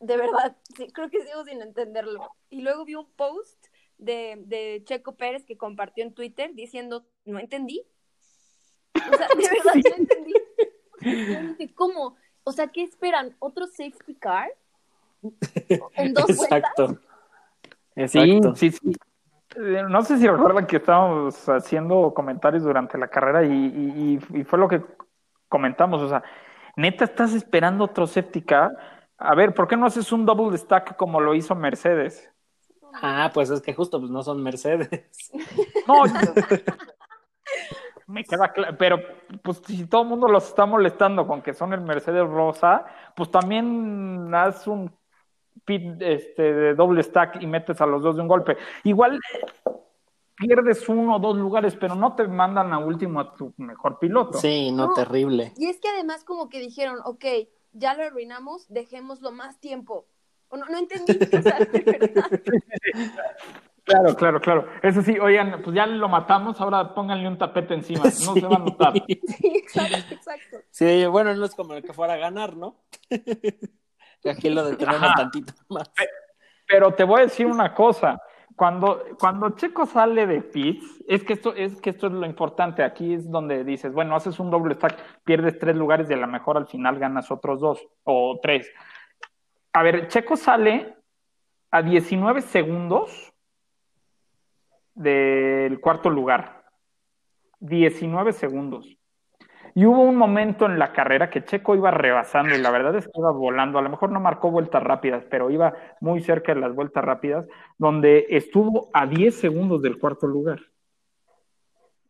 De 0.00 0.16
verdad, 0.16 0.56
sí, 0.76 0.88
creo 0.92 1.10
que 1.10 1.24
sigo 1.24 1.44
sin 1.44 1.60
entenderlo. 1.62 2.30
Y 2.50 2.62
luego 2.62 2.84
vi 2.84 2.94
un 2.94 3.08
post 3.16 3.66
de, 3.98 4.36
de 4.46 4.82
Checo 4.84 5.16
Pérez 5.16 5.44
que 5.44 5.56
compartió 5.56 6.04
en 6.04 6.14
Twitter 6.14 6.50
diciendo, 6.54 7.04
no 7.24 7.38
entendí. 7.38 7.84
O 8.94 9.16
sea, 9.16 9.28
de 9.36 9.48
verdad 9.48 9.74
no 9.90 9.96
entendí. 9.96 10.32
Yo 11.00 11.52
dije, 11.56 11.74
¿cómo? 11.74 12.16
O 12.44 12.52
sea, 12.52 12.68
¿qué 12.68 12.82
esperan? 12.82 13.36
¿Otro 13.40 13.66
safety 13.66 14.14
car? 14.14 14.48
¿En 15.96 16.14
dos 16.14 16.26
vueltas? 16.26 16.40
Exacto. 16.40 16.88
Sí, 17.96 18.00
Exacto. 18.02 18.54
sí, 18.54 18.70
sí. 18.70 18.92
Eh, 19.56 19.82
No 19.88 20.02
sé 20.02 20.18
si 20.18 20.28
recuerdan 20.28 20.66
que 20.66 20.76
estábamos 20.76 21.48
haciendo 21.48 22.14
comentarios 22.14 22.62
durante 22.62 22.96
la 22.96 23.08
carrera 23.08 23.44
y, 23.44 23.50
y- 23.50 24.18
y- 24.32 24.40
y 24.40 24.44
fue 24.44 24.58
lo 24.58 24.68
que 24.68 24.80
comentamos. 25.48 26.00
O 26.02 26.08
sea, 26.08 26.22
neta, 26.76 27.04
estás 27.04 27.32
esperando 27.34 27.84
otro 27.84 28.06
safety 28.06 28.42
car. 28.42 28.70
A 29.18 29.34
ver, 29.34 29.52
¿por 29.52 29.66
qué 29.66 29.76
no 29.76 29.86
haces 29.86 30.12
un 30.12 30.24
double 30.24 30.56
stack 30.56 30.96
como 30.96 31.20
lo 31.20 31.34
hizo 31.34 31.54
Mercedes? 31.54 32.30
Ah, 32.94 33.30
pues 33.34 33.50
es 33.50 33.60
que 33.60 33.74
justo 33.74 33.98
pues 33.98 34.10
no 34.10 34.22
son 34.22 34.42
Mercedes. 34.42 34.88
No, 35.86 36.02
me 38.06 38.24
queda 38.24 38.52
claro, 38.52 38.76
pero 38.78 38.98
pues 39.42 39.60
si 39.66 39.86
todo 39.86 40.02
el 40.02 40.08
mundo 40.08 40.28
los 40.28 40.46
está 40.48 40.66
molestando 40.66 41.26
con 41.26 41.42
que 41.42 41.52
son 41.52 41.72
el 41.72 41.80
Mercedes 41.80 42.26
Rosa, 42.28 42.86
pues 43.14 43.30
también 43.30 44.32
haz 44.34 44.66
un 44.66 44.90
pit 45.64 46.00
este, 46.00 46.54
de 46.54 46.74
doble 46.74 47.02
stack 47.02 47.42
y 47.42 47.46
metes 47.46 47.80
a 47.80 47.86
los 47.86 48.02
dos 48.02 48.16
de 48.16 48.22
un 48.22 48.28
golpe. 48.28 48.56
Igual 48.84 49.20
pierdes 50.36 50.88
uno 50.88 51.16
o 51.16 51.18
dos 51.18 51.36
lugares, 51.36 51.76
pero 51.76 51.94
no 51.94 52.14
te 52.14 52.26
mandan 52.26 52.72
a 52.72 52.78
último 52.78 53.20
a 53.20 53.34
tu 53.34 53.52
mejor 53.58 53.98
piloto. 53.98 54.38
Sí, 54.38 54.70
no, 54.70 54.86
No. 54.86 54.94
terrible. 54.94 55.52
Y 55.56 55.66
es 55.66 55.78
que 55.80 55.88
además 55.88 56.24
como 56.24 56.48
que 56.48 56.60
dijeron, 56.60 56.98
ok, 57.04 57.24
ya 57.72 57.94
lo 57.94 58.04
arruinamos, 58.04 58.66
dejémoslo 58.68 59.32
más 59.32 59.60
tiempo. 59.60 60.06
O 60.48 60.56
no, 60.56 60.66
no 60.66 60.78
entendí, 60.78 61.12
o 61.12 61.42
sea, 61.42 61.58
de 61.72 61.80
verdad. 61.80 62.40
Claro, 63.88 64.14
claro, 64.16 64.40
claro. 64.40 64.68
Eso 64.82 65.00
sí, 65.02 65.18
oigan, 65.18 65.62
pues 65.62 65.74
ya 65.74 65.86
lo 65.86 66.08
matamos, 66.08 66.60
ahora 66.60 66.94
pónganle 66.94 67.26
un 67.26 67.38
tapete 67.38 67.72
encima, 67.72 68.04
no 68.04 68.34
se 68.34 68.46
va 68.46 68.56
a 68.56 68.58
notar. 68.58 68.92
Sí, 68.92 69.02
exacto, 69.54 70.14
exacto. 70.14 70.58
Sí, 70.70 71.06
bueno, 71.06 71.34
no 71.34 71.46
es 71.46 71.54
como 71.54 71.72
el 71.72 71.82
que 71.82 71.94
fuera 71.94 72.14
a 72.14 72.18
ganar, 72.18 72.54
¿no? 72.54 72.76
Aquí 74.24 74.50
lo 74.50 74.64
detenemos 74.64 75.02
Ajá. 75.02 75.14
tantito 75.16 75.54
más. 75.68 75.90
Pero 76.66 76.92
te 76.92 77.04
voy 77.04 77.20
a 77.20 77.24
decir 77.24 77.46
una 77.46 77.72
cosa. 77.74 78.20
Cuando, 78.58 79.04
cuando 79.20 79.50
Checo 79.50 79.86
sale 79.86 80.26
de 80.26 80.42
pits, 80.42 81.04
es 81.06 81.22
que 81.22 81.34
esto 81.34 81.54
es 81.54 81.80
que 81.80 81.90
esto 81.90 82.08
es 82.08 82.12
lo 82.12 82.26
importante. 82.26 82.82
Aquí 82.82 83.14
es 83.14 83.30
donde 83.30 83.62
dices, 83.62 83.92
bueno, 83.92 84.16
haces 84.16 84.40
un 84.40 84.50
doble 84.50 84.74
stack, 84.74 85.22
pierdes 85.22 85.60
tres 85.60 85.76
lugares 85.76 86.10
y 86.10 86.14
a 86.14 86.16
lo 86.16 86.26
mejor 86.26 86.56
al 86.56 86.66
final 86.66 86.98
ganas 86.98 87.30
otros 87.30 87.60
dos 87.60 87.86
o 88.02 88.40
tres. 88.42 88.68
A 89.72 89.84
ver, 89.84 90.08
Checo 90.08 90.36
sale 90.36 90.96
a 91.70 91.82
19 91.82 92.40
segundos 92.42 93.32
del 94.92 95.78
cuarto 95.78 96.10
lugar. 96.10 96.64
19 97.60 98.32
segundos. 98.32 98.97
Y 99.78 99.86
hubo 99.86 100.02
un 100.02 100.16
momento 100.16 100.66
en 100.66 100.76
la 100.76 100.92
carrera 100.92 101.30
que 101.30 101.44
Checo 101.44 101.76
iba 101.76 101.92
rebasando 101.92 102.52
y 102.52 102.58
la 102.58 102.72
verdad 102.72 102.96
es 102.96 103.04
que 103.04 103.12
iba 103.14 103.30
volando. 103.30 103.78
A 103.78 103.82
lo 103.82 103.88
mejor 103.88 104.10
no 104.10 104.18
marcó 104.18 104.50
vueltas 104.50 104.82
rápidas, 104.82 105.22
pero 105.30 105.52
iba 105.52 105.72
muy 106.00 106.20
cerca 106.20 106.52
de 106.52 106.60
las 106.60 106.74
vueltas 106.74 107.04
rápidas, 107.04 107.46
donde 107.78 108.26
estuvo 108.28 108.90
a 108.92 109.06
10 109.06 109.38
segundos 109.38 109.80
del 109.80 110.00
cuarto 110.00 110.26
lugar. 110.26 110.58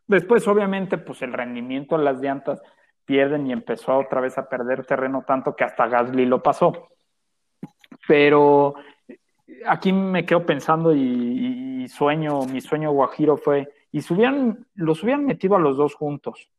Después, 0.07 0.47
obviamente, 0.47 0.97
pues 0.97 1.21
el 1.21 1.31
rendimiento 1.31 1.95
las 1.99 2.19
llantas 2.19 2.59
pierden 3.05 3.45
y 3.45 3.51
empezó 3.51 3.99
otra 3.99 4.19
vez 4.19 4.35
a 4.39 4.49
perder 4.49 4.83
terreno 4.83 5.23
tanto 5.27 5.55
que 5.55 5.63
hasta 5.63 5.85
Gasly 5.85 6.25
lo 6.25 6.41
pasó. 6.41 6.87
Pero 8.07 8.73
aquí 9.67 9.93
me 9.93 10.25
quedo 10.25 10.43
pensando 10.43 10.91
y, 10.95 11.87
sueño, 11.87 12.47
mi 12.51 12.61
sueño 12.61 12.89
guajiro 12.93 13.37
fue, 13.37 13.71
y 13.91 14.01
si 14.01 14.11
hubieran, 14.11 14.65
los 14.73 15.03
hubieran 15.03 15.27
metido 15.27 15.55
a 15.55 15.59
los 15.59 15.77
dos 15.77 15.93
juntos, 15.93 16.49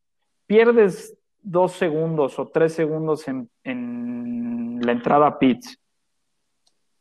pierdes 0.50 1.16
dos 1.40 1.70
segundos 1.74 2.36
o 2.40 2.48
tres 2.48 2.74
segundos 2.74 3.28
en, 3.28 3.48
en 3.62 4.80
la 4.82 4.90
entrada 4.90 5.28
a 5.28 5.38
pits 5.38 5.78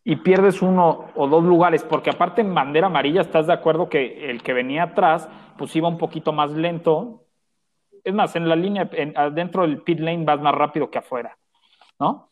y 0.03 0.17
pierdes 0.17 0.61
uno 0.61 1.07
o 1.15 1.27
dos 1.27 1.43
lugares, 1.43 1.83
porque 1.83 2.11
aparte 2.11 2.41
en 2.41 2.53
bandera 2.53 2.85
amarilla 2.85 3.21
estás 3.21 3.47
de 3.47 3.53
acuerdo 3.53 3.89
que 3.89 4.29
el 4.29 4.43
que 4.43 4.53
venía 4.53 4.83
atrás 4.83 5.27
pues 5.57 5.75
iba 5.75 5.87
un 5.87 5.97
poquito 5.97 6.31
más 6.31 6.51
lento. 6.51 7.23
Es 8.03 8.13
más, 8.13 8.35
en 8.35 8.47
la 8.47 8.55
línea, 8.55 8.87
en, 8.93 9.17
adentro 9.17 9.63
del 9.63 9.81
pit 9.81 9.99
lane 9.99 10.25
vas 10.25 10.39
más 10.39 10.53
rápido 10.53 10.91
que 10.91 10.99
afuera, 10.99 11.35
¿no? 11.99 12.29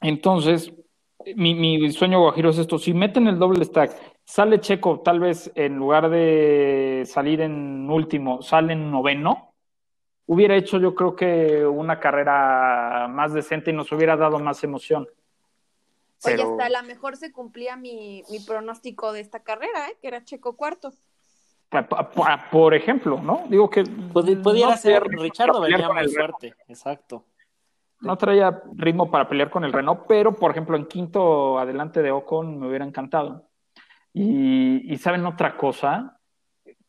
Entonces, 0.00 0.74
mi, 1.36 1.54
mi 1.54 1.92
sueño 1.92 2.18
guajiro 2.18 2.50
es 2.50 2.58
esto, 2.58 2.78
si 2.78 2.92
meten 2.92 3.28
el 3.28 3.38
doble 3.38 3.64
stack, 3.64 3.92
sale 4.24 4.58
Checo 4.58 5.02
tal 5.04 5.20
vez 5.20 5.52
en 5.54 5.76
lugar 5.76 6.10
de 6.10 7.04
salir 7.06 7.42
en 7.42 7.88
último, 7.88 8.42
sale 8.42 8.72
en 8.72 8.90
noveno, 8.90 9.53
hubiera 10.26 10.56
hecho 10.56 10.78
yo 10.78 10.94
creo 10.94 11.14
que 11.16 11.66
una 11.66 12.00
carrera 12.00 13.06
más 13.10 13.32
decente 13.32 13.70
y 13.70 13.74
nos 13.74 13.90
hubiera 13.92 14.16
dado 14.16 14.38
más 14.38 14.62
emoción. 14.64 15.06
Oye, 16.24 16.36
Pero- 16.36 16.50
hasta 16.52 16.66
a 16.66 16.82
lo 16.82 16.86
mejor 16.88 17.16
se 17.16 17.32
cumplía 17.32 17.76
mi, 17.76 18.22
mi 18.30 18.40
pronóstico 18.40 19.12
de 19.12 19.20
esta 19.20 19.40
carrera, 19.42 19.88
¿eh? 19.90 19.96
que 20.00 20.08
era 20.08 20.24
Checo 20.24 20.56
cuarto. 20.56 20.92
Por 22.52 22.74
ejemplo, 22.74 23.20
¿no? 23.20 23.44
Digo 23.48 23.68
que 23.68 23.82
Pudi- 23.82 24.40
pudiera 24.40 24.70
no 24.70 24.76
ser, 24.76 25.02
Richardo 25.04 25.60
venía 25.60 25.86
con 25.88 25.96
muy 25.96 26.08
fuerte, 26.08 26.54
exacto. 26.68 27.24
No 28.00 28.16
traía 28.16 28.62
ritmo 28.76 29.10
para 29.10 29.28
pelear 29.28 29.50
con 29.50 29.64
el 29.64 29.72
Renault, 29.72 30.02
pero 30.06 30.34
por 30.34 30.50
ejemplo 30.52 30.76
en 30.76 30.86
quinto 30.86 31.58
adelante 31.58 32.00
de 32.02 32.12
Ocon 32.12 32.58
me 32.60 32.68
hubiera 32.68 32.84
encantado. 32.84 33.48
Y, 34.12 34.92
y 34.92 34.96
saben 34.98 35.26
otra 35.26 35.56
cosa, 35.56 36.20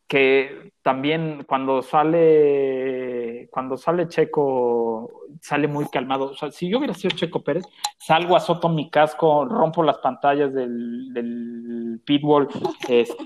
que 0.06 0.72
también 0.82 1.44
cuando 1.48 1.82
sale, 1.82 3.05
cuando 3.50 3.76
sale 3.76 4.08
Checo, 4.08 5.10
sale 5.40 5.68
muy 5.68 5.86
calmado. 5.88 6.30
O 6.30 6.34
sea, 6.34 6.50
si 6.50 6.68
yo 6.68 6.78
hubiera 6.78 6.94
sido 6.94 7.16
Checo 7.16 7.42
Pérez, 7.42 7.64
salgo, 7.98 8.36
azoto 8.36 8.68
mi 8.68 8.90
casco, 8.90 9.44
rompo 9.44 9.82
las 9.82 9.98
pantallas 9.98 10.52
del, 10.52 11.12
del 11.12 12.00
pitbull, 12.04 12.48
este, 12.88 13.16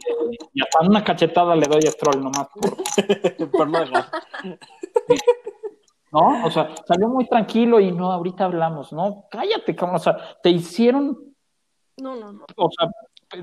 y 0.52 0.62
hasta 0.62 0.80
una 0.86 1.02
cachetada 1.04 1.54
le 1.56 1.66
doy 1.66 1.80
a 1.86 1.90
Stroll 1.90 2.22
nomás 2.22 2.48
por, 2.48 2.76
Por 3.50 3.68
no. 6.12 6.44
O 6.44 6.50
sea, 6.50 6.74
salió 6.86 7.08
muy 7.08 7.26
tranquilo 7.26 7.78
y 7.80 7.92
no, 7.92 8.10
ahorita 8.12 8.44
hablamos, 8.44 8.92
¿no? 8.92 9.24
Cállate, 9.30 9.76
cabrón, 9.76 9.96
o 9.96 10.00
sea, 10.00 10.16
te 10.42 10.50
hicieron, 10.50 11.16
No, 11.98 12.16
no, 12.16 12.32
no. 12.32 12.44
o 12.56 12.70
sea, 12.70 12.90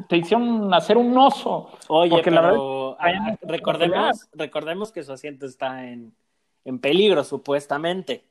te 0.10 0.18
hicieron 0.18 0.74
hacer 0.74 0.98
un 0.98 1.18
oso. 1.18 1.70
Oye, 1.88 2.10
Porque 2.10 2.30
la 2.32 2.42
pero 2.42 2.98
verdad- 3.02 3.22
ah, 3.32 3.38
recordemos, 3.44 4.28
recordemos 4.34 4.92
que 4.92 5.04
su 5.04 5.14
asiento 5.14 5.46
está 5.46 5.86
en, 5.88 6.14
en 6.68 6.80
peligro, 6.80 7.24
supuestamente. 7.24 8.26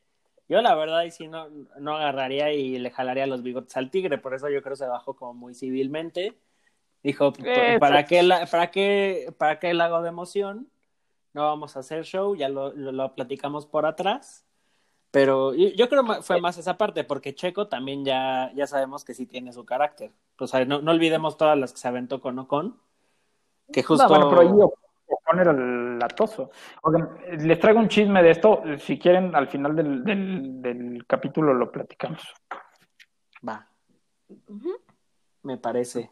Yo 0.46 0.60
la 0.60 0.74
verdad 0.74 1.04
y 1.04 1.10
si 1.10 1.26
no, 1.26 1.48
no 1.78 1.96
agarraría 1.96 2.52
y 2.52 2.78
le 2.78 2.90
jalaría 2.90 3.26
los 3.26 3.42
bigotes 3.42 3.76
al 3.78 3.90
tigre, 3.90 4.18
por 4.18 4.34
eso 4.34 4.50
yo 4.50 4.60
creo 4.62 4.74
que 4.74 4.84
se 4.84 4.86
bajó 4.86 5.16
como 5.16 5.32
muy 5.32 5.54
civilmente. 5.54 6.38
Dijo, 7.02 7.32
Eso. 7.42 7.80
¿para 7.80 8.04
qué, 8.04 8.22
la- 8.22 8.46
para, 8.46 8.70
qué, 8.70 9.34
¿para 9.38 9.58
qué 9.58 9.70
el 9.70 9.80
hago 9.80 10.02
de 10.02 10.10
emoción? 10.10 10.68
No 11.32 11.42
vamos 11.42 11.76
a 11.76 11.80
hacer 11.80 12.04
show, 12.04 12.36
ya 12.36 12.50
lo, 12.50 12.72
lo, 12.74 12.92
lo 12.92 13.14
platicamos 13.14 13.64
por 13.64 13.86
atrás. 13.86 14.44
Pero 15.10 15.54
yo, 15.54 15.88
creo 15.88 16.04
que 16.04 16.22
fue 16.22 16.40
más 16.40 16.58
esa 16.58 16.76
parte, 16.76 17.04
porque 17.04 17.34
Checo 17.34 17.68
también 17.68 18.04
ya, 18.04 18.52
ya 18.54 18.66
sabemos 18.66 19.02
que 19.02 19.14
sí 19.14 19.24
tiene 19.24 19.52
su 19.54 19.64
carácter. 19.64 20.12
O 20.38 20.46
sea, 20.46 20.62
no, 20.66 20.82
no 20.82 20.90
olvidemos 20.90 21.38
todas 21.38 21.56
las 21.56 21.72
que 21.72 21.78
se 21.78 21.88
aventó 21.88 22.20
con 22.20 22.38
Ocon. 22.38 22.78
Que 23.72 23.82
justo. 23.82 24.04
No, 24.04 24.10
bueno, 24.10 24.28
pero 24.28 24.70
Ocon 25.06 25.40
era 25.40 25.50
el 25.52 25.98
latoso. 25.98 26.50
Oigan, 26.82 27.18
les 27.38 27.58
traigo 27.58 27.78
un 27.78 27.88
chisme 27.88 28.22
de 28.22 28.30
esto, 28.30 28.62
si 28.78 28.98
quieren, 28.98 29.34
al 29.34 29.48
final 29.48 29.74
del, 29.76 30.04
del, 30.04 30.62
del 30.62 31.06
capítulo 31.06 31.54
lo 31.54 31.70
platicamos. 31.70 32.22
Va, 33.46 33.68
me 35.42 35.56
parece. 35.58 36.10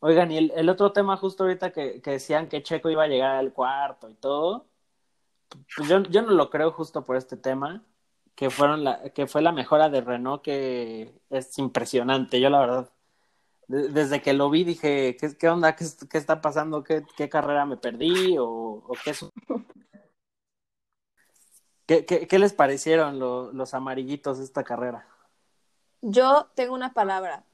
Oigan, 0.00 0.32
y 0.32 0.38
el, 0.38 0.52
el 0.56 0.68
otro 0.68 0.92
tema 0.92 1.16
justo 1.16 1.44
ahorita 1.44 1.70
que, 1.70 2.02
que 2.02 2.12
decían 2.12 2.48
que 2.48 2.62
Checo 2.62 2.90
iba 2.90 3.04
a 3.04 3.08
llegar 3.08 3.36
al 3.36 3.52
cuarto 3.52 4.10
y 4.10 4.14
todo, 4.14 4.66
pues 5.76 5.88
yo, 5.88 6.02
yo 6.04 6.22
no 6.22 6.32
lo 6.32 6.50
creo 6.50 6.72
justo 6.72 7.04
por 7.04 7.16
este 7.16 7.36
tema, 7.36 7.84
que 8.34 8.50
fueron 8.50 8.82
la, 8.82 9.10
que 9.10 9.26
fue 9.26 9.42
la 9.42 9.52
mejora 9.52 9.88
de 9.88 10.00
Renault 10.00 10.42
que 10.42 11.14
es 11.30 11.58
impresionante. 11.58 12.40
Yo 12.40 12.50
la 12.50 12.60
verdad, 12.60 12.90
desde 13.72 14.20
que 14.20 14.34
lo 14.34 14.50
vi 14.50 14.64
dije, 14.64 15.16
¿qué, 15.18 15.34
qué 15.36 15.48
onda? 15.48 15.74
¿Qué, 15.74 15.86
qué 16.10 16.18
está 16.18 16.40
pasando? 16.42 16.84
¿Qué, 16.84 17.04
qué 17.16 17.28
carrera 17.30 17.64
me 17.64 17.76
perdí? 17.78 18.36
¿O, 18.38 18.44
o 18.46 18.92
qué, 21.86 22.04
¿Qué, 22.04 22.26
qué, 22.26 22.38
les 22.38 22.52
parecieron 22.52 23.18
lo- 23.18 23.52
los 23.52 23.74
amarillitos 23.74 24.38
de 24.38 24.44
esta 24.44 24.62
carrera? 24.62 25.06
Yo 26.02 26.50
tengo 26.54 26.74
una 26.74 26.92
palabra, 26.92 27.44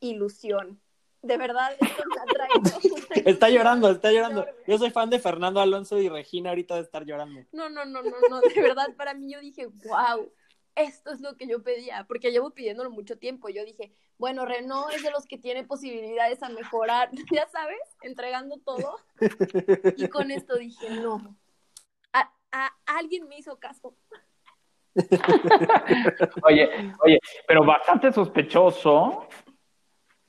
ilusión. 0.00 0.80
De 1.22 1.38
verdad, 1.38 1.72
esto 1.72 1.86
me 2.06 2.16
ha 2.20 3.20
Está 3.24 3.48
llorando, 3.48 3.90
está 3.90 4.12
llorando. 4.12 4.42
enorme. 4.42 4.60
Yo 4.66 4.78
soy 4.78 4.90
fan 4.90 5.08
de 5.10 5.18
Fernando 5.18 5.60
Alonso 5.60 5.98
y 5.98 6.08
Regina 6.08 6.50
ahorita 6.50 6.74
de 6.76 6.82
estar 6.82 7.04
llorando. 7.04 7.40
No, 7.52 7.70
no, 7.70 7.84
no, 7.84 8.02
no, 8.02 8.16
no, 8.28 8.40
de 8.42 8.60
verdad, 8.60 8.94
para 8.96 9.14
mí 9.14 9.32
yo 9.32 9.40
dije, 9.40 9.66
wow, 9.66 10.30
esto 10.74 11.12
es 11.12 11.20
lo 11.20 11.36
que 11.36 11.46
yo 11.46 11.62
pedía, 11.62 12.04
porque 12.06 12.30
llevo 12.30 12.50
pidiéndolo 12.50 12.90
mucho 12.90 13.16
tiempo. 13.16 13.48
Yo 13.48 13.64
dije, 13.64 13.94
bueno, 14.18 14.44
Renault 14.46 14.92
es 14.94 15.02
de 15.02 15.10
los 15.10 15.26
que 15.26 15.38
tiene 15.38 15.64
posibilidades 15.64 16.42
a 16.42 16.48
mejorar, 16.48 17.10
ya 17.32 17.46
sabes, 17.48 17.80
entregando 18.02 18.58
todo. 18.64 18.98
Y 19.96 20.08
con 20.08 20.30
esto 20.30 20.56
dije, 20.56 20.90
no, 20.90 21.36
a, 22.12 22.30
a 22.52 22.72
alguien 22.86 23.28
me 23.28 23.38
hizo 23.38 23.58
caso. 23.58 23.94
oye, 26.44 26.92
oye, 27.00 27.18
pero 27.46 27.64
bastante 27.64 28.12
sospechoso 28.12 29.26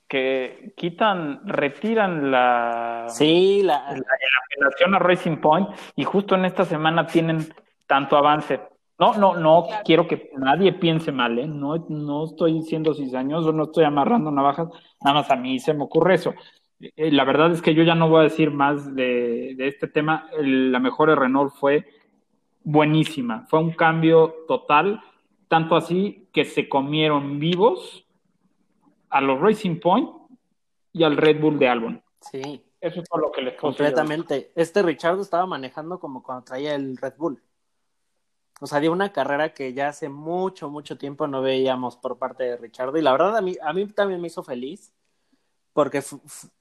que 0.08 0.74
quitan, 0.76 1.48
retiran 1.48 2.32
la, 2.32 3.06
sí, 3.10 3.62
la... 3.64 3.92
la, 3.92 4.04
apelación 4.46 4.96
a 4.96 5.00
Racing 5.00 5.38
Point 5.38 5.70
y 5.96 6.04
justo 6.04 6.36
en 6.36 6.46
esta 6.46 6.66
semana 6.66 7.06
tienen 7.06 7.54
tanto 7.88 8.18
avance. 8.18 8.60
No, 8.98 9.14
no, 9.16 9.36
no 9.36 9.68
quiero 9.84 10.08
que 10.08 10.32
nadie 10.38 10.72
piense 10.74 11.12
mal, 11.12 11.38
¿eh? 11.38 11.48
No, 11.48 11.76
no 11.90 12.26
estoy 12.26 12.54
diciendo 12.54 12.94
cizañoso, 12.94 13.52
no 13.52 13.64
estoy 13.64 13.84
amarrando 13.84 14.32
navajas, 14.32 14.70
nada 15.04 15.22
más 15.22 15.32
a 15.32 15.36
mí 15.36 15.60
se 15.60 15.74
me 15.74 15.84
ocurre 15.84 16.16
eso. 16.16 16.34
Eh, 16.80 17.12
la 17.12 17.26
verdad 17.26 17.52
es 17.52 17.62
que 17.62 17.74
yo 17.74 17.84
ya 17.84 17.96
no 17.96 18.10
voy 18.10 18.22
a 18.22 18.24
decir 18.24 18.52
más 18.52 18.96
de, 18.96 19.56
de 19.58 19.68
este 19.68 19.88
tema. 19.88 20.30
la 20.40 20.80
mejor 20.80 21.10
de 21.10 21.16
Renault 21.16 21.54
fue 21.54 21.86
buenísima, 22.64 23.46
fue 23.48 23.60
un 23.60 23.72
cambio 23.72 24.34
total, 24.48 25.02
tanto 25.48 25.76
así 25.76 26.28
que 26.32 26.46
se 26.46 26.70
comieron 26.70 27.40
vivos 27.40 28.06
a 29.10 29.22
los 29.22 29.40
Racing 29.40 29.80
Point 29.80 30.10
y 30.94 31.04
al 31.04 31.18
Red 31.18 31.42
Bull 31.42 31.60
de 31.60 31.68
Albon. 31.68 32.04
Sí. 32.22 32.62
Eso 32.82 33.02
es 33.02 33.10
todo 33.10 33.20
lo 33.20 33.32
que 33.32 33.42
les 33.42 33.56
Completamente. 33.56 34.52
Este 34.56 34.84
Richard 34.84 35.20
estaba 35.20 35.46
manejando 35.46 36.00
como 36.00 36.22
cuando 36.22 36.44
traía 36.44 36.76
el 36.76 36.98
Red 36.98 37.14
Bull. 37.18 37.42
O 38.62 38.68
sea, 38.68 38.80
dio 38.80 38.92
una 38.92 39.12
carrera 39.12 39.54
que 39.54 39.74
ya 39.74 39.90
hace 39.90 40.10
mucho, 40.10 40.70
mucho 40.70 40.98
tiempo 40.98 41.28
no 41.28 41.42
veíamos 41.42 41.98
por 41.98 42.18
parte 42.18 42.44
de 42.46 42.58
Richard. 42.58 42.96
Y 42.98 43.02
la 43.02 43.12
verdad, 43.12 43.36
a 43.38 43.42
mí, 43.42 43.56
a 43.62 43.74
mí 43.74 43.86
también 43.88 44.22
me 44.22 44.28
hizo 44.28 44.44
feliz. 44.44 44.94
Porque 45.74 46.02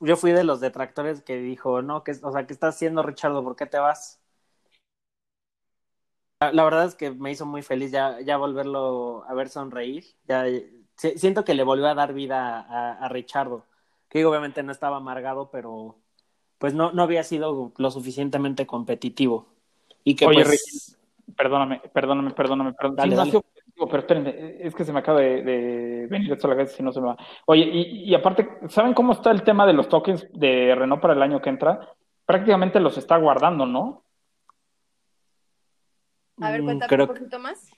yo 0.00 0.16
fui 0.16 0.32
de 0.32 0.44
los 0.44 0.60
detractores 0.60 1.22
que 1.22 1.36
dijo, 1.38 1.82
no, 1.82 2.02
que, 2.04 2.12
o 2.22 2.32
sea, 2.32 2.46
¿qué 2.46 2.52
estás 2.52 2.74
haciendo, 2.76 3.02
Richard? 3.02 3.32
¿Por 3.44 3.56
qué 3.56 3.66
te 3.66 3.78
vas? 3.78 4.20
La 6.40 6.64
verdad 6.64 6.84
es 6.86 6.94
que 6.94 7.10
me 7.10 7.30
hizo 7.30 7.46
muy 7.46 7.62
feliz 7.62 7.90
ya, 7.90 8.20
ya 8.20 8.36
volverlo 8.36 9.24
a 9.28 9.34
ver 9.34 9.48
sonreír. 9.48 10.04
Ya 10.26 10.44
siento 10.96 11.44
que 11.44 11.54
le 11.54 11.62
volvió 11.64 11.86
a 11.86 11.94
dar 11.94 12.12
vida 12.12 12.60
a, 12.60 12.92
a 12.92 13.08
Richardo, 13.08 13.64
que 14.08 14.24
obviamente 14.26 14.62
no 14.62 14.72
estaba 14.72 14.98
amargado, 14.98 15.50
pero 15.50 15.96
pues 16.58 16.74
no, 16.74 16.92
no 16.92 17.02
había 17.02 17.22
sido 17.24 17.72
lo 17.76 17.90
suficientemente 17.90 18.66
competitivo. 18.66 19.46
Y 20.02 20.16
que 20.16 20.26
Oye, 20.26 20.44
pues... 20.44 20.98
perdóname, 21.36 21.80
perdóname, 21.92 22.30
perdóname, 22.32 22.72
perdóname. 22.72 23.14
Dale, 23.16 23.42
pero 23.76 23.98
espérenme, 23.98 24.56
es 24.60 24.74
que 24.74 24.84
se 24.84 24.92
me 24.92 25.00
acaba 25.00 25.20
de, 25.20 25.42
de 25.42 26.06
venir 26.08 26.32
esto 26.32 26.46
a 26.46 26.50
la 26.50 26.56
cabeza 26.56 26.76
si 26.76 26.82
no 26.82 26.92
se 26.92 27.00
me 27.00 27.08
va. 27.08 27.16
Oye, 27.46 27.62
y, 27.62 28.10
y, 28.10 28.14
aparte, 28.14 28.48
¿saben 28.68 28.94
cómo 28.94 29.12
está 29.12 29.30
el 29.30 29.42
tema 29.42 29.66
de 29.66 29.72
los 29.72 29.88
tokens 29.88 30.26
de 30.32 30.74
Renault 30.74 31.02
para 31.02 31.14
el 31.14 31.22
año 31.22 31.40
que 31.40 31.50
entra? 31.50 31.88
Prácticamente 32.24 32.78
los 32.80 32.96
está 32.98 33.16
guardando, 33.16 33.66
¿no? 33.66 34.04
A 36.40 36.50
ver, 36.50 36.62
mm, 36.62 36.64
cuéntame 36.64 37.02
un 37.02 37.08
poquito 37.08 37.38
más. 37.38 37.70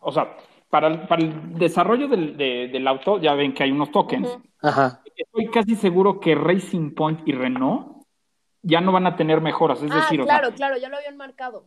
O 0.00 0.12
sea, 0.12 0.36
para 0.70 0.88
el, 0.88 1.06
para 1.06 1.22
el 1.22 1.54
desarrollo 1.54 2.08
del, 2.08 2.36
del, 2.36 2.88
auto, 2.88 3.18
ya 3.18 3.34
ven 3.34 3.54
que 3.54 3.64
hay 3.64 3.72
unos 3.72 3.90
tokens. 3.90 4.38
Ajá. 4.62 5.02
Estoy 5.14 5.50
casi 5.50 5.76
seguro 5.76 6.20
que 6.20 6.34
Racing 6.34 6.94
Point 6.94 7.26
y 7.26 7.32
Renault 7.32 8.04
ya 8.62 8.80
no 8.80 8.92
van 8.92 9.06
a 9.06 9.16
tener 9.16 9.40
mejoras. 9.40 9.82
Es 9.82 9.90
ah, 9.90 9.96
decir, 9.96 10.22
claro, 10.22 10.52
claro, 10.52 10.76
ya 10.76 10.88
lo 10.88 10.96
habían 10.96 11.16
marcado. 11.16 11.66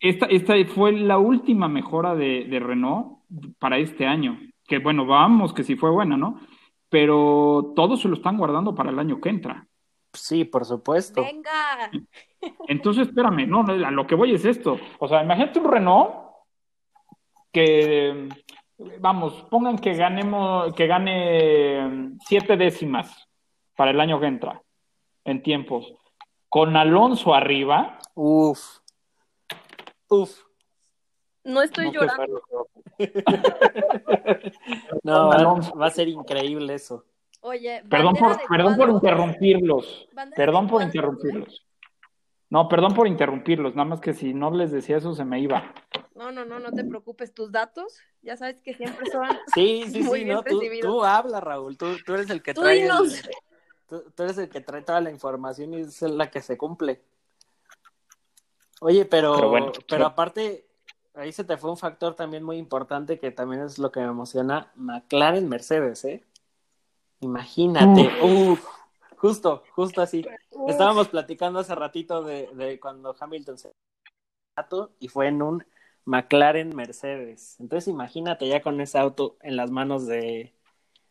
Esta, 0.00 0.26
esta 0.26 0.54
fue 0.66 0.92
la 0.92 1.18
última 1.18 1.68
mejora 1.68 2.14
de, 2.14 2.46
de 2.46 2.58
Renault 2.58 3.18
para 3.58 3.78
este 3.78 4.06
año. 4.06 4.40
Que 4.66 4.78
bueno, 4.78 5.06
vamos, 5.06 5.52
que 5.52 5.62
sí 5.62 5.76
fue 5.76 5.90
buena, 5.90 6.16
¿no? 6.16 6.40
Pero 6.88 7.72
todos 7.76 8.00
se 8.00 8.08
lo 8.08 8.14
están 8.14 8.38
guardando 8.38 8.74
para 8.74 8.90
el 8.90 8.98
año 8.98 9.20
que 9.20 9.28
entra. 9.28 9.66
Sí, 10.12 10.44
por 10.44 10.64
supuesto. 10.64 11.22
Venga. 11.22 11.90
Entonces, 12.68 13.08
espérame, 13.08 13.46
no, 13.46 13.60
a 13.60 13.90
lo 13.90 14.06
que 14.06 14.14
voy 14.14 14.34
es 14.34 14.44
esto. 14.44 14.78
O 14.98 15.08
sea, 15.08 15.22
imagínate 15.22 15.60
un 15.60 15.70
Renault 15.70 16.14
que, 17.52 18.28
vamos, 18.98 19.46
pongan 19.50 19.78
que 19.78 19.94
ganemos, 19.94 20.72
que 20.74 20.86
gane 20.86 22.16
siete 22.26 22.56
décimas 22.56 23.28
para 23.76 23.90
el 23.90 24.00
año 24.00 24.20
que 24.20 24.26
entra, 24.26 24.62
en 25.24 25.42
tiempos. 25.42 25.92
Con 26.48 26.76
Alonso 26.76 27.34
arriba. 27.34 27.98
Uf. 28.14 28.79
Uf. 30.10 30.44
No 31.44 31.62
estoy 31.62 31.86
no 31.86 31.92
llorando. 31.92 32.42
no, 35.02 35.28
va, 35.28 35.60
va 35.80 35.86
a 35.86 35.90
ser 35.90 36.08
increíble 36.08 36.74
eso. 36.74 37.06
Oye, 37.40 37.82
perdón 37.88 38.16
por, 38.16 38.38
perdón 38.48 38.76
por 38.76 38.90
interrumpirlos. 38.90 40.08
Perdón 40.36 40.68
por 40.68 40.82
interrumpirlos. 40.82 41.64
No, 42.50 42.68
perdón 42.68 42.94
por 42.94 43.06
interrumpirlos, 43.06 43.76
nada 43.76 43.88
más 43.88 44.00
que 44.00 44.12
si 44.12 44.34
no 44.34 44.50
les 44.50 44.72
decía 44.72 44.96
eso 44.96 45.14
se 45.14 45.24
me 45.24 45.40
iba. 45.40 45.72
No, 46.16 46.32
no, 46.32 46.44
no, 46.44 46.58
no 46.58 46.72
te 46.72 46.84
preocupes, 46.84 47.32
tus 47.32 47.52
datos, 47.52 48.00
ya 48.22 48.36
sabes 48.36 48.60
que 48.60 48.74
siempre 48.74 49.08
son 49.10 49.22
Sí, 49.54 49.84
sí, 49.86 50.02
sí, 50.02 50.24
no, 50.24 50.42
tú, 50.42 50.60
tú 50.80 51.04
habla, 51.04 51.40
Raúl, 51.40 51.78
tú, 51.78 51.96
tú 52.04 52.14
eres 52.14 52.28
el 52.28 52.42
que 52.42 52.52
trae 52.52 52.82
el, 52.82 52.90
tú, 53.86 54.04
tú, 54.14 54.22
eres 54.24 54.36
el 54.38 54.48
que 54.48 54.60
trae 54.60 54.82
toda 54.82 55.00
la 55.00 55.10
información 55.10 55.74
y 55.74 55.82
es 55.82 56.02
la 56.02 56.28
que 56.28 56.42
se 56.42 56.58
cumple. 56.58 57.00
Oye, 58.80 59.04
pero, 59.04 59.34
pero, 59.34 59.48
bueno, 59.48 59.72
pero 59.88 60.06
aparte, 60.06 60.66
ahí 61.14 61.32
se 61.32 61.44
te 61.44 61.56
fue 61.56 61.70
un 61.70 61.76
factor 61.76 62.14
también 62.14 62.42
muy 62.42 62.56
importante 62.56 63.18
que 63.18 63.30
también 63.30 63.62
es 63.62 63.78
lo 63.78 63.92
que 63.92 64.00
me 64.00 64.06
emociona, 64.06 64.72
McLaren 64.74 65.48
Mercedes, 65.48 66.04
¿eh? 66.04 66.24
Imagínate, 67.20 68.10
Uf. 68.22 68.64
justo, 69.16 69.62
justo 69.74 70.00
así. 70.00 70.26
Estábamos 70.66 71.08
platicando 71.08 71.58
hace 71.58 71.74
ratito 71.74 72.22
de, 72.22 72.48
de 72.54 72.80
cuando 72.80 73.14
Hamilton 73.18 73.58
se 73.58 73.72
y 74.98 75.08
fue 75.08 75.28
en 75.28 75.42
un 75.42 75.64
McLaren 76.04 76.74
Mercedes. 76.74 77.56
Entonces 77.60 77.88
imagínate 77.88 78.48
ya 78.48 78.60
con 78.60 78.80
ese 78.80 78.98
auto 78.98 79.36
en 79.42 79.56
las 79.56 79.70
manos 79.70 80.06
de, 80.06 80.52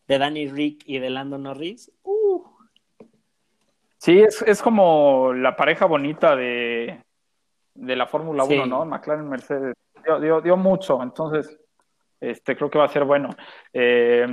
de 0.06 0.18
Danny 0.18 0.48
Rick 0.48 0.82
y 0.86 0.98
de 0.98 1.10
Lando 1.10 1.38
Norris. 1.38 1.90
Uh. 2.02 2.44
Sí, 3.98 4.20
es, 4.20 4.42
es 4.42 4.62
como 4.62 5.32
la 5.34 5.56
pareja 5.56 5.86
bonita 5.86 6.36
de, 6.36 7.02
de 7.74 7.96
la 7.96 8.06
Fórmula 8.06 8.44
1, 8.44 8.66
¿no? 8.66 8.84
McLaren 8.84 9.28
Mercedes. 9.28 9.74
Dio, 10.04 10.20
dio, 10.20 10.40
dio, 10.40 10.56
mucho, 10.56 11.02
entonces 11.02 11.58
este, 12.20 12.56
creo 12.56 12.70
que 12.70 12.78
va 12.78 12.84
a 12.84 12.88
ser 12.88 13.04
bueno. 13.04 13.30
Eh, 13.72 14.26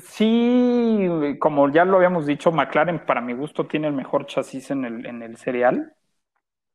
sí, 0.00 1.08
como 1.38 1.70
ya 1.70 1.84
lo 1.84 1.96
habíamos 1.96 2.26
dicho, 2.26 2.52
McLaren 2.52 3.04
para 3.04 3.20
mi 3.20 3.32
gusto 3.32 3.66
tiene 3.66 3.88
el 3.88 3.94
mejor 3.94 4.26
chasis 4.26 4.70
en 4.70 4.84
el, 4.84 5.06
en 5.06 5.22
el 5.22 5.36
serial. 5.36 5.92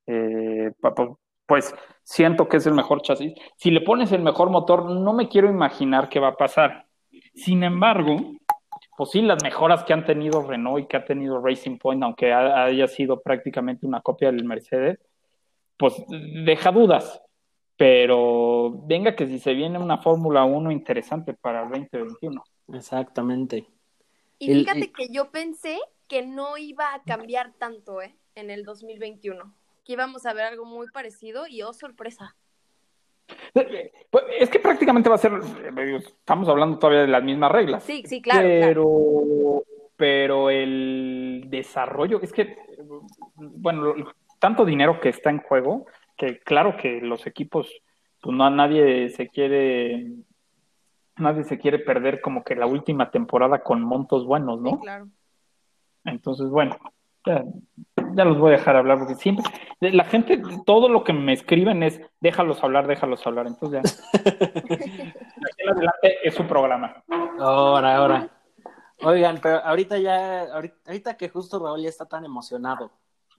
Eh, 0.06 0.72
pues 1.46 1.74
siento 2.04 2.48
que 2.48 2.58
es 2.58 2.66
el 2.66 2.74
mejor 2.74 3.02
chasis. 3.02 3.34
Si 3.56 3.72
le 3.72 3.82
pones 3.82 4.12
el 4.12 4.22
mejor 4.22 4.50
motor, 4.50 4.86
no 4.86 5.14
me 5.14 5.28
quiero 5.28 5.50
imaginar 5.50 6.10
qué 6.10 6.20
va 6.20 6.30
a 6.30 6.38
pasar. 6.38 6.86
Sin 7.34 7.64
embargo, 7.64 8.34
pues 9.00 9.12
sí, 9.12 9.22
las 9.22 9.42
mejoras 9.42 9.86
que 9.86 9.94
han 9.94 10.06
tenido 10.06 10.46
Renault 10.46 10.84
y 10.84 10.88
que 10.88 10.98
ha 10.98 11.06
tenido 11.06 11.40
Racing 11.40 11.78
Point, 11.78 12.04
aunque 12.04 12.34
haya 12.34 12.86
sido 12.90 13.22
prácticamente 13.22 13.86
una 13.86 14.02
copia 14.02 14.30
del 14.30 14.44
Mercedes, 14.44 15.00
pues 15.78 15.94
deja 16.10 16.70
dudas. 16.74 17.22
Pero 17.78 18.74
venga 18.88 19.16
que 19.16 19.26
si 19.26 19.40
se 19.40 19.54
viene 19.54 19.80
una 19.80 20.00
Fórmula 20.00 20.44
1 20.44 20.70
interesante 20.74 21.34
para 21.34 21.64
el 21.64 21.70
2021. 21.70 22.44
Exactamente. 22.74 23.70
Y 24.38 24.54
fíjate 24.54 24.92
que 24.92 25.08
yo 25.08 25.32
pensé 25.32 25.80
que 26.10 26.26
no 26.26 26.58
iba 26.58 26.94
a 26.94 27.02
cambiar 27.04 27.54
tanto, 27.54 28.02
¿eh? 28.02 28.18
En 28.36 28.50
el 28.50 28.66
2021. 28.66 29.56
Que 29.86 29.94
íbamos 29.94 30.26
a 30.26 30.34
ver 30.34 30.44
algo 30.44 30.66
muy 30.66 30.88
parecido 30.92 31.48
y 31.48 31.62
oh, 31.62 31.72
sorpresa. 31.72 32.36
Pues, 33.54 34.24
es 34.40 34.50
que 34.50 34.60
prácticamente 34.60 35.10
va 35.10 35.16
a 35.16 35.20
ser, 35.20 35.34
estamos 35.98 36.48
hablando 36.50 36.78
todavía 36.78 37.02
de 37.02 37.08
las 37.08 37.24
mismas 37.24 37.52
reglas. 37.52 37.84
Sí, 37.84 38.04
sí, 38.06 38.22
claro. 38.22 38.42
Pero, 38.42 39.64
pero 39.96 40.50
el 40.50 41.46
desarrollo, 41.48 42.22
es 42.22 42.32
que, 42.32 42.58
bueno, 43.36 43.94
tanto 44.40 44.66
dinero 44.66 45.00
que 45.00 45.10
está 45.10 45.30
en 45.30 45.40
juego, 45.40 45.86
que 46.18 46.40
claro 46.40 46.78
que 46.78 47.02
los 47.02 47.28
equipos, 47.28 47.70
pues 48.22 48.36
no 48.36 48.46
a 48.46 48.50
nadie 48.50 49.10
se 49.10 49.28
quiere 49.28 50.08
nadie 51.20 51.44
se 51.44 51.58
quiere 51.58 51.80
perder 51.80 52.22
como 52.22 52.44
que 52.44 52.56
la 52.56 52.66
última 52.66 53.12
temporada 53.12 53.62
con 53.62 53.82
montos 53.82 54.26
buenos, 54.26 54.62
¿no? 54.62 54.72
Sí, 54.72 54.78
claro. 54.82 55.08
Entonces, 56.06 56.50
bueno, 56.50 56.78
ya, 58.14 58.26
los 58.26 58.38
voy 58.38 58.54
a 58.54 58.58
dejar 58.58 58.76
hablar 58.76 58.98
porque 59.00 59.16
siempre 59.16 59.46
la 59.80 60.04
gente, 60.04 60.42
todo 60.66 60.90
lo 60.90 61.04
que 61.04 61.14
me 61.14 61.34
escriben 61.34 61.84
es 61.84 62.02
déjalos 62.20 62.64
hablar, 62.64 62.88
déjalos 62.88 63.26
hablar. 63.26 63.48
Entonces 63.48 63.82
ya. 63.82 64.20
Aquí 64.20 65.68
adelante 65.70 66.18
es 66.24 66.34
su 66.34 66.46
programa. 66.46 67.04
Ahora, 67.40 67.96
ahora. 67.96 68.30
Oigan, 69.02 69.40
pero 69.42 69.60
ahorita 69.60 69.98
ya, 69.98 70.42
ahorita, 70.54 70.76
ahorita 70.88 71.18
que 71.18 71.30
justo 71.30 71.60
Raúl 71.60 71.82
ya 71.82 71.90
está 71.90 72.06
tan 72.06 72.26
emocionado, 72.26 72.92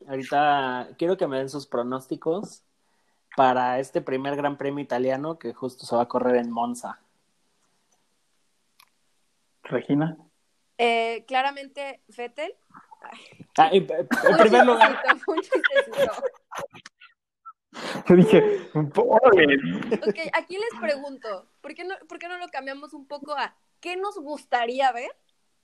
ahorita 0.09 0.89
quiero 0.97 1.19
que 1.19 1.27
me 1.27 1.37
den 1.37 1.51
sus 1.51 1.67
pronósticos 1.67 2.65
para 3.37 3.79
este 3.79 4.01
primer 4.01 4.37
Gran 4.37 4.57
Premio 4.57 4.83
italiano 4.83 5.39
que 5.39 5.53
justo 5.53 5.85
se 5.85 5.95
va 5.95 6.03
a 6.03 6.09
correr 6.09 6.37
en 6.37 6.51
Monza. 6.51 7.01
Regina. 9.65 10.17
Eh, 10.79 11.25
claramente, 11.29 12.01
Fettel. 12.09 12.55
Ah, 13.59 13.71
y, 13.73 13.79
eh, 13.79 14.07
en 14.29 14.37
primer 14.39 14.65
lugar. 14.67 15.03
Yo 18.07 18.17
dije, 18.17 18.69
órale. 18.97 19.57
Ok, 20.07 20.19
aquí 20.33 20.57
les 20.59 20.81
pregunto, 20.81 21.49
¿por 21.61 21.75
qué, 21.75 21.85
no, 21.85 21.95
¿por 22.09 22.19
qué 22.19 22.29
no 22.29 22.39
lo 22.39 22.49
cambiamos 22.49 22.93
un 22.95 23.07
poco 23.07 23.33
a 23.37 23.55
qué 23.81 23.97
nos 23.97 24.17
gustaría 24.19 24.91
ver 24.93 25.11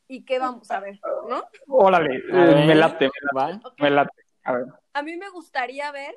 y 0.09 0.25
qué 0.25 0.39
vamos 0.39 0.71
a 0.71 0.81
ver? 0.81 1.01
¿No? 1.29 1.45
Órale, 1.67 2.23
A 2.33 2.37
ver, 2.45 2.67
me 2.67 2.75
late, 2.75 3.11
¿va? 3.37 3.61
Ok. 3.65 3.81
me 3.81 3.91
late. 3.91 4.23
A 4.45 4.53
ver. 4.53 4.67
A 4.93 5.03
mí 5.03 5.17
me 5.17 5.29
gustaría 5.31 5.91
ver, 5.91 6.15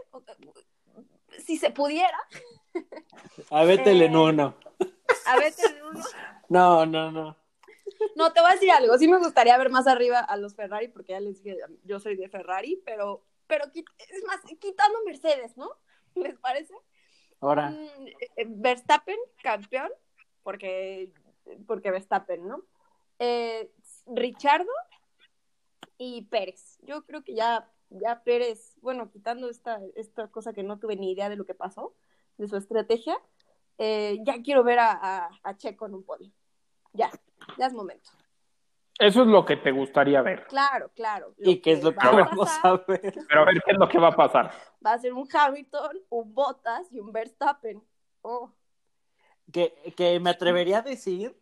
si 1.44 1.58
se 1.58 1.72
pudiera, 1.72 2.18
A 3.50 3.64
Vettel 3.66 4.02
en 4.04 4.14
Eh. 4.14 4.18
uno. 4.18 4.56
a. 5.26 5.36
No, 6.50 6.86
no, 6.86 7.12
no. 7.12 7.36
No, 8.16 8.34
te 8.34 8.42
voy 8.42 8.52
a 8.52 8.54
decir 8.54 8.72
algo. 8.72 8.98
Sí 8.98 9.08
me 9.08 9.18
gustaría 9.18 9.58
ver 9.58 9.70
más 9.70 9.88
arriba 9.88 10.20
a 10.20 10.38
los 10.38 10.56
Ferrari, 10.56 10.88
porque 10.88 11.14
ya 11.14 11.20
les 11.20 11.44
dije, 11.44 11.58
yo 11.84 12.00
soy 12.00 12.16
de 12.16 12.30
Ferrari, 12.30 12.82
pero, 12.86 13.26
pero 13.48 13.66
es 13.74 14.24
más, 14.26 14.40
quitando 14.60 15.00
Mercedes, 15.06 15.58
¿no? 15.58 15.70
¿Les 16.16 16.38
parece? 16.40 16.74
Ahora, 17.42 17.70
Mm, 17.70 18.08
eh, 18.36 18.46
Verstappen, 18.48 19.18
campeón, 19.42 19.92
porque, 20.44 21.12
porque 21.68 21.92
Verstappen, 21.92 22.48
¿no? 22.48 22.64
Eh, 23.20 23.72
Richardo 24.08 24.72
y 25.98 26.24
Pérez. 26.24 26.78
Yo 26.82 27.06
creo 27.06 27.24
que 27.24 27.36
ya, 27.36 27.70
ya 27.90 28.24
Pérez, 28.24 28.76
bueno, 28.82 29.10
quitando 29.12 29.50
esta, 29.50 29.80
esta 29.96 30.28
cosa 30.30 30.54
que 30.54 30.64
no 30.64 30.80
tuve 30.80 30.96
ni 30.96 31.12
idea 31.12 31.30
de 31.30 31.36
lo 31.36 31.46
que 31.46 31.56
pasó, 31.56 31.96
de 32.38 32.48
su 32.48 32.56
estrategia, 32.58 33.18
eh, 33.78 34.18
ya 34.24 34.42
quiero 34.42 34.64
ver 34.64 34.80
a, 34.80 34.92
a, 34.92 35.30
a 35.44 35.58
Checo 35.58 35.86
en 35.86 35.94
un 35.96 36.04
podio. 36.04 36.32
Ya, 36.94 37.12
ya 37.58 37.68
es 37.68 37.74
momento. 37.74 38.12
Eso 39.00 39.22
es 39.22 39.28
lo 39.28 39.46
que 39.46 39.56
te 39.56 39.72
gustaría 39.72 40.22
ver. 40.22 40.46
Claro, 40.48 40.92
claro. 40.94 41.34
¿y 41.38 41.62
qué 41.62 41.72
es 41.72 41.84
lo 41.84 41.92
que 41.92 42.06
va 42.06 42.12
a 42.12 42.26
vamos 42.26 42.50
pasar 42.50 42.66
a 42.66 42.92
ver? 42.92 43.14
Pero 43.30 43.42
a 43.42 43.46
ver, 43.46 43.62
¿qué 43.66 43.72
es 43.72 43.78
lo 43.78 43.88
que 43.88 43.98
va 43.98 44.10
a 44.10 44.16
pasar? 44.16 44.52
Va 44.86 44.94
a 44.94 45.00
ser 45.00 45.14
un 45.14 45.28
Hamilton, 45.32 46.00
un 46.10 46.34
Bottas 46.34 46.92
y 46.92 47.00
un 47.00 47.14
Verstappen. 47.14 47.82
Oh, 48.22 48.52
Que, 49.54 49.94
que 49.96 50.20
me 50.20 50.32
atrevería 50.32 50.80
a 50.80 50.82
decir 50.82 51.34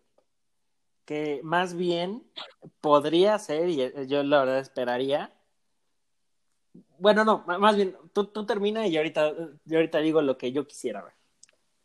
que 1.05 1.39
más 1.41 1.73
bien 1.73 2.29
podría 2.79 3.39
ser, 3.39 3.69
y 3.69 4.07
yo 4.07 4.21
la 4.21 4.39
verdad 4.39 4.59
esperaría. 4.59 5.33
Bueno, 6.99 7.23
no, 7.23 7.43
más 7.47 7.75
bien, 7.75 7.97
tú, 8.13 8.25
tú 8.25 8.45
termina 8.45 8.85
y 8.85 8.91
yo 8.91 8.99
ahorita, 8.99 9.33
yo 9.65 9.77
ahorita 9.77 9.97
digo 9.99 10.21
lo 10.21 10.37
que 10.37 10.51
yo 10.51 10.67
quisiera 10.67 11.01
ver. 11.01 11.13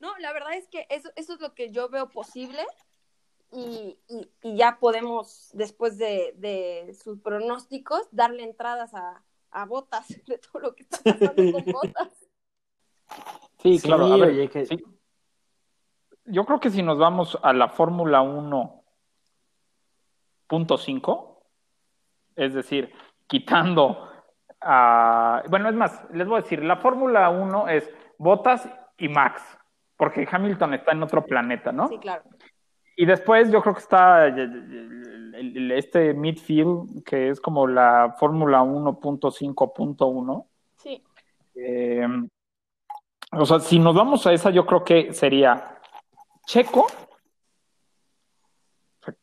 No, 0.00 0.18
la 0.18 0.32
verdad 0.32 0.54
es 0.54 0.68
que 0.68 0.86
eso, 0.90 1.10
eso 1.14 1.34
es 1.34 1.40
lo 1.40 1.54
que 1.54 1.70
yo 1.70 1.88
veo 1.88 2.10
posible 2.10 2.66
y, 3.52 3.98
y- 4.08 4.30
y 4.42 4.56
ya 4.56 4.78
podemos, 4.80 5.50
después 5.54 5.98
de, 5.98 6.34
de 6.38 6.94
sus 6.94 7.18
pronósticos, 7.20 8.08
darle 8.10 8.42
entradas 8.44 8.94
a, 8.94 9.22
a 9.50 9.64
Botas 9.66 10.08
de 10.26 10.38
todo 10.38 10.60
lo 10.60 10.74
que 10.74 10.82
está 10.84 10.98
pasando 11.02 11.52
con 11.52 11.64
Botas. 11.72 12.08
Sí, 13.62 13.78
Sí, 13.78 13.86
claro. 13.86 14.06
A 14.06 14.16
ver, 14.16 14.28
oye, 14.30 14.48
que- 14.48 14.66
sí. 14.66 14.82
Yo 16.24 16.44
creo 16.46 16.60
que 16.60 16.70
si 16.70 16.82
nos 16.82 16.98
vamos 16.98 17.36
a 17.42 17.52
la 17.52 17.68
Fórmula 17.68 18.22
1.5, 20.48 21.38
es 22.36 22.54
decir, 22.54 22.92
quitando 23.26 24.08
a... 24.60 25.42
Bueno, 25.48 25.68
es 25.68 25.74
más, 25.74 26.00
les 26.12 26.26
voy 26.28 26.38
a 26.38 26.42
decir, 26.42 26.62
la 26.64 26.76
Fórmula 26.76 27.28
1 27.30 27.68
es 27.68 27.90
Bottas 28.18 28.68
y 28.98 29.08
Max, 29.08 29.42
porque 29.96 30.28
Hamilton 30.30 30.74
está 30.74 30.92
en 30.92 31.02
otro 31.02 31.24
planeta, 31.26 31.72
¿no? 31.72 31.88
Sí, 31.88 31.98
claro. 31.98 32.22
Y 32.96 33.06
después 33.06 33.50
yo 33.50 33.62
creo 33.62 33.74
que 33.74 33.80
está 33.80 34.28
este 35.74 36.14
midfield, 36.14 37.02
que 37.04 37.30
es 37.30 37.40
como 37.40 37.66
la 37.66 38.14
Fórmula 38.18 38.62
1.5.1. 38.62 40.46
Sí, 40.76 41.02
Eh, 41.54 42.06
o 43.32 43.46
sea, 43.46 43.60
si 43.60 43.78
nos 43.78 43.94
vamos 43.94 44.26
a 44.26 44.32
esa, 44.32 44.50
yo 44.50 44.66
creo 44.66 44.84
que 44.84 45.12
sería 45.14 45.78
Checo, 46.46 46.86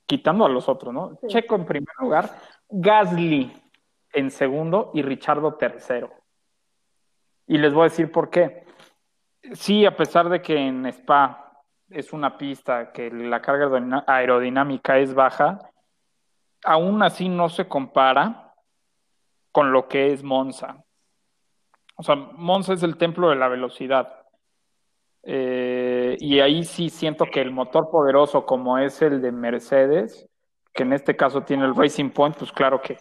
quitando 0.05 0.45
a 0.45 0.49
los 0.49 0.67
otros, 0.67 0.93
¿no? 0.93 1.17
Sí. 1.21 1.27
Checo 1.27 1.55
en 1.55 1.65
primer 1.65 1.93
lugar, 1.99 2.29
Gasly 2.69 3.51
en 4.13 4.31
segundo 4.31 4.91
y 4.93 5.01
Richardo 5.01 5.53
tercero. 5.55 6.11
Y 7.47 7.57
les 7.57 7.73
voy 7.73 7.81
a 7.81 7.89
decir 7.89 8.11
por 8.11 8.29
qué. 8.29 8.65
Sí, 9.53 9.85
a 9.85 9.95
pesar 9.95 10.29
de 10.29 10.41
que 10.41 10.55
en 10.55 10.85
Spa 10.87 11.48
es 11.89 12.13
una 12.13 12.37
pista 12.37 12.91
que 12.91 13.09
la 13.09 13.41
carga 13.41 14.03
aerodinámica 14.07 14.99
es 14.99 15.13
baja, 15.13 15.59
aún 16.63 17.01
así 17.03 17.29
no 17.29 17.49
se 17.49 17.67
compara 17.67 18.53
con 19.51 19.71
lo 19.71 19.87
que 19.87 20.13
es 20.13 20.23
Monza. 20.23 20.83
O 21.95 22.03
sea, 22.03 22.15
Monza 22.15 22.73
es 22.73 22.83
el 22.83 22.97
templo 22.97 23.29
de 23.29 23.35
la 23.35 23.47
velocidad. 23.47 24.15
Eh, 25.23 26.15
y 26.19 26.39
ahí 26.39 26.63
sí 26.63 26.89
siento 26.89 27.25
que 27.25 27.41
el 27.41 27.51
motor 27.51 27.89
poderoso 27.91 28.45
como 28.45 28.77
es 28.77 29.01
el 29.01 29.21
de 29.21 29.31
Mercedes, 29.31 30.27
que 30.73 30.83
en 30.83 30.93
este 30.93 31.15
caso 31.15 31.43
tiene 31.43 31.65
el 31.65 31.75
Racing 31.75 32.11
Point, 32.11 32.37
pues 32.37 32.51
claro 32.51 32.81
que, 32.81 32.97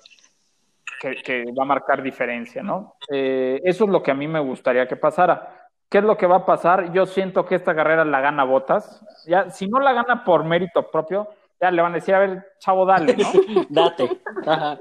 que, 1.00 1.14
que 1.22 1.44
va 1.56 1.62
a 1.62 1.66
marcar 1.66 2.02
diferencia, 2.02 2.62
¿no? 2.62 2.96
Eh, 3.08 3.60
eso 3.62 3.84
es 3.84 3.90
lo 3.90 4.02
que 4.02 4.10
a 4.10 4.14
mí 4.14 4.26
me 4.26 4.40
gustaría 4.40 4.88
que 4.88 4.96
pasara. 4.96 5.67
¿Qué 5.88 5.98
es 5.98 6.04
lo 6.04 6.16
que 6.16 6.26
va 6.26 6.36
a 6.36 6.46
pasar? 6.46 6.92
Yo 6.92 7.06
siento 7.06 7.46
que 7.46 7.54
esta 7.54 7.74
carrera 7.74 8.04
la 8.04 8.20
gana 8.20 8.44
Botas. 8.44 9.04
Ya, 9.26 9.50
si 9.50 9.68
no 9.68 9.80
la 9.80 9.92
gana 9.92 10.24
por 10.24 10.44
mérito 10.44 10.90
propio, 10.90 11.28
ya 11.60 11.70
le 11.70 11.82
van 11.82 11.92
a 11.92 11.96
decir, 11.96 12.14
a 12.14 12.20
ver, 12.20 12.46
chavo, 12.58 12.84
dale, 12.84 13.16
¿no? 13.16 13.64
Date. 13.68 14.20
Ajá. 14.46 14.78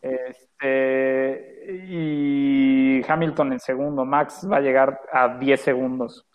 Este, 0.00 1.84
y 1.88 3.02
Hamilton 3.06 3.52
en 3.52 3.60
segundo, 3.60 4.04
Max 4.04 4.48
va 4.50 4.58
a 4.58 4.60
llegar 4.60 5.00
a 5.12 5.36
10 5.36 5.60
segundos. 5.60 6.26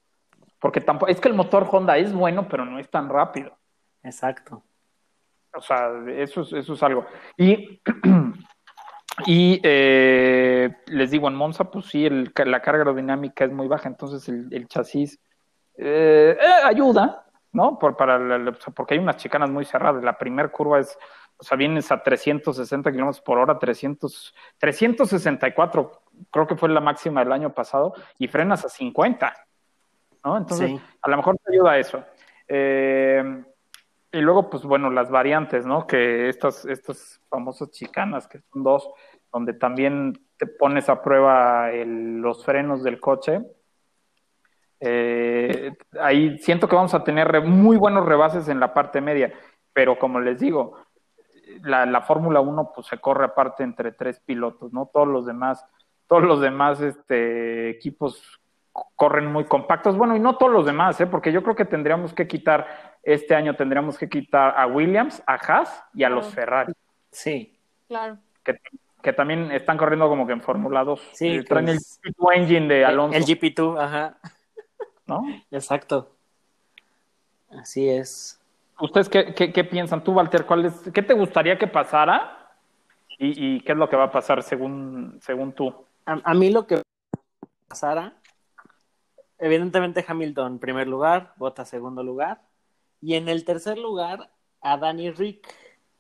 Porque 0.60 0.82
tampoco, 0.82 1.12
es 1.12 1.20
que 1.20 1.30
el 1.30 1.34
motor 1.34 1.68
Honda 1.72 1.98
es 1.98 2.14
bueno, 2.14 2.48
pero 2.48 2.66
no 2.66 2.78
es 2.80 2.90
tan 2.90 3.10
rápido. 3.10 3.58
Exacto. 4.04 4.64
O 5.54 5.62
sea, 5.62 5.90
eso 6.08 6.42
es, 6.42 6.54
eso 6.54 6.74
es 6.74 6.84
algo. 6.84 7.06
Y, 7.38 7.82
y 9.26 9.60
eh, 9.64 10.76
les 10.88 11.12
digo, 11.12 11.28
en 11.28 11.36
Monza, 11.36 11.66
pues 11.66 11.86
sí, 11.88 12.06
el- 12.06 12.32
la 12.46 12.62
carga 12.62 12.80
aerodinámica 12.82 13.46
es 13.46 13.52
muy 13.52 13.68
baja, 13.68 13.88
entonces 13.90 14.28
el, 14.30 14.48
el 14.52 14.68
chasis 14.68 15.20
eh, 15.78 16.38
eh, 16.40 16.46
ayuda, 16.66 17.26
¿no? 17.52 17.78
Por, 17.80 17.96
para 17.98 18.18
la- 18.20 18.52
porque 18.76 18.94
hay 18.96 19.00
unas 19.00 19.18
chicanas 19.18 19.50
muy 19.50 19.66
cerradas. 19.66 20.04
La 20.04 20.18
primera 20.18 20.50
curva 20.50 20.80
es, 20.80 20.98
o 21.38 21.44
sea, 21.44 21.58
vienes 21.58 21.92
a 21.92 22.02
360 22.02 22.92
kilómetros 22.92 23.22
por 23.22 23.38
hora, 23.38 23.58
300, 23.60 24.34
364, 24.58 25.92
creo 26.30 26.48
que 26.48 26.56
fue 26.56 26.70
la 26.70 26.80
máxima 26.82 27.24
del 27.24 27.32
año 27.34 27.54
pasado, 27.54 27.94
y 28.18 28.28
frenas 28.28 28.64
a 28.66 28.70
50, 28.70 29.34
¿no? 30.24 30.38
Entonces, 30.38 30.70
Sí. 30.72 30.82
a 31.02 31.10
lo 31.10 31.18
mejor 31.18 31.38
te 31.44 31.54
ayuda 31.54 31.78
eso. 31.78 32.04
Eh, 32.48 33.44
y 34.12 34.20
luego, 34.20 34.50
pues 34.50 34.64
bueno, 34.64 34.90
las 34.90 35.10
variantes, 35.10 35.66
¿no? 35.66 35.88
Que 35.88 36.28
estas, 36.28 36.66
estas 36.66 37.22
famosas 37.30 37.72
chicanas, 37.72 38.28
que 38.28 38.40
son 38.52 38.64
dos, 38.64 38.90
donde 39.32 39.54
también 39.54 40.14
te 40.38 40.48
pones 40.48 40.90
a 40.90 41.02
prueba 41.02 41.70
los 41.72 42.44
frenos 42.44 42.84
del 42.84 43.00
coche. 43.00 43.42
Eh, 44.80 45.74
ahí 46.02 46.38
siento 46.40 46.68
que 46.68 46.76
vamos 46.76 46.94
a 46.94 47.04
tener 47.04 47.42
muy 47.44 47.78
buenos 47.78 48.06
rebases 48.06 48.50
en 48.50 48.60
la 48.60 48.74
parte 48.74 49.00
media, 49.00 49.32
pero 49.72 49.98
como 49.98 50.20
les 50.20 50.40
digo, 50.40 50.76
la, 51.64 51.86
la 51.86 52.02
Fórmula 52.02 52.42
1 52.42 52.72
pues 52.76 52.88
se 52.88 52.98
corre 52.98 53.26
aparte 53.26 53.64
entre 53.64 53.94
tres 53.94 54.20
pilotos, 54.20 54.74
¿no? 54.74 54.90
Todos 54.92 55.08
los 55.08 55.26
demás, 55.26 55.66
todos 56.08 56.24
los 56.24 56.42
demás 56.42 56.82
este, 56.82 57.70
equipos 57.70 58.42
corren 58.96 59.32
muy 59.32 59.46
compactos. 59.46 59.98
Bueno, 59.98 60.16
y 60.16 60.20
no 60.20 60.38
todos 60.38 60.52
los 60.52 60.66
demás, 60.66 61.00
¿eh? 61.02 61.08
porque 61.08 61.32
yo 61.32 61.44
creo 61.44 61.56
que 61.56 61.66
tendríamos 61.66 62.14
que 62.14 62.28
quitar, 62.28 62.91
este 63.04 63.34
año 63.36 63.56
tendríamos 63.56 63.98
que 63.98 64.08
quitar 64.10 64.54
a 64.58 64.68
Williams, 64.68 65.22
a 65.26 65.34
Haas 65.36 65.84
y 65.94 66.04
a 66.04 66.10
los 66.10 66.26
Claro. 66.28 66.36
Ferrari, 66.36 66.74
Sí. 67.12 67.58
claro. 67.88 68.18
que, 68.44 68.58
que 69.02 69.14
también 69.14 69.52
están 69.52 69.78
corriendo 69.78 70.08
como 70.08 70.26
que 70.28 70.34
en 70.34 70.42
Fórmula 70.42 70.84
2. 70.84 71.02
Sí, 71.14 71.28
Eh, 71.38 71.44
traen 71.44 71.70
el 71.70 71.76
pues- 71.78 72.00
G2 72.04 72.36
engine 72.36 72.68
de 72.68 72.86
Alonso, 72.86 73.18
El 73.18 73.24
GP2, 73.26 73.80
ajá. 73.80 74.18
¿no? 75.08 75.24
Exacto. 75.52 76.16
Así 77.50 77.90
es. 77.90 78.40
¿Ustedes 78.80 79.10
qué, 79.10 79.34
qué, 79.36 79.52
qué 79.52 79.64
piensan? 79.64 80.04
Tú, 80.04 80.14
Walter, 80.14 80.46
¿cuál 80.46 80.66
es, 80.66 80.74
¿qué 80.94 81.02
te 81.04 81.14
gustaría 81.14 81.58
que 81.58 81.68
pasara? 81.68 82.38
¿Y, 83.20 83.58
y 83.58 83.62
qué 83.62 83.74
es 83.74 83.78
lo 83.78 83.90
que 83.90 83.96
va 83.96 84.06
a 84.06 84.12
pasar 84.12 84.42
según, 84.42 85.18
según 85.22 85.52
tú? 85.54 85.74
A, 86.06 86.20
a 86.24 86.34
mí 86.34 86.50
lo 86.50 86.66
que 86.66 86.82
pasara, 87.68 88.14
evidentemente 89.38 90.04
Hamilton 90.08 90.58
primer 90.60 90.88
lugar, 90.88 91.34
Bottas 91.36 91.70
segundo 91.70 92.04
lugar, 92.04 92.42
y 93.02 93.16
en 93.16 93.30
el 93.30 93.46
tercer 93.46 93.78
lugar 93.78 94.32
a 94.62 94.78
Danny 94.78 95.12
Rick. 95.12 95.54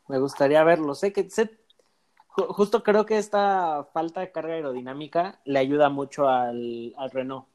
Me 0.07 0.19
gustaría 0.19 0.63
verlo. 0.63 0.95
Sé 0.95 1.13
que 1.13 1.29
sé, 1.29 1.59
justo 2.29 2.83
creo 2.83 3.05
que 3.05 3.17
esta 3.17 3.85
falta 3.93 4.21
de 4.21 4.31
carga 4.31 4.53
aerodinámica 4.55 5.41
le 5.45 5.59
ayuda 5.59 5.89
mucho 5.89 6.27
al, 6.29 6.93
al 6.97 7.11
Renault. 7.11 7.47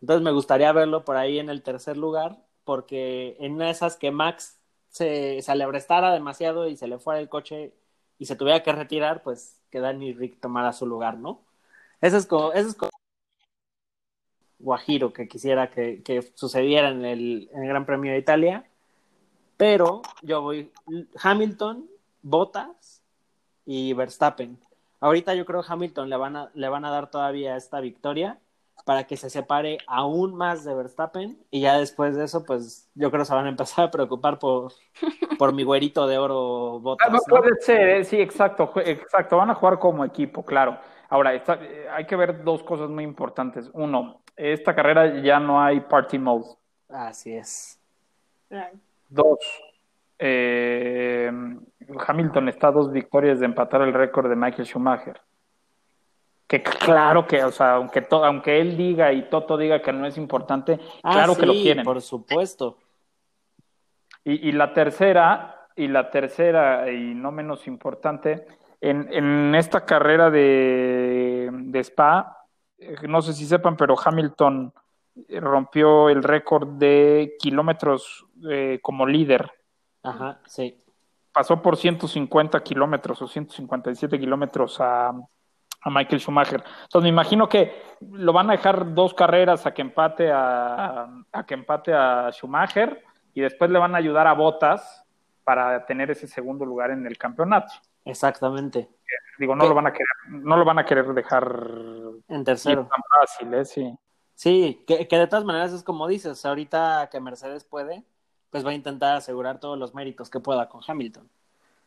Entonces 0.00 0.24
me 0.24 0.32
gustaría 0.32 0.72
verlo 0.72 1.04
por 1.04 1.16
ahí 1.16 1.38
en 1.38 1.50
el 1.50 1.62
tercer 1.62 1.96
lugar, 1.96 2.44
porque 2.64 3.36
en 3.40 3.54
una 3.54 3.66
de 3.66 3.72
esas 3.72 3.96
que 3.96 4.10
Max 4.10 4.60
se, 4.90 5.42
se 5.42 5.52
alebrestara 5.52 6.12
demasiado 6.12 6.68
y 6.68 6.76
se 6.76 6.88
le 6.88 6.98
fuera 6.98 7.20
el 7.20 7.28
coche 7.28 7.74
y 8.18 8.26
se 8.26 8.36
tuviera 8.36 8.62
que 8.62 8.72
retirar, 8.72 9.22
pues 9.22 9.60
que 9.70 9.80
Danny 9.80 10.12
Rick 10.14 10.40
tomara 10.40 10.72
su 10.72 10.86
lugar, 10.86 11.18
¿no? 11.18 11.42
Eso 12.00 12.16
es 12.18 12.26
como, 12.26 12.52
eso 12.52 12.68
es 12.70 12.74
como 12.76 12.90
Guajiro 14.58 15.12
que 15.12 15.28
quisiera 15.28 15.70
que, 15.70 16.02
que 16.02 16.22
sucediera 16.34 16.88
en 16.90 17.04
el, 17.04 17.50
en 17.52 17.62
el 17.62 17.68
Gran 17.68 17.84
Premio 17.86 18.12
de 18.12 18.18
Italia. 18.18 18.64
Pero 19.62 20.02
yo 20.22 20.42
voy 20.42 20.72
Hamilton, 21.22 21.88
Bottas 22.20 23.00
y 23.64 23.92
Verstappen. 23.92 24.58
Ahorita 24.98 25.36
yo 25.36 25.46
creo 25.46 25.62
que 25.62 25.72
Hamilton 25.72 26.10
le 26.10 26.16
van 26.16 26.34
a, 26.34 26.50
le 26.52 26.68
van 26.68 26.84
a 26.84 26.90
dar 26.90 27.12
todavía 27.12 27.56
esta 27.56 27.78
victoria 27.78 28.40
para 28.84 29.04
que 29.04 29.16
se 29.16 29.30
separe 29.30 29.78
aún 29.86 30.34
más 30.34 30.64
de 30.64 30.74
Verstappen 30.74 31.38
y 31.52 31.60
ya 31.60 31.78
después 31.78 32.16
de 32.16 32.24
eso, 32.24 32.44
pues 32.44 32.90
yo 32.96 33.12
creo 33.12 33.22
que 33.22 33.26
se 33.26 33.34
van 33.34 33.46
a 33.46 33.50
empezar 33.50 33.84
a 33.84 33.90
preocupar 33.92 34.40
por, 34.40 34.72
por 35.38 35.54
mi 35.54 35.62
güerito 35.62 36.08
de 36.08 36.18
oro 36.18 36.80
Bottas. 36.80 37.06
Ah, 37.08 37.12
no 37.12 37.20
puede 37.20 37.54
ser, 37.60 37.88
eh, 37.88 38.04
sí, 38.04 38.20
exacto, 38.20 38.72
exacto, 38.84 39.36
van 39.36 39.50
a 39.50 39.54
jugar 39.54 39.78
como 39.78 40.04
equipo, 40.04 40.44
claro. 40.44 40.76
Ahora, 41.08 41.34
está, 41.34 41.54
eh, 41.62 41.86
hay 41.88 42.04
que 42.04 42.16
ver 42.16 42.42
dos 42.42 42.64
cosas 42.64 42.90
muy 42.90 43.04
importantes. 43.04 43.70
Uno, 43.74 44.22
esta 44.34 44.74
carrera 44.74 45.22
ya 45.22 45.38
no 45.38 45.62
hay 45.62 45.78
party 45.78 46.18
mode. 46.18 46.46
Así 46.88 47.32
es. 47.32 47.78
Dos, 49.12 49.38
eh, 50.18 51.30
Hamilton 52.06 52.48
está 52.48 52.68
a 52.68 52.72
dos 52.72 52.90
victorias 52.90 53.40
de 53.40 53.46
empatar 53.46 53.82
el 53.82 53.92
récord 53.92 54.28
de 54.28 54.36
Michael 54.36 54.66
Schumacher. 54.66 55.20
Que 56.46 56.62
claro 56.62 57.26
que, 57.26 57.44
o 57.44 57.50
sea, 57.50 57.74
aunque, 57.74 58.02
to, 58.02 58.24
aunque 58.24 58.60
él 58.60 58.76
diga 58.76 59.12
y 59.12 59.28
Toto 59.28 59.56
diga 59.56 59.82
que 59.82 59.92
no 59.92 60.06
es 60.06 60.16
importante, 60.16 60.78
Ah, 61.02 61.12
claro 61.12 61.36
que 61.36 61.46
lo 61.46 61.52
quieren. 61.52 61.84
Por 61.84 62.00
supuesto. 62.00 62.78
Y, 64.24 64.48
y 64.48 64.52
la 64.52 64.72
tercera, 64.72 65.66
y 65.76 65.88
la 65.88 66.10
tercera, 66.10 66.90
y 66.90 67.14
no 67.14 67.32
menos 67.32 67.66
importante, 67.66 68.46
en, 68.80 69.12
en 69.12 69.54
esta 69.54 69.84
carrera 69.84 70.30
de, 70.30 71.50
de 71.52 71.78
Spa, 71.80 72.46
eh, 72.78 72.96
no 73.08 73.20
sé 73.22 73.32
si 73.32 73.46
sepan, 73.46 73.76
pero 73.76 73.94
Hamilton 74.02 74.72
eh, 75.28 75.40
rompió 75.40 76.08
el 76.08 76.22
récord 76.22 76.68
de 76.78 77.36
kilómetros 77.38 78.26
eh, 78.50 78.78
como 78.82 79.06
líder. 79.06 79.50
Ajá, 80.02 80.40
sí. 80.46 80.78
Pasó 81.32 81.62
por 81.62 81.76
150 81.76 82.62
kilómetros 82.62 83.22
o 83.22 83.26
157 83.28 84.18
kilómetros 84.18 84.80
a, 84.80 85.08
a 85.08 85.90
Michael 85.90 86.20
Schumacher. 86.20 86.62
Entonces 86.82 87.02
me 87.04 87.08
imagino 87.08 87.48
que 87.48 87.82
lo 88.10 88.32
van 88.32 88.50
a 88.50 88.52
dejar 88.52 88.94
dos 88.94 89.14
carreras 89.14 89.64
a 89.66 89.72
que 89.72 89.82
empate 89.82 90.30
a, 90.30 91.08
a 91.32 91.46
que 91.46 91.54
empate 91.54 91.94
a 91.94 92.30
Schumacher 92.32 93.02
y 93.34 93.40
después 93.40 93.70
le 93.70 93.78
van 93.78 93.94
a 93.94 93.98
ayudar 93.98 94.26
a 94.26 94.34
Bottas 94.34 95.04
para 95.44 95.86
tener 95.86 96.10
ese 96.10 96.26
segundo 96.26 96.64
lugar 96.64 96.90
en 96.90 97.06
el 97.06 97.16
campeonato. 97.16 97.72
Exactamente. 98.04 98.88
Digo, 99.38 99.56
no 99.56 99.62
¿Qué? 99.62 99.68
lo 99.68 99.74
van 99.74 99.86
a 99.86 99.92
querer, 99.92 100.06
no 100.28 100.56
lo 100.56 100.64
van 100.64 100.78
a 100.78 100.84
querer 100.84 101.06
dejar 101.14 101.66
En 102.28 102.44
tercero. 102.44 102.88
tan 102.88 103.02
fácil, 103.20 103.54
¿eh? 103.54 103.64
Sí. 103.64 103.94
Sí, 104.34 104.84
que, 104.86 105.06
que 105.08 105.18
de 105.18 105.26
todas 105.26 105.44
maneras 105.44 105.72
es 105.72 105.82
como 105.82 106.06
dices, 106.08 106.44
ahorita 106.44 107.08
que 107.10 107.20
Mercedes 107.20 107.64
puede, 107.64 108.04
pues 108.52 108.66
va 108.66 108.70
a 108.70 108.74
intentar 108.74 109.16
asegurar 109.16 109.58
todos 109.58 109.78
los 109.78 109.94
méritos 109.94 110.28
que 110.28 110.38
pueda 110.38 110.68
con 110.68 110.82
Hamilton. 110.86 111.26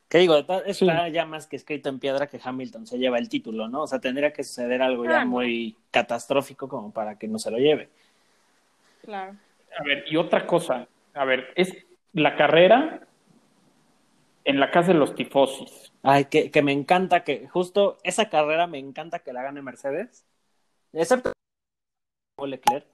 Que 0.10 0.18
digo, 0.18 0.36
está 0.36 1.10
ya 1.10 1.26
más 1.26 1.46
que 1.46 1.56
escrito 1.56 1.90
en 1.90 2.00
piedra 2.00 2.28
que 2.28 2.42
Hamilton 2.44 2.88
se 2.88 2.98
lleva 2.98 3.20
el 3.20 3.30
título, 3.30 3.68
¿no? 3.68 3.84
O 3.84 3.88
sea, 3.88 4.00
tendría 4.00 4.34
que 4.34 4.44
suceder 4.44 4.82
algo 4.82 5.06
ya 5.06 5.22
Ah, 5.22 5.26
muy 5.26 5.78
catastrófico 5.92 6.68
como 6.68 6.92
para 6.92 7.20
que 7.20 7.28
no 7.28 7.38
se 7.38 7.52
lo 7.52 7.58
lleve. 7.58 7.90
Claro. 9.04 9.36
A 9.80 9.84
ver, 9.84 10.06
y 10.08 10.18
otra 10.18 10.48
cosa, 10.48 10.88
a 11.14 11.26
ver, 11.26 11.54
es 11.56 11.72
la 12.14 12.36
carrera 12.36 13.02
en 14.44 14.60
la 14.60 14.72
casa 14.72 14.94
de 14.94 15.00
los 15.00 15.14
tifosis. 15.14 15.94
Ay, 16.02 16.26
que, 16.26 16.50
que 16.50 16.64
me 16.64 16.72
encanta 16.72 17.24
que 17.24 17.48
justo 17.48 18.00
esa 18.04 18.30
carrera 18.30 18.66
me 18.66 18.80
encanta 18.80 19.20
que 19.20 19.34
la 19.34 19.44
gane 19.44 19.62
Mercedes, 19.62 20.26
excepto 20.94 21.32
Leclerc, 22.44 22.88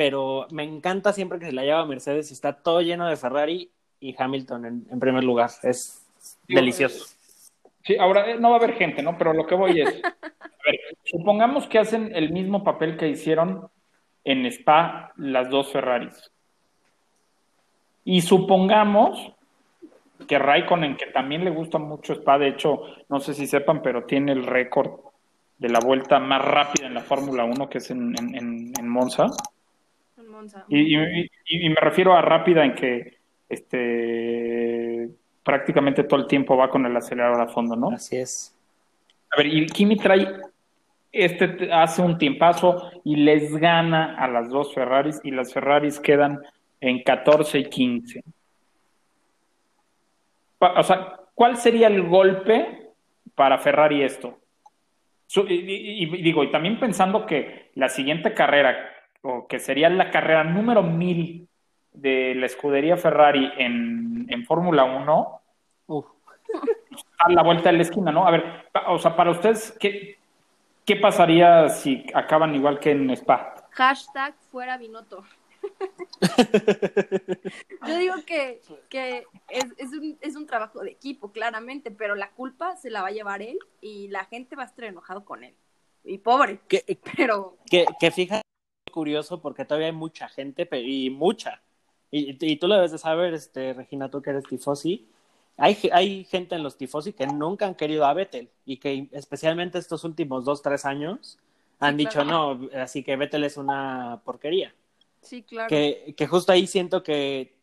pero 0.00 0.46
me 0.50 0.62
encanta 0.64 1.12
siempre 1.12 1.38
que 1.38 1.44
se 1.44 1.52
la 1.52 1.62
lleva 1.62 1.84
Mercedes 1.84 2.30
y 2.30 2.32
está 2.32 2.54
todo 2.54 2.80
lleno 2.80 3.06
de 3.06 3.16
Ferrari 3.18 3.70
y 4.00 4.14
Hamilton 4.18 4.64
en, 4.64 4.86
en 4.90 4.98
primer 4.98 5.22
lugar. 5.22 5.50
Es 5.62 6.06
Digo, 6.48 6.58
delicioso. 6.58 7.04
Sí, 7.84 7.96
ahora 7.98 8.30
eh, 8.30 8.38
no 8.40 8.48
va 8.48 8.56
a 8.56 8.58
haber 8.60 8.76
gente, 8.76 9.02
¿no? 9.02 9.18
Pero 9.18 9.34
lo 9.34 9.46
que 9.46 9.54
voy 9.54 9.78
es, 9.78 10.02
a 10.02 10.14
ver, 10.64 10.80
supongamos 11.04 11.66
que 11.66 11.78
hacen 11.80 12.12
el 12.14 12.30
mismo 12.32 12.64
papel 12.64 12.96
que 12.96 13.08
hicieron 13.10 13.68
en 14.24 14.46
Spa 14.46 15.12
las 15.18 15.50
dos 15.50 15.70
Ferraris. 15.70 16.30
Y 18.02 18.22
supongamos 18.22 19.32
que 20.26 20.38
Raikkonen, 20.38 20.96
que 20.96 21.08
también 21.08 21.44
le 21.44 21.50
gusta 21.50 21.76
mucho 21.76 22.14
Spa, 22.14 22.38
de 22.38 22.48
hecho, 22.48 22.80
no 23.10 23.20
sé 23.20 23.34
si 23.34 23.46
sepan, 23.46 23.82
pero 23.82 24.04
tiene 24.04 24.32
el 24.32 24.46
récord 24.46 24.92
de 25.58 25.68
la 25.68 25.80
vuelta 25.80 26.18
más 26.20 26.42
rápida 26.42 26.86
en 26.86 26.94
la 26.94 27.02
Fórmula 27.02 27.44
1, 27.44 27.68
que 27.68 27.76
es 27.76 27.90
en, 27.90 28.14
en- 28.18 28.72
en 28.78 28.88
Monza. 28.88 29.26
Monza. 30.40 30.64
Y, 30.68 30.96
y- 30.96 31.30
y- 31.46 31.66
y 31.66 31.68
me 31.68 31.76
refiero 31.80 32.14
a 32.16 32.22
rápida 32.22 32.64
en 32.64 32.74
que 32.74 33.18
este 33.48 35.08
prácticamente 35.42 36.04
todo 36.04 36.20
el 36.20 36.26
tiempo 36.26 36.56
va 36.56 36.70
con 36.70 36.84
el 36.86 36.96
acelerador 36.96 37.40
a 37.40 37.48
fondo, 37.48 37.74
¿no? 37.76 37.90
Así 37.90 38.16
es. 38.16 38.56
A 39.32 39.36
ver, 39.36 39.46
y 39.46 39.66
Kimi 39.66 39.96
trae, 39.96 40.26
este 41.12 41.72
hace 41.72 42.02
un 42.02 42.18
tiempazo 42.18 42.90
y 43.04 43.16
les 43.16 43.56
gana 43.56 44.16
a 44.16 44.28
las 44.28 44.48
dos 44.50 44.72
Ferraris 44.74 45.20
y 45.24 45.30
las 45.30 45.52
Ferraris 45.52 45.98
quedan 45.98 46.40
en 46.80 47.02
14 47.02 47.58
y 47.58 47.64
15. 47.68 48.22
Pa- 50.58 50.78
O 50.78 50.82
sea, 50.82 51.16
¿cuál 51.34 51.56
sería 51.56 51.86
el 51.88 52.02
golpe 52.02 52.88
para 53.34 53.58
Ferrari 53.58 54.02
esto? 54.02 54.38
Su- 55.26 55.46
y, 55.48 55.54
y- 55.54 56.02
y 56.04 56.22
digo, 56.22 56.44
y 56.44 56.50
también 56.50 56.78
pensando 56.78 57.24
que 57.26 57.70
la 57.74 57.88
siguiente 57.88 58.34
carrera, 58.34 58.76
o 59.22 59.46
que 59.46 59.58
sería 59.58 59.88
la 59.90 60.10
carrera 60.10 60.44
número 60.44 60.82
1000 60.82 61.48
de 61.92 62.34
la 62.36 62.46
escudería 62.46 62.96
Ferrari 62.96 63.50
en, 63.58 64.26
en 64.28 64.44
Fórmula 64.46 64.84
1, 64.84 65.40
Uf. 65.88 66.06
a 67.18 67.30
la 67.30 67.42
vuelta 67.42 67.70
de 67.70 67.76
la 67.76 67.82
esquina, 67.82 68.12
¿no? 68.12 68.26
A 68.26 68.30
ver, 68.30 68.68
pa- 68.72 68.90
o 68.90 68.98
sea, 68.98 69.14
para 69.16 69.30
ustedes, 69.32 69.76
¿qué, 69.78 70.18
qué 70.86 70.96
pasaría 70.96 71.68
si 71.68 72.06
acaban 72.14 72.54
igual 72.54 72.78
que 72.78 72.92
en 72.92 73.10
Spa? 73.10 73.54
Hashtag 73.72 74.34
fuera 74.50 74.76
Binotto. 74.78 75.24
Yo 77.86 77.98
digo 77.98 78.14
que, 78.26 78.60
que 78.88 79.24
es, 79.48 79.66
es 79.76 79.92
un, 79.92 80.16
es 80.20 80.36
un 80.36 80.46
trabajo 80.46 80.80
de 80.80 80.90
equipo, 80.90 81.32
claramente, 81.32 81.90
pero 81.90 82.14
la 82.14 82.30
culpa 82.30 82.76
se 82.76 82.90
la 82.90 83.02
va 83.02 83.08
a 83.08 83.12
llevar 83.12 83.42
él 83.42 83.58
y 83.80 84.08
la 84.08 84.24
gente 84.24 84.56
va 84.56 84.62
a 84.62 84.66
estar 84.66 84.84
enojado 84.86 85.24
con 85.24 85.44
él. 85.44 85.54
Y 86.04 86.18
pobre, 86.18 86.60
Que, 86.68 86.98
pero 87.16 87.58
que, 87.70 87.84
que 87.98 88.10
fíjate, 88.10 88.42
curioso, 88.90 89.40
porque 89.40 89.64
todavía 89.64 89.88
hay 89.88 89.92
mucha 89.94 90.28
gente, 90.28 90.68
y 90.82 91.10
mucha. 91.10 91.62
Y, 92.10 92.36
y 92.44 92.56
tú 92.56 92.66
lo 92.68 92.74
debes 92.74 92.92
de 92.92 92.98
saber, 92.98 93.34
este, 93.34 93.72
Regina, 93.72 94.10
tú 94.10 94.20
que 94.22 94.30
eres 94.30 94.44
tifosi. 94.44 95.08
Hay, 95.56 95.76
hay 95.92 96.24
gente 96.24 96.54
en 96.54 96.62
los 96.62 96.76
tifosi 96.76 97.12
que 97.12 97.26
nunca 97.26 97.66
han 97.66 97.74
querido 97.74 98.06
a 98.06 98.14
Vettel 98.14 98.48
y 98.64 98.78
que 98.78 99.08
especialmente 99.12 99.78
estos 99.78 100.04
últimos 100.04 100.44
dos, 100.44 100.62
tres 100.62 100.84
años 100.86 101.38
han 101.78 101.94
Sí, 101.94 101.98
dicho 101.98 102.22
claro. 102.22 102.54
no, 102.54 102.68
así 102.80 103.02
que 103.02 103.16
Vettel 103.16 103.44
es 103.44 103.56
una 103.56 104.20
porquería. 104.24 104.74
sí, 105.20 105.42
claro. 105.42 105.68
que, 105.68 106.14
que 106.16 106.26
justo 106.26 106.52
ahí 106.52 106.66
siento 106.66 107.02
que 107.02 107.54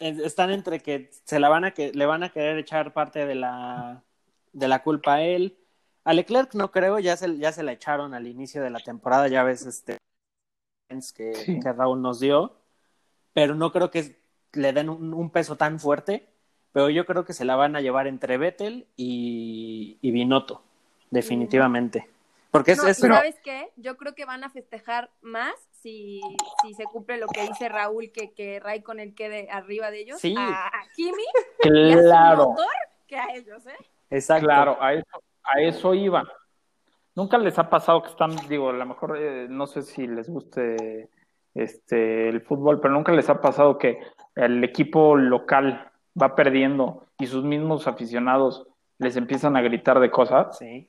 es- 0.00 0.18
están 0.18 0.50
entre 0.50 0.80
que 0.80 1.10
se 1.24 1.38
la 1.38 1.48
van 1.48 1.64
a 1.64 1.70
que 1.72 1.92
le 1.92 2.06
van 2.06 2.22
a 2.24 2.30
querer 2.30 2.58
echar 2.58 2.92
parte 2.92 3.24
de 3.24 3.34
la 3.36 4.02
de 4.52 4.66
la 4.68 4.82
culpa 4.82 5.14
a 5.16 5.22
él. 5.22 5.56
A 6.04 6.12
Leclerc 6.14 6.54
no 6.54 6.70
creo, 6.72 6.98
ya 6.98 7.16
se, 7.16 7.36
ya 7.38 7.52
se 7.52 7.62
la 7.62 7.72
echaron 7.72 8.14
al 8.14 8.26
inicio 8.26 8.62
de 8.62 8.70
la 8.70 8.80
temporada, 8.80 9.28
ya 9.28 9.42
ves 9.44 9.64
este 9.66 9.97
que, 11.14 11.34
Sí. 11.34 11.60
que 11.60 11.72
Raúl 11.72 12.00
nos 12.02 12.20
dio, 12.20 12.52
pero 13.32 13.54
no 13.54 13.72
creo 13.72 13.90
que 13.90 14.16
le 14.52 14.72
den 14.72 14.88
un, 14.88 15.12
un 15.14 15.30
peso 15.30 15.56
tan 15.56 15.78
fuerte, 15.78 16.26
pero 16.72 16.90
yo 16.90 17.04
creo 17.06 17.24
que 17.24 17.32
se 17.32 17.44
la 17.44 17.56
van 17.56 17.76
a 17.76 17.80
llevar 17.80 18.06
entre 18.06 18.38
Vettel 18.38 18.86
y, 18.96 19.98
y 20.00 20.10
Binotto, 20.10 20.62
definitivamente. 21.10 22.08
Porque 22.50 22.72
es, 22.72 22.78
No, 22.82 22.88
es- 22.88 22.98
¿y 22.98 23.02
¿Sabes 23.06 23.36
qué? 23.44 23.70
Yo 23.76 23.96
creo 23.96 24.14
que 24.14 24.24
van 24.24 24.42
a 24.44 24.50
festejar 24.50 25.10
más 25.20 25.54
si, 25.82 26.20
si 26.62 26.74
se 26.74 26.84
cumple 26.84 27.18
lo 27.18 27.26
que 27.28 27.42
dice 27.46 27.68
Raúl, 27.68 28.10
que, 28.10 28.32
que 28.32 28.58
Raikkonen 28.58 29.14
quede 29.14 29.48
arriba 29.50 29.90
de 29.90 30.00
ellos, 30.00 30.20
Sí. 30.20 30.34
a, 30.36 30.66
a 30.66 30.88
Kimi 30.96 31.22
y 31.64 31.92
a 31.92 31.96
su 31.96 32.02
Claro, 32.02 32.48
motor, 32.50 32.66
que 33.06 33.16
a 33.16 33.26
ellos, 33.34 33.66
¿eh? 33.66 33.76
exacto. 34.10 34.46
claro, 34.46 34.82
a 34.82 34.94
eso, 34.94 35.22
a 35.44 35.60
eso 35.60 35.94
iba. 35.94 36.26
Nunca 37.18 37.36
les 37.36 37.58
ha 37.58 37.68
pasado 37.68 38.00
que 38.00 38.10
están, 38.10 38.30
digo, 38.48 38.70
a 38.70 38.74
lo 38.74 38.86
mejor 38.86 39.18
eh, 39.20 39.48
no 39.50 39.66
sé 39.66 39.82
si 39.82 40.06
les 40.06 40.30
guste 40.30 41.08
este 41.52 42.28
el 42.28 42.42
fútbol, 42.42 42.80
pero 42.80 42.94
nunca 42.94 43.10
les 43.10 43.28
ha 43.28 43.40
pasado 43.40 43.76
que 43.76 43.98
el 44.36 44.62
equipo 44.62 45.16
local 45.16 45.90
va 46.14 46.36
perdiendo 46.36 47.08
y 47.18 47.26
sus 47.26 47.42
mismos 47.42 47.88
aficionados 47.88 48.68
les 48.98 49.16
empiezan 49.16 49.56
a 49.56 49.62
gritar 49.62 49.98
de 49.98 50.12
cosas. 50.12 50.58
Sí. 50.58 50.88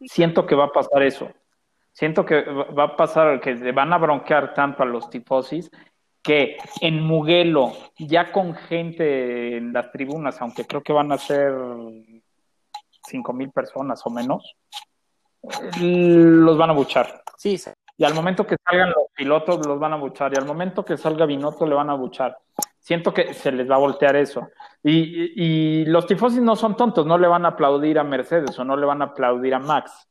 Siento 0.00 0.44
que 0.44 0.56
va 0.56 0.64
a 0.64 0.72
pasar 0.72 1.04
eso. 1.04 1.30
Siento 1.92 2.26
que 2.26 2.42
va 2.42 2.84
a 2.86 2.96
pasar 2.96 3.40
que 3.40 3.56
se 3.56 3.70
van 3.70 3.92
a 3.92 3.98
bronquear 3.98 4.54
tanto 4.54 4.82
a 4.82 4.86
los 4.86 5.08
tifosis 5.08 5.70
que 6.20 6.56
en 6.80 7.00
Muguelo, 7.00 7.74
ya 7.96 8.32
con 8.32 8.56
gente 8.56 9.56
en 9.56 9.72
las 9.72 9.92
tribunas, 9.92 10.42
aunque 10.42 10.64
creo 10.64 10.82
que 10.82 10.92
van 10.92 11.12
a 11.12 11.18
ser 11.18 11.54
cinco 13.06 13.32
mil 13.32 13.52
personas 13.52 14.04
o 14.04 14.10
menos, 14.10 14.56
los 15.80 16.56
van 16.58 16.70
a 16.70 16.72
buchar. 16.72 17.22
Sí, 17.36 17.58
sí. 17.58 17.70
Y 17.98 18.04
al 18.04 18.14
momento 18.14 18.46
que 18.46 18.56
salgan 18.64 18.88
los 18.90 19.06
pilotos, 19.14 19.66
los 19.66 19.78
van 19.78 19.94
a 19.94 19.96
buchar. 19.96 20.32
Y 20.34 20.38
al 20.38 20.44
momento 20.44 20.84
que 20.84 20.96
salga 20.96 21.24
Binotto, 21.24 21.66
le 21.66 21.74
van 21.74 21.88
a 21.90 21.94
buchar. 21.94 22.36
Siento 22.78 23.12
que 23.12 23.32
se 23.34 23.50
les 23.50 23.68
va 23.68 23.76
a 23.76 23.78
voltear 23.78 24.14
eso. 24.16 24.48
Y, 24.82 25.32
y 25.34 25.84
los 25.86 26.06
tifosis 26.06 26.40
no 26.40 26.54
son 26.56 26.76
tontos, 26.76 27.06
no 27.06 27.18
le 27.18 27.26
van 27.26 27.44
a 27.44 27.48
aplaudir 27.48 27.98
a 27.98 28.04
Mercedes 28.04 28.56
o 28.58 28.64
no 28.64 28.76
le 28.76 28.86
van 28.86 29.02
a 29.02 29.06
aplaudir 29.06 29.54
a 29.54 29.58
Max, 29.58 30.06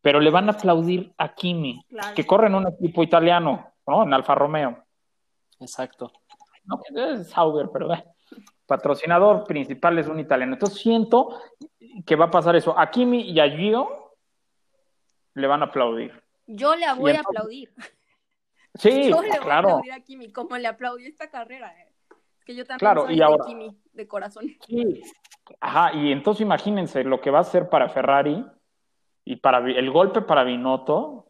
pero 0.00 0.20
le 0.20 0.30
van 0.30 0.48
a 0.48 0.52
aplaudir 0.52 1.12
a 1.18 1.34
Kimi, 1.34 1.84
Claro. 1.88 2.14
que 2.14 2.24
corre 2.26 2.46
en 2.46 2.54
un 2.54 2.68
equipo 2.68 3.02
italiano, 3.02 3.66
¿no? 3.86 4.02
En 4.04 4.12
Alfa 4.14 4.34
Romeo. 4.36 4.84
Exacto. 5.58 6.12
No, 6.64 6.78
que 6.78 7.12
es 7.14 7.30
Sauber, 7.30 7.70
pero 7.72 7.92
eh, 7.92 8.04
patrocinador 8.66 9.44
principal 9.44 9.98
es 9.98 10.06
un 10.06 10.20
italiano. 10.20 10.52
Entonces 10.52 10.78
siento 10.78 11.40
que 12.06 12.14
va 12.14 12.26
a 12.26 12.30
pasar 12.30 12.54
eso. 12.54 12.78
A 12.78 12.88
Kimi 12.90 13.22
y 13.22 13.40
a 13.40 13.50
Gio 13.50 14.11
le 15.34 15.46
van 15.46 15.62
a 15.62 15.66
aplaudir. 15.66 16.12
Yo 16.46 16.74
le 16.76 16.92
voy 16.94 17.12
a 17.12 17.20
aplaudir. 17.20 17.72
Sí, 18.74 18.90
Yo 19.10 19.22
le 19.22 19.28
voy 19.28 19.30
a 19.30 19.38
claro. 19.40 19.68
aplaudir 19.68 19.92
a 19.92 20.00
Kimi, 20.00 20.32
como 20.32 20.56
le 20.56 20.68
aplaudí 20.68 21.06
esta 21.06 21.30
carrera. 21.30 21.72
eh. 21.80 21.88
Es 22.38 22.44
que 22.44 22.54
yo 22.56 22.64
también 22.64 22.78
Claro, 22.80 23.04
soy 23.06 23.14
y 23.14 23.18
de 23.18 23.24
ahora- 23.24 23.44
Kimi, 23.46 23.76
de 23.92 24.08
corazón. 24.08 24.44
Sí. 24.66 25.02
Ajá, 25.60 25.92
y 25.94 26.10
entonces 26.12 26.40
imagínense 26.42 27.04
lo 27.04 27.20
que 27.20 27.30
va 27.30 27.38
a 27.38 27.42
hacer 27.42 27.68
para 27.68 27.88
Ferrari 27.88 28.44
y 29.24 29.36
para 29.36 29.58
el 29.58 29.90
golpe 29.90 30.22
para 30.22 30.42
Binotto, 30.44 31.21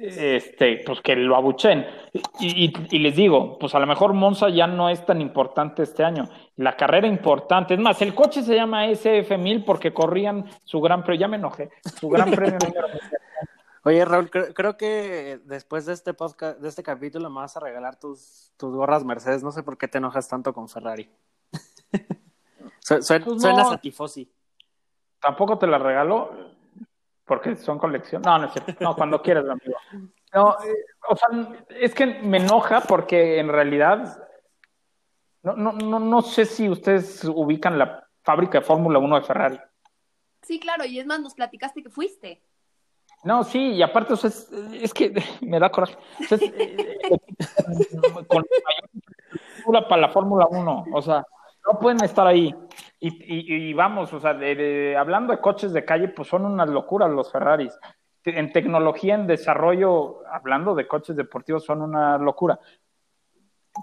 este, 0.00 0.82
pues 0.84 1.00
que 1.00 1.14
lo 1.16 1.36
abuchen. 1.36 1.86
Y, 2.40 2.66
y- 2.66 2.72
y 2.90 2.98
les 3.00 3.16
digo, 3.16 3.58
pues 3.58 3.74
a 3.74 3.78
lo 3.78 3.86
mejor 3.86 4.12
Monza 4.14 4.48
ya 4.48 4.66
no 4.66 4.88
es 4.88 5.04
tan 5.04 5.20
importante 5.20 5.82
este 5.82 6.04
año. 6.04 6.24
La 6.56 6.76
carrera 6.76 7.06
importante, 7.06 7.74
es 7.74 7.80
más, 7.80 8.00
el 8.02 8.14
coche 8.14 8.42
se 8.42 8.54
llama 8.54 8.86
SF1000 8.86 9.64
porque 9.64 9.92
corrían 9.92 10.44
su 10.64 10.80
gran 10.80 11.02
premio, 11.04 11.20
ya 11.20 11.28
me 11.28 11.36
enojé, 11.36 11.70
su 11.98 12.08
gran 12.08 12.30
premio 12.32 12.58
número 12.64 12.88
Oye, 13.82 14.04
Raúl, 14.04 14.28
creo, 14.30 14.52
creo 14.52 14.76
que 14.76 15.40
después 15.46 15.86
de 15.86 15.94
este 15.94 16.12
podcast, 16.12 16.58
de 16.60 16.68
este 16.68 16.82
capítulo, 16.82 17.30
me 17.30 17.36
vas 17.36 17.56
a 17.56 17.60
regalar 17.60 17.98
tus, 17.98 18.52
tus 18.58 18.74
gorras 18.74 19.04
Mercedes. 19.04 19.42
No 19.42 19.52
sé 19.52 19.62
por 19.62 19.78
qué 19.78 19.88
te 19.88 19.96
enojas 19.96 20.28
tanto 20.28 20.52
con 20.52 20.68
Ferrari. 20.68 21.08
Su- 22.80 22.96
Pues 22.96 23.10
no. 23.26 23.38
Suenas 23.40 23.72
a 23.72 23.78
tifosi. 23.78 24.30
Tampoco 25.20 25.58
te 25.58 25.66
la 25.66 25.78
regalo 25.78 26.49
porque 27.30 27.54
son 27.54 27.78
colección. 27.78 28.22
No, 28.22 28.36
no 28.38 28.46
es 28.46 28.52
cierto. 28.52 28.74
No, 28.80 28.96
cuando 28.96 29.22
quieras, 29.22 29.44
amigo. 29.48 29.78
No, 30.34 30.50
eh, 30.64 30.84
o 31.08 31.14
sea, 31.14 31.28
es 31.68 31.94
que 31.94 32.06
me 32.06 32.38
enoja 32.38 32.80
porque 32.80 33.38
en 33.38 33.46
realidad 33.46 34.20
no, 35.44 35.54
no, 35.54 35.70
no, 35.70 36.00
no 36.00 36.22
sé 36.22 36.44
si 36.44 36.68
ustedes 36.68 37.22
ubican 37.24 37.78
la 37.78 38.04
fábrica 38.24 38.58
de 38.58 38.64
Fórmula 38.64 38.98
1 38.98 39.20
de 39.20 39.22
Ferrari. 39.22 39.60
Sí, 40.42 40.58
claro, 40.58 40.84
y 40.84 40.98
es 40.98 41.06
más, 41.06 41.20
nos 41.20 41.34
platicaste 41.34 41.84
que 41.84 41.90
fuiste. 41.90 42.42
No, 43.22 43.44
sí, 43.44 43.74
y 43.74 43.82
aparte, 43.82 44.14
o 44.14 44.16
sea, 44.16 44.26
es, 44.26 44.50
es 44.72 44.92
que 44.92 45.14
me 45.40 45.60
da 45.60 45.70
coraje. 45.70 45.96
O 46.18 46.24
sea, 46.24 46.36
es, 46.36 46.42
eh, 46.42 46.98
con 48.26 48.44
mayor 49.68 49.86
para 49.88 50.00
la 50.00 50.08
Fórmula 50.08 50.48
1, 50.50 50.84
o 50.92 51.00
sea, 51.00 51.24
no 51.64 51.78
pueden 51.78 52.02
estar 52.02 52.26
ahí. 52.26 52.52
Y, 53.00 53.08
y, 53.08 53.70
y 53.70 53.72
vamos, 53.72 54.12
o 54.12 54.20
sea, 54.20 54.34
de- 54.34 54.54
de- 54.54 54.96
hablando 54.96 55.32
de 55.32 55.40
coches 55.40 55.72
de 55.72 55.84
calle, 55.84 56.08
pues 56.08 56.28
son 56.28 56.44
unas 56.44 56.68
locuras 56.68 57.10
los 57.10 57.32
Ferraris. 57.32 57.72
En 58.24 58.52
tecnología, 58.52 59.14
en 59.14 59.26
desarrollo, 59.26 60.18
hablando 60.30 60.74
de 60.74 60.86
coches 60.86 61.16
deportivos, 61.16 61.64
son 61.64 61.80
una 61.80 62.18
locura. 62.18 62.60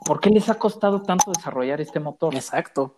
¿Por 0.06 0.20
qué 0.20 0.30
les 0.30 0.48
ha 0.50 0.60
costado 0.60 1.02
tanto 1.02 1.32
desarrollar 1.32 1.82
este 1.82 2.00
motor? 2.00 2.36
Exacto. 2.36 2.96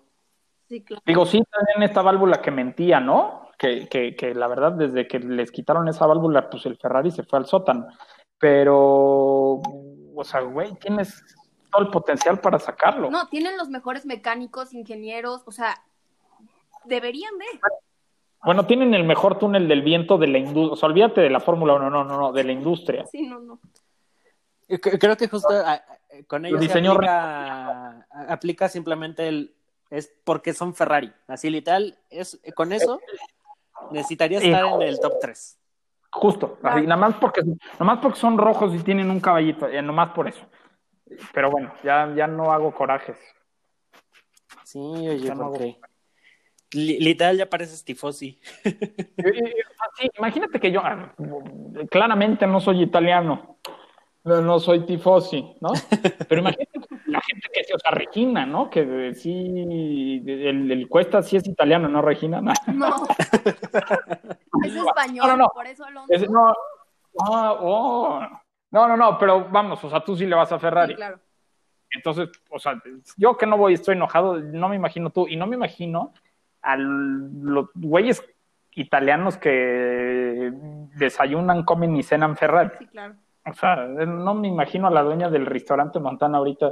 Sí, 0.68 0.84
claro. 0.84 1.02
Digo, 1.06 1.26
sí, 1.26 1.42
también 1.50 1.90
esta 1.90 2.02
válvula 2.02 2.42
que 2.42 2.52
mentía, 2.52 3.00
¿no? 3.00 3.48
Que, 3.58 3.88
que, 3.88 4.16
que 4.16 4.36
la 4.36 4.48
verdad, 4.48 4.74
desde 4.74 5.08
que 5.08 5.20
les 5.20 5.52
quitaron 5.52 5.88
esa 5.88 6.06
válvula, 6.06 6.50
pues 6.50 6.66
el 6.66 6.78
Ferrari 6.78 7.12
se 7.12 7.24
fue 7.24 7.40
al 7.40 7.46
sótano. 7.46 7.88
Pero, 8.38 9.62
o 9.62 10.24
sea, 10.24 10.42
güey, 10.42 10.74
tienes 10.76 11.24
todo 11.72 11.84
el 11.84 11.90
potencial 11.90 12.40
para 12.40 12.60
sacarlo. 12.60 13.10
No, 13.10 13.28
tienen 13.28 13.58
los 13.58 13.70
mejores 13.70 14.06
mecánicos, 14.06 14.74
ingenieros, 14.74 15.44
o 15.46 15.52
sea, 15.52 15.76
deberían 16.90 17.38
de. 17.38 17.46
Bueno, 18.44 18.66
tienen 18.66 18.94
el 18.94 19.04
mejor 19.04 19.38
túnel 19.38 19.68
del 19.68 19.82
viento 19.82 20.18
de 20.18 20.28
la 20.28 20.38
industria. 20.38 20.74
O 20.74 20.76
sea, 20.76 20.88
olvídate 20.90 21.22
de 21.22 21.30
la 21.30 21.40
Fórmula 21.40 21.74
1, 21.76 21.90
no, 21.90 22.04
no, 22.04 22.18
no, 22.18 22.32
de 22.32 22.44
la 22.44 22.52
industria. 22.52 23.06
Sí, 23.06 23.28
no, 23.28 23.40
no. 23.40 23.60
Creo 24.68 25.18
que 25.18 25.28
justo 25.28 25.50
a- 25.52 25.74
a- 25.74 25.84
con 26.28 26.46
ellos 26.46 26.60
se 26.60 26.68
diseñó 26.68 26.92
aplica, 28.28 28.70
simplemente 28.70 29.28
el 29.28 29.56
es 29.90 30.14
porque 30.24 30.54
son 30.54 30.74
Ferrari. 30.76 31.12
Así 31.28 31.50
literal, 31.50 31.98
es 32.10 32.40
con 32.56 32.72
eso 32.72 33.00
necesitaría 33.92 34.38
estar 34.40 34.66
en 34.66 34.82
el 34.84 35.00
top 35.00 35.14
3. 35.20 35.58
Justo, 36.12 36.58
así, 36.64 36.82
nada 36.84 36.98
más 36.98 37.16
porque, 37.16 37.42
nada 37.44 37.86
más 37.86 38.00
porque 38.00 38.20
son 38.20 38.38
rojos 38.38 38.74
y 38.74 38.80
tienen 38.80 39.10
un 39.12 39.20
caballito, 39.20 39.68
eh, 39.68 39.82
nada 39.82 39.94
más 39.94 40.10
por 40.12 40.28
eso. 40.28 40.46
Pero 41.34 41.50
bueno, 41.52 41.74
ya, 41.84 42.12
ya 42.16 42.28
no 42.28 42.52
hago 42.52 42.74
corajes. 42.74 43.18
Sí, 44.64 44.80
oye, 44.80 45.20
Ya 45.20 45.34
no 45.36 45.46
porque 45.52 45.80
literal 46.72 47.38
ya 47.38 47.50
pareces 47.50 47.84
tifosi. 47.84 48.40
Sí, 48.64 50.10
imagínate 50.18 50.60
que 50.60 50.72
yo 50.72 50.82
ah, 50.84 51.14
claramente 51.90 52.46
no 52.48 52.60
soy 52.60 52.84
italiano, 52.84 53.58
no, 54.24 54.42
no 54.42 54.60
soy 54.60 54.86
tifosi, 54.86 55.56
¿no? 55.62 55.70
Pero 56.28 56.42
imagínate 56.42 56.80
la 57.08 57.22
gente 57.22 57.48
que 57.54 57.64
sí, 57.64 57.74
o 57.74 57.80
sea, 57.80 57.92
Regina, 57.92 58.46
¿no? 58.46 58.70
Que 58.70 59.14
sí, 59.16 60.22
el, 60.26 60.72
el 60.72 60.88
Cuesta 60.88 61.22
sí 61.24 61.38
es 61.38 61.48
italiano, 61.48 61.88
no 61.90 62.02
Regina, 62.02 62.42
no. 62.42 62.54
No. 62.74 63.08
es 64.66 64.76
español, 64.76 65.28
No, 65.28 65.38
no, 65.38 65.38
no. 65.38 65.50
por 65.54 65.66
eso 65.68 65.86
Alonso. 65.86 66.14
Es- 66.14 66.30
no, 66.30 66.54
ah, 67.22 67.58
oh. 67.60 68.22
no, 68.72 68.88
no, 68.88 68.98
no, 68.98 69.18
pero 69.18 69.48
vamos, 69.50 69.84
o 69.84 69.90
sea, 69.90 70.02
tú 70.04 70.16
sí 70.16 70.26
le 70.26 70.36
vas 70.36 70.52
a 70.52 70.60
Ferrari. 70.60 70.94
Sí, 70.94 70.98
claro. 70.98 71.20
Entonces, 71.92 72.30
o 72.52 72.60
sea, 72.60 72.80
yo 73.18 73.36
que 73.36 73.48
no 73.48 73.58
voy, 73.58 73.74
estoy 73.74 73.96
enojado, 73.96 74.38
no 74.40 74.70
me 74.70 74.76
imagino 74.76 75.10
tú, 75.10 75.28
y 75.28 75.36
no 75.36 75.48
me 75.48 75.56
imagino 75.56 76.14
a 76.62 76.76
los 76.78 77.70
güeyes 77.76 78.24
italianos 78.76 79.38
que 79.38 80.52
desayunan, 80.96 81.64
comen 81.64 81.96
y 81.96 82.04
cenan 82.04 82.38
Ferrari. 82.38 82.72
Sí, 82.80 82.88
claro. 82.88 83.16
O 83.46 83.54
sea, 83.54 83.76
no 83.88 84.34
me 84.36 84.48
imagino 84.48 84.88
a 84.88 84.92
la 84.92 85.02
dueña 85.04 85.30
del 85.30 85.46
restaurante 85.46 86.00
Montana 86.00 86.38
ahorita 86.38 86.68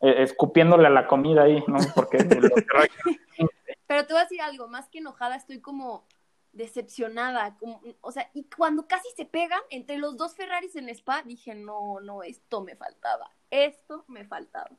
eh, 0.00 0.22
escupiéndole 0.22 0.86
a 0.86 0.90
la 0.90 1.06
comida 1.06 1.42
ahí, 1.44 1.62
¿no? 1.66 1.78
Porque 1.94 2.18
lo 2.18 2.54
que- 2.54 2.66
Pero 3.86 4.04
te 4.06 4.12
voy 4.12 4.20
a 4.20 4.24
decir 4.24 4.40
algo, 4.42 4.66
más 4.68 4.88
que 4.88 4.98
enojada, 4.98 5.36
estoy 5.36 5.60
como 5.60 6.04
decepcionada. 6.52 7.56
como- 7.58 7.80
o 8.00 8.10
sea, 8.12 8.28
y 8.34 8.44
cuando 8.56 8.86
casi 8.88 9.08
se 9.16 9.24
pegan 9.24 9.60
entre 9.70 9.98
los 9.98 10.16
dos 10.16 10.34
Ferraris 10.34 10.74
en 10.76 10.88
Spa, 10.88 11.22
dije, 11.22 11.54
no, 11.54 12.00
no, 12.00 12.22
esto 12.22 12.62
me 12.62 12.74
faltaba. 12.76 13.30
Esto 13.50 14.04
me 14.08 14.24
faltaba. 14.24 14.70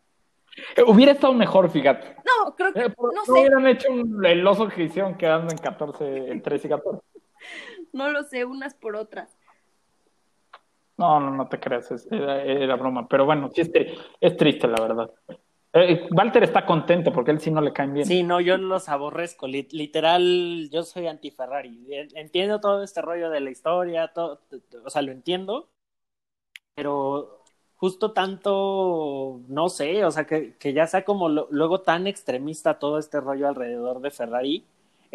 Eh, 0.76 0.84
hubiera 0.88 1.12
estado 1.12 1.34
mejor, 1.34 1.70
fíjate. 1.70 2.16
No, 2.26 2.56
creo 2.56 2.74
que, 2.74 2.80
Eh, 2.82 2.90
por- 2.90 3.14
no 3.14 3.20
no 3.22 3.26
sé, 3.26 3.32
hubieran 3.32 3.68
hecho 3.68 3.92
un- 3.92 4.26
el 4.26 4.46
oso 4.46 4.68
que 4.68 4.84
hicieron 4.84 5.16
quedando 5.16 5.52
en 5.52 5.58
14, 5.58 6.32
en 6.32 6.42
13 6.42 6.68
y 6.68 6.70
14. 6.72 7.02
no 7.94 8.10
lo 8.10 8.24
sé, 8.24 8.44
unas 8.46 8.74
por 8.74 8.96
otras. 8.96 9.38
No, 10.98 11.20
no, 11.20 11.30
no 11.32 11.48
te 11.48 11.60
creas, 11.60 11.92
es- 11.92 12.12
era, 12.12 12.42
era 12.44 12.76
broma. 12.76 13.08
Pero 13.08 13.26
bueno, 13.26 13.50
sí 13.54 13.62
es, 13.62 13.72
tri- 13.72 13.96
es 14.20 14.36
triste, 14.36 14.68
la 14.68 14.82
verdad. 14.82 15.12
Eh, 15.74 16.08
Walter 16.12 16.44
está 16.44 16.66
contento 16.66 17.12
porque 17.12 17.30
él 17.30 17.40
sí 17.40 17.52
no 17.52 17.62
le 17.62 17.72
caen 17.72 17.94
bien. 17.94 18.06
Sí, 18.08 18.24
no, 18.24 18.42
yo 18.42 18.58
los 18.58 18.90
aborrezco. 18.90 19.48
Lit- 19.48 19.72
Literal, 19.74 20.70
yo 20.72 20.82
soy 20.82 21.06
anti-Ferrari. 21.06 21.86
En- 21.94 22.18
Entiendo 22.18 22.60
todo 22.60 22.82
este 22.82 23.02
rollo 23.04 23.30
de 23.30 23.42
la 23.42 23.52
historia, 23.52 24.08
todo, 24.08 24.42
o 24.84 24.90
sea, 24.90 25.04
lo 25.04 25.12
entiendo, 25.12 25.70
pero 26.74 27.37
justo 27.78 28.12
tanto, 28.14 29.42
no 29.48 29.70
sé, 29.70 30.04
o 30.06 30.12
sea, 30.12 30.26
que, 30.26 30.56
que 30.58 30.74
ya 30.74 30.88
sea 30.88 31.06
como 31.06 31.30
lo- 31.30 31.48
luego 31.52 31.82
tan 31.82 32.08
extremista 32.08 32.80
todo 32.80 32.98
este 33.00 33.22
rollo 33.22 33.48
alrededor 33.48 34.02
de 34.02 34.12
Ferrari, 34.12 34.66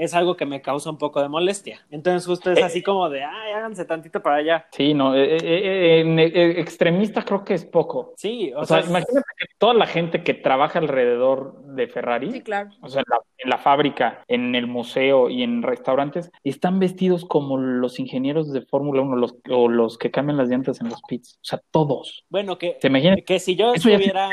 es 0.02 0.14
algo 0.14 0.36
que 0.36 0.46
me 0.46 0.60
causa 0.62 0.90
un 0.90 0.98
poco 0.98 1.20
de 1.22 1.28
molestia. 1.28 1.80
Entonces 1.90 2.26
justo 2.26 2.50
es 2.50 2.62
así 2.62 2.82
como 2.82 3.08
de, 3.08 3.22
ay, 3.24 3.52
háganse 3.52 3.84
tantito 3.84 4.22
para 4.22 4.36
allá. 4.36 4.66
Sí, 4.72 4.94
no, 4.94 5.14
eh, 5.14 5.36
eh, 5.36 5.38
eh, 5.42 6.00
en- 6.00 6.18
eh, 6.18 6.60
extremista 6.60 7.22
creo 7.24 7.44
que 7.44 7.54
es 7.54 7.64
poco. 7.64 8.12
Sí, 8.16 8.52
o, 8.54 8.60
O 8.60 8.64
sea, 8.64 8.82
sea, 8.82 8.90
imagínate 8.90 9.26
que 9.38 9.46
toda 9.58 9.74
la 9.74 9.86
gente 9.86 10.22
que 10.22 10.34
trabaja 10.34 10.78
alrededor 10.78 11.62
de 11.74 11.86
Ferrari, 11.88 12.30
Sí, 12.32 12.40
claro. 12.42 12.70
o 12.80 12.88
sea, 12.88 13.02
la- 13.08 13.18
en 13.38 13.50
la 13.50 13.58
fábrica, 13.58 14.22
en 14.28 14.54
el 14.54 14.68
museo 14.68 15.28
y 15.28 15.42
en 15.42 15.62
restaurantes, 15.62 16.30
están 16.44 16.78
vestidos 16.78 17.24
como 17.24 17.56
los 17.58 17.98
ingenieros 17.98 18.52
de 18.52 18.62
Fórmula 18.62 19.02
1 19.02 19.16
los, 19.16 19.34
o 19.50 19.68
los 19.68 19.98
que 19.98 20.12
cambian 20.12 20.36
las 20.36 20.48
llantas 20.48 20.80
en 20.80 20.88
los 20.88 21.02
pits. 21.02 21.36
O 21.42 21.44
sea, 21.44 21.60
todos. 21.72 22.24
Bueno, 22.28 22.56
que, 22.56 22.78
¿Se 22.80 22.86
imaginan? 22.86 23.18
que 23.26 23.40
si 23.40 23.56
yo 23.56 23.74
Eso 23.74 23.88
estuviera, 23.88 24.28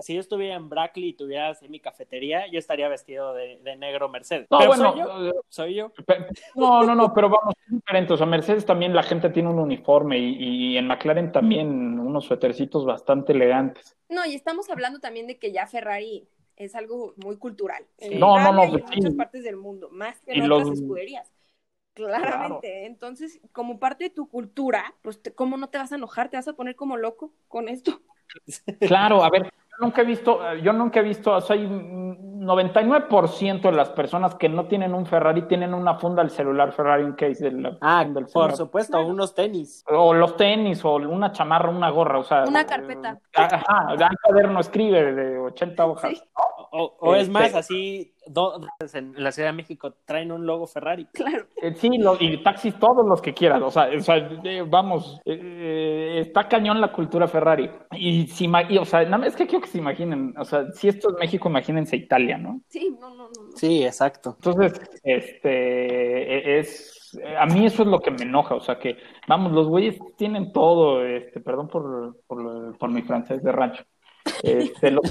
si 0.00 0.14
yo 0.14 0.20
estuviera 0.20 0.54
en 0.54 0.70
Brackley 0.70 1.10
y 1.10 1.12
tuviera 1.12 1.50
así 1.50 1.68
mi 1.68 1.78
cafetería, 1.80 2.46
yo 2.50 2.58
estaría 2.58 2.88
vestido 2.88 3.34
de, 3.34 3.58
de 3.62 3.76
negro 3.76 4.08
Mercedes. 4.08 4.46
No, 4.50 4.58
Pero 4.58 4.70
bueno, 4.70 4.94
soy 5.48 5.74
yo, 5.76 5.92
No, 6.54 6.82
no, 6.84 6.94
no, 6.94 7.12
pero 7.14 7.28
vamos, 7.28 7.54
es 7.66 7.72
diferente. 7.74 8.12
O 8.12 8.16
sea, 8.16 8.26
Mercedes 8.26 8.64
también 8.66 8.94
la 8.94 9.02
gente 9.02 9.30
tiene 9.30 9.48
un 9.50 9.58
uniforme 9.58 10.18
y, 10.18 10.72
y 10.74 10.76
en 10.78 10.86
McLaren 10.86 11.32
también 11.32 11.98
unos 11.98 12.24
suétercitos 12.24 12.84
bastante 12.84 13.32
elegantes. 13.32 13.96
No, 14.08 14.24
y 14.26 14.34
estamos 14.34 14.68
hablando 14.70 15.00
también 15.00 15.26
de 15.26 15.38
que 15.38 15.52
ya 15.52 15.66
Ferrari 15.66 16.28
es 16.56 16.74
algo 16.74 17.14
muy 17.16 17.38
cultural. 17.38 17.86
No, 18.10 18.38
no, 18.38 18.52
no, 18.52 18.70
y 18.70 18.78
en 18.78 18.78
pues 18.78 18.82
sí. 18.92 19.00
muchas 19.00 19.14
partes 19.14 19.44
del 19.44 19.56
mundo, 19.56 19.88
más 19.90 20.20
que 20.20 20.32
Y 20.32 20.40
en 20.40 20.46
los- 20.48 20.68
otras 20.68 20.70
escuderías. 20.70 21.32
Claramente. 21.94 22.86
Entonces, 22.86 23.40
como 23.52 23.78
parte 23.80 24.04
de 24.04 24.10
tu 24.10 24.28
cultura, 24.28 24.96
pues, 25.02 25.20
¿cómo 25.36 25.56
no 25.56 25.70
te 25.70 25.78
vas 25.78 25.92
a 25.92 25.96
enojar? 25.96 26.30
¿Te 26.30 26.36
vas 26.36 26.48
a 26.48 26.54
poner 26.54 26.76
como 26.76 26.96
loco 26.96 27.34
con 27.48 27.68
esto? 27.68 28.02
Claro, 28.82 29.24
a 29.24 29.30
ver, 29.30 29.50
nunca 29.78 30.02
he 30.02 30.04
visto, 30.04 30.40
yo 30.56 30.72
nunca 30.72 31.00
he 31.00 31.02
visto, 31.02 31.40
soy 31.40 31.66
99% 31.66 33.62
de 33.62 33.72
las 33.72 33.88
personas 33.90 34.34
que 34.34 34.48
no 34.48 34.66
tienen 34.66 34.94
un 34.94 35.06
Ferrari 35.06 35.42
tienen 35.42 35.72
una 35.74 35.94
funda 35.94 36.22
del 36.22 36.30
celular 36.30 36.72
Ferrari 36.72 37.04
en 37.04 37.12
case 37.12 37.44
del, 37.50 37.78
Ah, 37.80 38.04
del 38.04 38.24
por 38.24 38.28
celular. 38.30 38.56
supuesto, 38.56 39.04
unos 39.06 39.34
tenis. 39.34 39.84
O 39.88 40.12
los 40.14 40.36
tenis, 40.36 40.84
o 40.84 40.96
una 40.96 41.32
chamarra, 41.32 41.70
una 41.70 41.90
gorra, 41.90 42.18
o 42.18 42.24
sea. 42.24 42.44
Una 42.46 42.66
carpeta. 42.66 43.12
eh, 43.36 43.48
Ajá, 43.52 43.86
un 43.92 44.16
cuaderno 44.22 44.60
escribe 44.60 45.12
de 45.14 45.38
80 45.38 45.86
hojas. 45.86 46.10
Sí. 46.10 46.22
O, 46.76 46.96
o 46.98 47.14
es 47.14 47.22
Este- 47.22 47.32
más, 47.32 47.54
así, 47.54 48.12
dos 48.26 48.60
en 48.94 49.14
la 49.22 49.30
Ciudad 49.30 49.50
de 49.50 49.56
México 49.56 49.94
traen 50.04 50.32
un 50.32 50.44
logo 50.44 50.66
Ferrari. 50.66 51.06
Claro. 51.12 51.46
Eh, 51.62 51.72
Sí, 51.76 51.88
lo- 51.98 52.16
y 52.18 52.42
taxis 52.42 52.76
todos 52.80 53.06
los 53.06 53.22
que 53.22 53.32
quieras, 53.32 53.62
o 53.62 53.70
sea, 53.70 53.88
o 53.96 54.00
sea, 54.00 54.16
eh, 54.42 54.64
vamos, 54.68 55.20
eh, 55.24 55.38
eh, 55.40 56.20
está 56.22 56.48
cañón 56.48 56.80
la 56.80 56.90
cultura 56.90 57.28
Ferrari. 57.28 57.70
Y, 57.92 58.26
si, 58.26 58.50
y, 58.70 58.78
o 58.78 58.84
sea, 58.84 59.04
nada 59.04 59.18
más 59.18 59.28
es 59.28 59.36
que 59.36 59.46
quiero 59.46 59.62
que 59.62 59.70
se 59.70 59.78
imaginen, 59.78 60.34
o 60.36 60.44
sea, 60.44 60.66
si 60.72 60.88
esto 60.88 61.10
es 61.10 61.14
México, 61.20 61.48
imagínense 61.48 61.94
Italia, 61.96 62.38
¿no? 62.38 62.60
Sí, 62.68 62.96
no, 63.00 63.08
no, 63.10 63.16
no. 63.16 63.28
no. 63.28 63.52
Sí, 63.56 63.84
exacto. 63.84 64.36
Entonces, 64.42 64.80
este, 65.04 66.56
e- 66.56 66.58
es, 66.58 67.16
a 67.38 67.46
mí 67.46 67.66
eso 67.66 67.82
es 67.82 67.88
lo 67.88 68.00
que 68.00 68.10
me 68.10 68.22
enoja, 68.22 68.56
o 68.56 68.60
sea, 68.60 68.80
que, 68.80 68.96
vamos, 69.28 69.52
los 69.52 69.68
güeyes 69.68 69.96
tienen 70.16 70.52
todo, 70.52 71.04
este, 71.04 71.38
perdón 71.40 71.68
por, 71.68 72.16
por, 72.26 72.76
por 72.78 72.90
mi 72.90 73.02
francés 73.02 73.42
de 73.44 73.52
rancho, 73.52 73.84
este, 74.42 74.90
los 74.90 75.04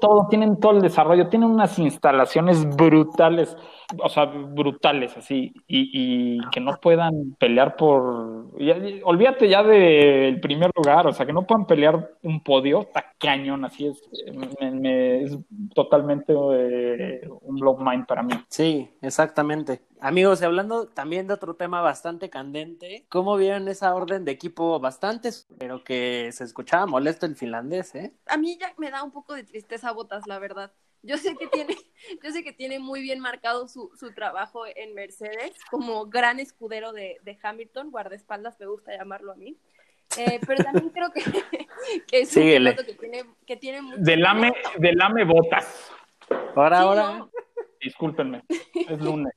todo, 0.00 0.26
tienen 0.28 0.60
todo 0.60 0.72
el 0.72 0.82
desarrollo, 0.82 1.28
tienen 1.28 1.50
unas 1.50 1.78
instalaciones 1.78 2.64
brutales, 2.76 3.56
o 3.98 4.08
sea, 4.08 4.24
brutales 4.26 5.16
así, 5.16 5.52
y, 5.66 5.90
y 6.38 6.50
que 6.50 6.60
no 6.60 6.72
puedan 6.80 7.34
pelear 7.38 7.76
por, 7.76 8.58
ya- 8.60 8.76
olvídate 9.04 9.48
ya 9.48 9.62
del 9.62 10.40
primer 10.40 10.70
lugar, 10.74 11.06
o 11.06 11.12
sea, 11.12 11.26
que 11.26 11.32
no 11.32 11.46
puedan 11.46 11.66
pelear 11.66 12.12
un 12.22 12.42
podio, 12.42 12.82
está 12.82 13.12
cañón, 13.18 13.64
así 13.64 13.86
es, 13.86 14.02
me- 14.60 14.70
me- 14.70 15.22
es 15.22 15.38
totalmente 15.74 16.32
eh, 16.34 17.28
un 17.42 17.56
blow 17.56 17.76
mind 17.78 18.06
para 18.06 18.22
mí. 18.22 18.34
Sí, 18.48 18.90
exactamente. 19.00 19.82
Amigos, 20.00 20.42
y 20.42 20.44
hablando 20.44 20.88
también 20.88 21.28
de 21.28 21.34
otro 21.34 21.54
tema 21.54 21.80
bastante 21.80 22.28
candente, 22.28 23.06
¿cómo 23.08 23.36
vieron 23.36 23.68
esa 23.68 23.94
orden 23.94 24.24
de 24.24 24.32
equipo 24.32 24.80
bastante, 24.80 25.30
pero 25.58 25.84
que 25.84 26.30
se 26.32 26.44
escuchaba 26.44 26.86
molesto 26.86 27.26
el 27.26 27.36
finlandés, 27.36 27.94
eh? 27.94 28.12
A 28.26 28.36
mí 28.36 28.58
ya 28.60 28.72
me 28.78 28.90
da 28.90 29.02
un 29.04 29.12
poco 29.12 29.34
de 29.34 29.44
tristeza 29.44 29.92
Botas, 29.92 30.26
la 30.26 30.38
verdad. 30.38 30.72
Yo 31.02 31.18
sé 31.18 31.36
que 31.36 31.48
tiene, 31.48 31.76
yo 32.22 32.30
sé 32.30 32.44
que 32.44 32.52
tiene 32.52 32.78
muy 32.78 33.00
bien 33.02 33.20
marcado 33.20 33.68
su, 33.68 33.90
su 33.98 34.12
trabajo 34.14 34.64
en 34.66 34.94
Mercedes 34.94 35.52
como 35.70 36.06
gran 36.06 36.40
escudero 36.40 36.92
de, 36.92 37.18
de 37.22 37.38
Hamilton, 37.42 37.90
guardaespaldas 37.90 38.58
me 38.60 38.66
gusta 38.66 38.96
llamarlo 38.96 39.32
a 39.32 39.36
mí. 39.36 39.56
Eh, 40.18 40.40
pero 40.46 40.62
también 40.62 40.90
creo 40.90 41.10
que, 41.10 41.22
que 42.06 42.20
es 42.20 42.36
un 42.36 42.42
piloto 42.42 42.84
que 42.84 42.94
tiene, 42.94 43.24
que 43.46 43.56
tiene 43.56 43.82
mucho 43.82 43.96
Delame, 43.98 44.52
delame 44.78 45.24
botas. 45.24 45.90
Ahora, 46.54 46.76
Sí, 46.78 46.82
ahora. 46.82 47.18
no. 47.18 47.30
Discúlpenme, 47.80 48.44
es 48.74 49.00
lunes. 49.00 49.32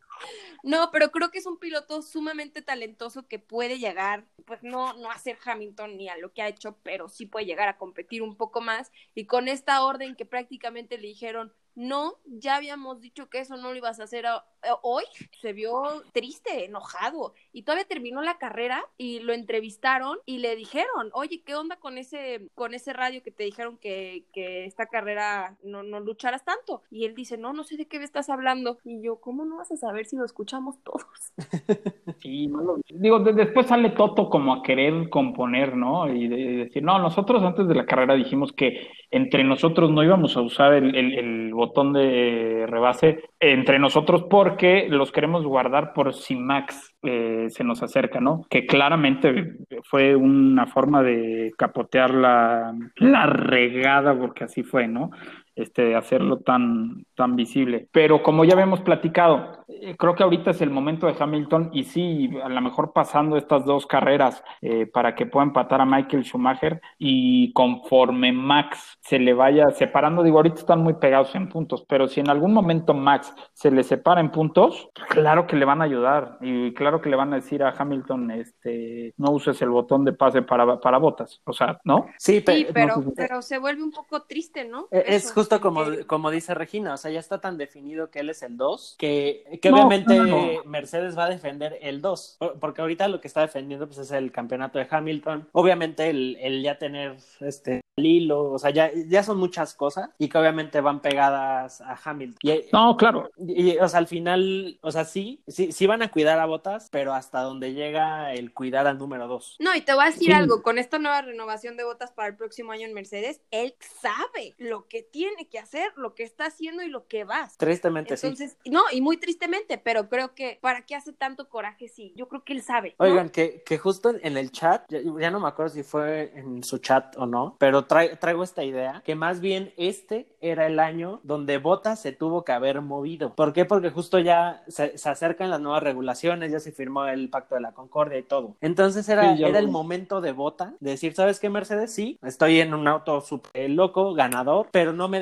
No, 0.65 0.89
pero 0.91 1.11
creo 1.11 1.29
que 1.29 1.37
es 1.37 1.45
un 1.45 1.59
piloto 1.59 2.01
sumamente 2.01 2.63
talentoso 2.63 3.27
que 3.27 3.37
puede 3.37 3.77
llegar, 3.77 4.25
pues 4.45 4.63
no, 4.63 4.93
no 4.93 5.11
a 5.11 5.19
ser 5.19 5.37
Hamilton 5.45 5.95
ni 5.95 6.09
a 6.09 6.17
lo 6.17 6.33
que 6.33 6.41
ha 6.41 6.47
hecho, 6.47 6.79
pero 6.81 7.07
sí 7.07 7.27
puede 7.27 7.45
llegar 7.45 7.69
a 7.69 7.77
competir 7.77 8.23
un 8.23 8.35
poco 8.35 8.61
más. 8.61 8.91
Y 9.13 9.27
con 9.27 9.47
esta 9.47 9.83
orden 9.85 10.15
que 10.15 10.25
prácticamente 10.25 10.97
le 10.97 11.07
dijeron, 11.07 11.53
no, 11.75 12.15
ya 12.25 12.55
habíamos 12.55 13.01
dicho 13.01 13.29
que 13.29 13.39
eso 13.39 13.57
no 13.57 13.69
lo 13.71 13.75
ibas 13.75 13.99
a 13.99 14.03
hacer 14.03 14.25
a- 14.25 14.45
hoy, 14.81 15.03
se 15.41 15.53
vio 15.53 16.01
triste, 16.13 16.65
enojado. 16.65 17.33
Y 17.53 17.63
todavía 17.63 17.85
terminó 17.85 18.21
la 18.21 18.37
carrera 18.37 18.83
y 18.97 19.19
lo 19.19 19.33
entrevistaron 19.33 20.17
y 20.25 20.39
le 20.39 20.55
dijeron, 20.55 21.09
oye, 21.13 21.41
¿qué 21.45 21.55
onda 21.55 21.75
con 21.75 21.97
ese, 21.97 22.49
con 22.55 22.73
ese 22.73 22.93
radio 22.93 23.21
que 23.21 23.31
te 23.31 23.43
dijeron 23.43 23.77
que, 23.77 24.25
esta 24.33 24.87
carrera 24.87 25.55
no, 25.63 25.83
no 25.83 25.99
lucharas 25.99 26.43
tanto? 26.45 26.81
Y 26.89 27.05
él 27.05 27.13
dice, 27.13 27.37
no, 27.37 27.53
no 27.53 27.63
sé 27.63 27.77
de 27.77 27.87
qué 27.87 27.99
me 27.99 28.05
estás 28.05 28.29
hablando. 28.29 28.79
Y 28.83 29.01
yo, 29.03 29.17
¿cómo 29.21 29.45
no 29.45 29.57
vas 29.57 29.71
a 29.71 29.77
saber 29.77 30.05
si 30.05 30.15
lo 30.15 30.25
escuchamos 30.25 30.79
todos? 30.83 31.05
Sí, 32.21 32.47
no 32.47 32.77
digo, 32.89 33.19
de- 33.19 33.33
después 33.33 33.67
sale 33.67 33.91
Toto 33.91 34.29
como 34.29 34.53
a 34.53 34.63
querer 34.63 35.09
componer, 35.09 35.75
¿no? 35.75 36.11
Y, 36.11 36.27
de- 36.27 36.35
decir, 36.65 36.81
no, 36.83 36.97
nosotros 36.99 37.43
antes 37.43 37.67
de 37.67 37.75
la 37.75 37.85
carrera 37.85 38.15
dijimos 38.15 38.51
que 38.53 38.87
entre 39.11 39.43
nosotros 39.43 39.91
no 39.91 40.03
íbamos 40.03 40.35
a 40.37 40.41
usar 40.41 40.73
el, 40.73 40.95
el- 40.95 41.13
el 41.19 41.53
botón 41.65 41.93
de 41.93 42.65
rebase 42.67 43.23
entre 43.39 43.79
nosotros 43.79 44.25
porque 44.29 44.87
los 44.89 45.11
queremos 45.11 45.45
guardar 45.45 45.93
por 45.93 46.13
si 46.13 46.35
Max 46.35 46.95
eh, 47.03 47.47
se 47.49 47.63
nos 47.63 47.81
acerca, 47.83 48.19
¿no? 48.19 48.45
Que 48.49 48.65
claramente 48.65 49.57
fue 49.83 50.15
una 50.15 50.67
forma 50.67 51.03
de 51.03 51.51
capotear 51.57 52.13
la, 52.13 52.73
la 52.97 53.25
regada, 53.25 54.17
porque 54.17 54.43
así 54.45 54.63
fue, 54.63 54.87
¿no? 54.87 55.11
Este, 55.55 55.95
hacerlo 55.95 56.39
tan, 56.39 57.05
tan 57.15 57.37
visible. 57.37 57.87
Pero 57.93 58.21
como 58.21 58.43
ya 58.43 58.53
habíamos 58.55 58.81
platicado, 58.81 59.63
eh, 59.69 59.95
creo 59.97 60.13
que 60.13 60.23
ahorita 60.23 60.51
es 60.51 60.59
el 60.61 60.69
momento 60.69 61.07
de 61.07 61.15
Hamilton 61.17 61.69
y 61.71 61.85
sí, 61.85 62.29
a 62.43 62.49
lo 62.49 62.59
mejor 62.59 62.91
pasando 62.91 63.37
estas 63.37 63.63
dos 63.63 63.87
carreras 63.87 64.43
eh, 64.61 64.85
para 64.85 65.15
que 65.15 65.25
pueda 65.25 65.45
empatar 65.45 65.79
a 65.79 65.85
Michael 65.85 66.25
Schumacher 66.25 66.81
y 66.97 67.53
conforme 67.53 68.33
Max 68.33 68.97
se 68.99 69.17
le 69.17 69.33
vaya 69.33 69.69
separando, 69.71 70.23
digo, 70.23 70.37
ahorita 70.37 70.59
están 70.59 70.81
muy 70.83 70.95
pegados 70.95 71.33
en 71.35 71.47
puntos, 71.47 71.85
pero 71.87 72.09
si 72.09 72.19
en 72.19 72.29
algún 72.29 72.53
momento 72.53 72.93
Max 72.93 73.33
se 73.53 73.71
le 73.71 73.83
separa 73.83 74.19
en 74.19 74.31
puntos, 74.31 74.89
claro 75.09 75.47
que 75.47 75.55
le 75.55 75.63
van 75.63 75.81
a 75.81 75.85
ayudar 75.85 76.37
y 76.41 76.73
claro 76.73 76.99
que 77.01 77.09
le 77.09 77.15
van 77.15 77.31
a 77.31 77.37
decir 77.37 77.63
a 77.63 77.69
Hamilton, 77.69 78.31
este, 78.31 79.13
no 79.15 79.31
uses 79.31 79.61
el 79.61 79.69
botón 79.69 80.03
de 80.03 80.11
pase 80.11 80.41
para, 80.41 80.81
para 80.81 80.97
botas, 80.97 81.41
o 81.45 81.53
sea, 81.53 81.79
¿no? 81.85 82.07
Sí, 82.17 82.41
pe- 82.41 82.55
Sí, 82.55 82.67
pero, 82.73 82.97
no, 82.97 83.13
pero 83.15 83.41
se 83.41 83.57
vuelve 83.57 83.83
un 83.83 83.91
poco 83.91 84.23
triste, 84.23 84.65
¿no? 84.65 84.87
Eh, 84.91 85.03
Es 85.07 85.25
Eso, 85.25 85.33
justo 85.45 85.61
como, 85.61 85.83
como 86.07 86.31
dice 86.31 86.53
Regina, 86.55 86.93
o 86.93 86.97
sea, 86.97 87.11
ya 87.11 87.19
está 87.19 87.39
tan 87.39 87.57
definido 87.57 88.09
que 88.09 88.19
él 88.19 88.29
es 88.29 88.41
el 88.41 88.57
2, 88.57 88.95
que, 88.97 89.59
que 89.61 89.69
No, 89.69 89.75
obviamente 89.77 90.15
no, 90.17 90.25
no. 90.25 90.63
Mercedes 90.65 91.17
va 91.17 91.25
a 91.25 91.29
defender 91.29 91.77
el 91.81 92.01
2, 92.01 92.37
por- 92.39 92.59
porque 92.59 92.81
ahorita 92.81 93.07
lo 93.07 93.21
que 93.21 93.27
está 93.27 93.41
defendiendo 93.41 93.85
pues, 93.87 93.99
es 93.99 94.11
el 94.11 94.31
campeonato 94.31 94.79
de 94.79 94.87
Hamilton, 94.89 95.47
obviamente 95.51 96.09
el, 96.09 96.37
el 96.41 96.63
ya 96.63 96.77
tener 96.77 97.15
este 97.41 97.81
el 97.97 98.05
hilo, 98.07 98.51
o 98.51 98.59
sea, 98.59 98.71
ya, 98.71 98.91
ya 99.07 99.23
son 99.23 99.37
muchas 99.37 99.73
cosas 99.73 100.09
y 100.17 100.27
que 100.27 100.37
obviamente 100.37 100.81
van 100.81 100.99
pegadas 101.01 101.79
a 101.79 101.97
Hamilton. 102.03 102.39
Y, 102.43 102.65
No, 102.73 102.97
claro, 102.97 103.31
y, 103.37 103.77
o 103.77 103.87
sea, 103.87 103.99
al 103.99 104.07
final, 104.07 104.77
o 104.81 104.91
sea, 104.91 105.05
sí, 105.05 105.41
sí, 105.47 105.71
sí 105.71 105.87
van 105.87 106.01
a 106.01 106.11
cuidar 106.11 106.37
a 106.39 106.45
Botas, 106.45 106.89
pero 106.91 107.13
hasta 107.13 107.39
donde 107.39 107.73
llega 107.73 108.33
el 108.33 108.51
cuidar 108.51 108.85
al 108.85 108.97
número 108.97 109.27
2. 109.29 109.55
No, 109.59 109.73
y 109.75 109.79
te 109.79 109.93
voy 109.93 110.03
a 110.03 110.07
decir 110.07 110.25
Sí. 110.27 110.31
algo, 110.33 110.61
con 110.61 110.77
esta 110.77 110.99
nueva 110.99 111.21
renovación 111.21 111.77
de 111.77 111.85
botas 111.85 112.11
para 112.11 112.27
el 112.27 112.35
próximo 112.35 112.73
año 112.73 112.85
en 112.85 112.93
Mercedes, 112.93 113.39
él 113.51 113.75
sabe 114.01 114.53
lo 114.57 114.87
que 114.89 115.01
tiene 115.03 115.34
que 115.43 115.59
hacer, 115.59 115.91
lo 115.97 116.15
que 116.15 116.23
está 116.23 116.45
haciendo 116.45 116.81
y 116.83 116.87
lo 116.87 117.05
que 117.07 117.25
va. 117.25 117.49
Tristemente 117.57 118.15
sí. 118.15 118.27
Entonces, 118.27 118.57
no, 118.65 118.83
y 118.93 119.01
muy 119.01 119.17
tristemente, 119.17 119.77
pero 119.77 120.07
creo 120.07 120.33
que 120.33 120.57
¿para 120.61 120.85
qué 120.85 120.95
hace 120.95 121.11
tanto 121.11 121.49
coraje? 121.49 121.89
Sí, 121.89 122.13
yo 122.15 122.29
creo 122.29 122.45
que 122.45 122.53
él 122.53 122.61
sabe. 122.61 122.95
¿no? 122.97 123.05
Oigan, 123.05 123.29
que, 123.29 123.61
que 123.65 123.77
justo 123.77 124.11
en, 124.11 124.19
en 124.23 124.37
el 124.37 124.51
chat, 124.51 124.85
ya, 124.89 124.99
ya 125.19 125.31
no 125.31 125.41
me 125.41 125.49
acuerdo 125.49 125.73
si 125.73 125.83
fue 125.83 126.31
en 126.35 126.63
su 126.63 126.77
chat 126.77 127.17
o 127.17 127.25
no, 127.25 127.57
pero 127.59 127.85
trae- 127.87 128.17
traigo 128.17 128.43
esta 128.43 128.63
idea, 128.63 129.01
que 129.05 129.15
más 129.15 129.41
bien 129.41 129.73
este 129.75 130.27
era 130.39 130.67
el 130.67 130.79
año 130.79 131.19
donde 131.23 131.57
Bottas 131.57 131.99
se 132.01 132.13
tuvo 132.13 132.45
que 132.45 132.53
haber 132.53 132.79
movido. 132.81 133.35
¿Por 133.35 133.51
qué? 133.51 133.65
Porque 133.65 133.89
justo 133.89 134.19
ya 134.19 134.63
se, 134.67 134.97
se 134.97 135.09
acercan 135.09 135.49
las 135.49 135.59
nuevas 135.59 135.83
regulaciones, 135.83 136.51
ya 136.51 136.59
se 136.59 136.71
firmó 136.71 137.05
el 137.07 137.29
Pacto 137.29 137.55
de 137.55 137.61
la 137.61 137.73
Concordia 137.73 138.17
y 138.19 138.23
todo. 138.23 138.55
Entonces 138.61 139.09
era, 139.09 139.35
Sí, 139.35 139.43
era 139.43 139.59
el 139.59 139.67
momento 139.67 140.21
de 140.21 140.31
Bota 140.31 140.73
de 140.79 140.91
decir, 140.91 141.15
¿sabes 141.15 141.39
qué, 141.39 141.49
Mercedes? 141.49 141.91
Sí, 141.93 142.19
estoy 142.23 142.59
en 142.59 142.73
un 142.73 142.87
auto 142.87 143.21
súper 143.21 143.69
loco, 143.71 144.13
ganador, 144.13 144.67
pero 144.71 144.93
no 144.93 145.07
me 145.07 145.19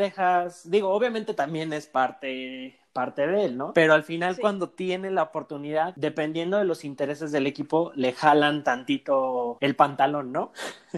digo, 0.66 0.90
obviamente 0.90 1.34
también 1.34 1.74
es 1.74 1.88
parte 1.88 2.80
parte 2.94 3.28
de 3.28 3.46
él, 3.46 3.58
¿no? 3.58 3.74
Pero 3.74 3.94
al 3.94 4.04
final 4.04 4.38
Sí. 4.38 4.42
cuando 4.42 4.70
tiene 4.70 5.12
la 5.12 5.24
oportunidad, 5.24 5.94
dependiendo 5.96 6.58
de 6.58 6.66
los 6.66 6.86
intereses 6.86 7.32
del 7.32 7.48
equipo, 7.48 7.92
le 7.96 8.14
jalan 8.14 8.64
tantito 8.64 9.58
el 9.62 9.76
pantalón, 9.76 10.32
¿no? 10.32 10.52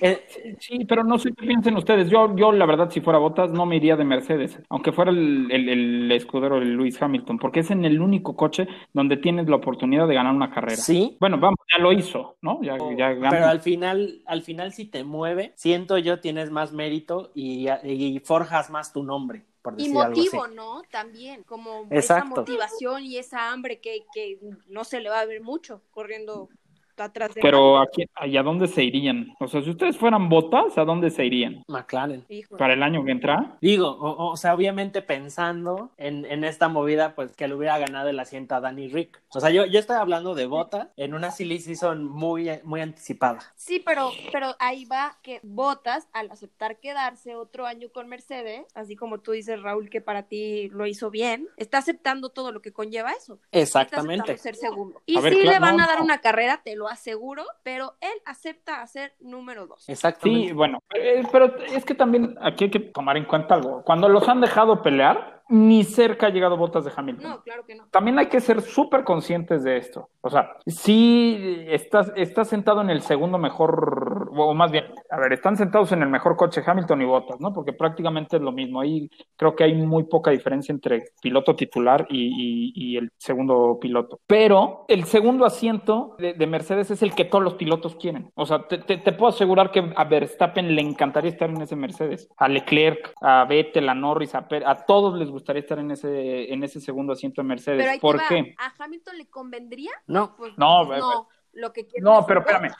Eh, 0.00 0.26
Sí, 0.60 0.84
pero 0.86 1.04
no 1.04 1.18
sé 1.18 1.30
qué 1.36 1.46
piensen 1.46 1.76
ustedes. 1.76 2.10
Yo, 2.10 2.34
yo 2.36 2.52
la 2.52 2.66
verdad, 2.66 2.90
si 2.90 3.00
fuera 3.00 3.18
Botas, 3.18 3.50
no 3.52 3.66
me 3.66 3.76
iría 3.76 3.96
de 3.96 4.04
Mercedes, 4.04 4.60
aunque 4.68 4.92
fuera 4.92 5.10
el, 5.10 5.50
el- 5.50 5.68
el 5.68 6.12
escudero 6.12 6.58
de 6.60 6.66
Lewis 6.66 7.00
Hamilton, 7.00 7.38
porque 7.38 7.60
es 7.60 7.70
en 7.70 7.84
el 7.84 8.00
único 8.00 8.36
coche 8.36 8.66
donde 8.92 9.16
tienes 9.16 9.48
la 9.48 9.56
oportunidad 9.56 10.06
de 10.08 10.14
ganar 10.14 10.34
una 10.34 10.50
carrera. 10.50 10.86
sí, 10.86 11.20
Bueno, 11.20 11.38
vamos, 11.38 11.58
ya 11.72 11.82
lo 11.82 11.92
hizo, 11.92 12.36
¿no? 12.42 12.60
Ya, 12.62 12.78
ya 12.96 13.12
ganó. 13.14 13.28
pero 13.28 13.46
al 13.46 13.60
final, 13.60 14.22
al 14.26 14.42
final 14.42 14.72
si 14.72 14.84
te 14.86 15.04
mueve, 15.04 15.52
siento 15.56 15.98
yo 15.98 16.20
tienes 16.20 16.50
más 16.50 16.72
mérito 16.72 17.30
y, 17.34 17.68
y 17.84 18.20
forjas 18.20 18.70
más 18.70 18.92
tu 18.92 19.02
nombre, 19.02 19.46
por 19.64 19.72
Y 19.80 19.88
decir 19.88 19.96
algo 19.98 20.20
así. 20.22 20.36
motivo, 20.36 20.46
¿no? 20.48 20.82
También, 20.90 21.42
como 21.42 21.86
esa 21.90 22.22
motivación 22.22 23.02
y 23.02 23.16
esa 23.16 23.50
hambre 23.50 23.80
que, 23.80 24.04
que 24.12 24.38
no 24.68 24.84
se 24.84 25.00
le 25.00 25.08
va 25.08 25.20
a 25.20 25.24
ver 25.24 25.40
mucho 25.40 25.82
corriendo 25.90 26.50
atrás 26.98 27.34
de 27.34 27.40
Pero 27.40 27.78
aquí, 27.78 28.04
¿y 28.26 28.36
a 28.36 28.42
dónde 28.42 28.68
se 28.68 28.84
irían? 28.84 29.34
O 29.40 29.48
sea, 29.48 29.62
si 29.62 29.70
ustedes 29.70 29.96
fueran 29.96 30.28
Botas, 30.28 30.78
¿a 30.78 30.84
dónde 30.84 31.10
se 31.10 31.24
irían? 31.24 31.62
McLaren. 31.68 32.24
Híjole. 32.28 32.58
¿Para 32.58 32.74
el 32.74 32.82
año 32.82 33.04
que 33.04 33.10
entra? 33.10 33.56
Digo, 33.60 33.88
o, 33.88 34.30
o 34.32 34.36
sea, 34.36 34.54
obviamente 34.54 35.02
pensando 35.02 35.90
en, 35.96 36.24
en 36.26 36.44
esta 36.44 36.68
movida, 36.68 37.14
pues 37.14 37.34
que 37.34 37.48
le 37.48 37.54
hubiera 37.54 37.78
ganado 37.78 38.08
el 38.08 38.18
asiento 38.18 38.54
a 38.54 38.60
Danny 38.60 38.88
Rick. 38.88 39.20
O 39.34 39.40
sea, 39.40 39.50
yo, 39.50 39.66
yo 39.66 39.78
estoy 39.78 39.96
hablando 39.96 40.34
de 40.34 40.46
Bota 40.46 40.90
en 40.96 41.14
una 41.14 41.30
silly 41.30 41.58
season 41.58 42.04
muy, 42.04 42.50
muy 42.62 42.80
anticipada. 42.80 43.40
Sí, 43.56 43.82
pero, 43.84 44.10
pero 44.32 44.54
ahí 44.58 44.84
va 44.84 45.18
que 45.22 45.40
Botas, 45.42 46.08
al 46.12 46.30
aceptar 46.30 46.78
quedarse 46.78 47.34
otro 47.34 47.66
año 47.66 47.88
con 47.92 48.08
Mercedes, 48.08 48.66
así 48.74 48.96
como 48.96 49.18
tú 49.18 49.32
dices, 49.32 49.60
Raúl, 49.62 49.90
que 49.90 50.00
para 50.00 50.24
ti 50.24 50.68
lo 50.70 50.86
hizo 50.86 51.10
bien, 51.10 51.48
está 51.56 51.78
aceptando 51.78 52.30
todo 52.30 52.52
lo 52.52 52.62
que 52.62 52.72
conlleva 52.72 53.12
eso. 53.12 53.38
Exactamente. 53.52 54.32
aceptando 54.32 54.42
ser 54.42 54.56
segundo. 54.56 55.02
Y 55.06 55.20
ver, 55.20 55.32
claro, 55.32 55.50
le 55.50 55.58
van 55.58 55.76
no, 55.76 55.84
a 55.84 55.86
dar 55.86 55.98
no. 55.98 56.04
una 56.04 56.20
carrera, 56.20 56.60
te 56.62 56.76
lo 56.76 56.83
aseguro, 56.88 57.44
pero 57.62 57.94
él 58.00 58.14
acepta 58.26 58.82
hacer 58.82 59.14
número 59.20 59.66
dos. 59.66 59.88
Exactamente. 59.88 60.48
Sí, 60.48 60.52
bueno, 60.52 60.78
eh, 60.94 61.22
pero 61.32 61.56
es 61.64 61.84
que 61.84 61.94
también 61.94 62.36
aquí 62.40 62.64
hay 62.64 62.70
que 62.70 62.80
tomar 62.80 63.16
en 63.16 63.24
cuenta 63.24 63.54
algo. 63.54 63.82
Cuando 63.82 64.08
los 64.08 64.28
han 64.28 64.40
dejado 64.40 64.82
pelear, 64.82 65.33
ni 65.48 65.84
cerca 65.84 66.26
ha 66.26 66.30
llegado 66.30 66.56
Botas 66.56 66.84
de 66.84 66.92
Hamilton. 66.96 67.30
No, 67.30 67.42
claro 67.42 67.64
que 67.66 67.74
no. 67.74 67.86
También 67.90 68.18
hay 68.18 68.26
que 68.26 68.40
ser 68.40 68.60
súper 68.62 69.04
conscientes 69.04 69.62
de 69.62 69.76
esto. 69.76 70.08
O 70.20 70.30
sea, 70.30 70.56
si 70.66 71.64
estás, 71.68 72.12
estás 72.16 72.48
sentado 72.48 72.80
en 72.80 72.90
el 72.90 73.02
segundo 73.02 73.36
mejor, 73.38 74.30
o 74.34 74.54
más 74.54 74.70
bien, 74.70 74.86
a 75.10 75.18
ver, 75.18 75.32
están 75.34 75.56
sentados 75.56 75.92
en 75.92 76.02
el 76.02 76.08
mejor 76.08 76.36
coche 76.36 76.62
Hamilton 76.64 77.02
y 77.02 77.04
Bottas, 77.04 77.40
¿no? 77.40 77.52
Porque 77.52 77.72
prácticamente 77.72 78.36
es 78.36 78.42
lo 78.42 78.52
mismo. 78.52 78.80
Ahí 78.80 79.10
creo 79.36 79.54
que 79.54 79.64
hay 79.64 79.74
muy 79.74 80.04
poca 80.04 80.30
diferencia 80.30 80.72
entre 80.72 81.04
piloto 81.20 81.54
titular 81.54 82.06
y, 82.08 82.24
y- 82.28 82.72
y 82.74 82.96
el 82.96 83.10
segundo 83.18 83.78
piloto. 83.80 84.20
Pero 84.26 84.84
el 84.88 85.04
segundo 85.04 85.44
asiento 85.44 86.16
de, 86.18 86.32
de 86.34 86.46
Mercedes 86.46 86.90
es 86.90 87.02
el 87.02 87.14
que 87.14 87.24
todos 87.26 87.44
los 87.44 87.54
pilotos 87.54 87.96
quieren. 87.96 88.30
O 88.34 88.46
sea, 88.46 88.66
te, 88.66 88.78
te- 88.78 88.96
te 88.98 89.12
puedo 89.12 89.28
asegurar 89.30 89.70
que 89.70 89.92
a 89.94 90.04
Verstappen 90.04 90.74
le 90.74 90.80
encantaría 90.82 91.30
estar 91.30 91.50
en 91.50 91.60
ese 91.60 91.76
Mercedes. 91.76 92.28
A 92.38 92.48
Leclerc, 92.48 93.12
a 93.20 93.44
Vettel, 93.44 93.88
a 93.88 93.94
Norris, 93.94 94.34
a, 94.34 94.46
a 94.66 94.86
todos 94.86 95.18
les 95.18 95.30
gustaría 95.34 95.60
estar 95.60 95.78
en 95.78 95.90
ese, 95.90 96.52
en 96.52 96.64
ese 96.64 96.80
segundo 96.80 97.12
asiento 97.12 97.42
de 97.42 97.48
Mercedes. 97.48 97.78
Pero 97.78 97.90
ahí 97.90 97.98
te 97.98 98.00
¿Por 98.00 98.16
va. 98.18 98.22
qué? 98.28 98.54
¿A 98.58 98.72
Hamilton 98.82 99.18
le 99.18 99.28
convendría? 99.28 99.90
No, 100.06 100.34
Pues 100.36 100.56
No, 100.56 100.84
no. 100.84 101.28
Lo 101.56 101.72
que 101.72 101.86
No, 102.00 102.26
pero 102.26 102.40
espérame. 102.40 102.72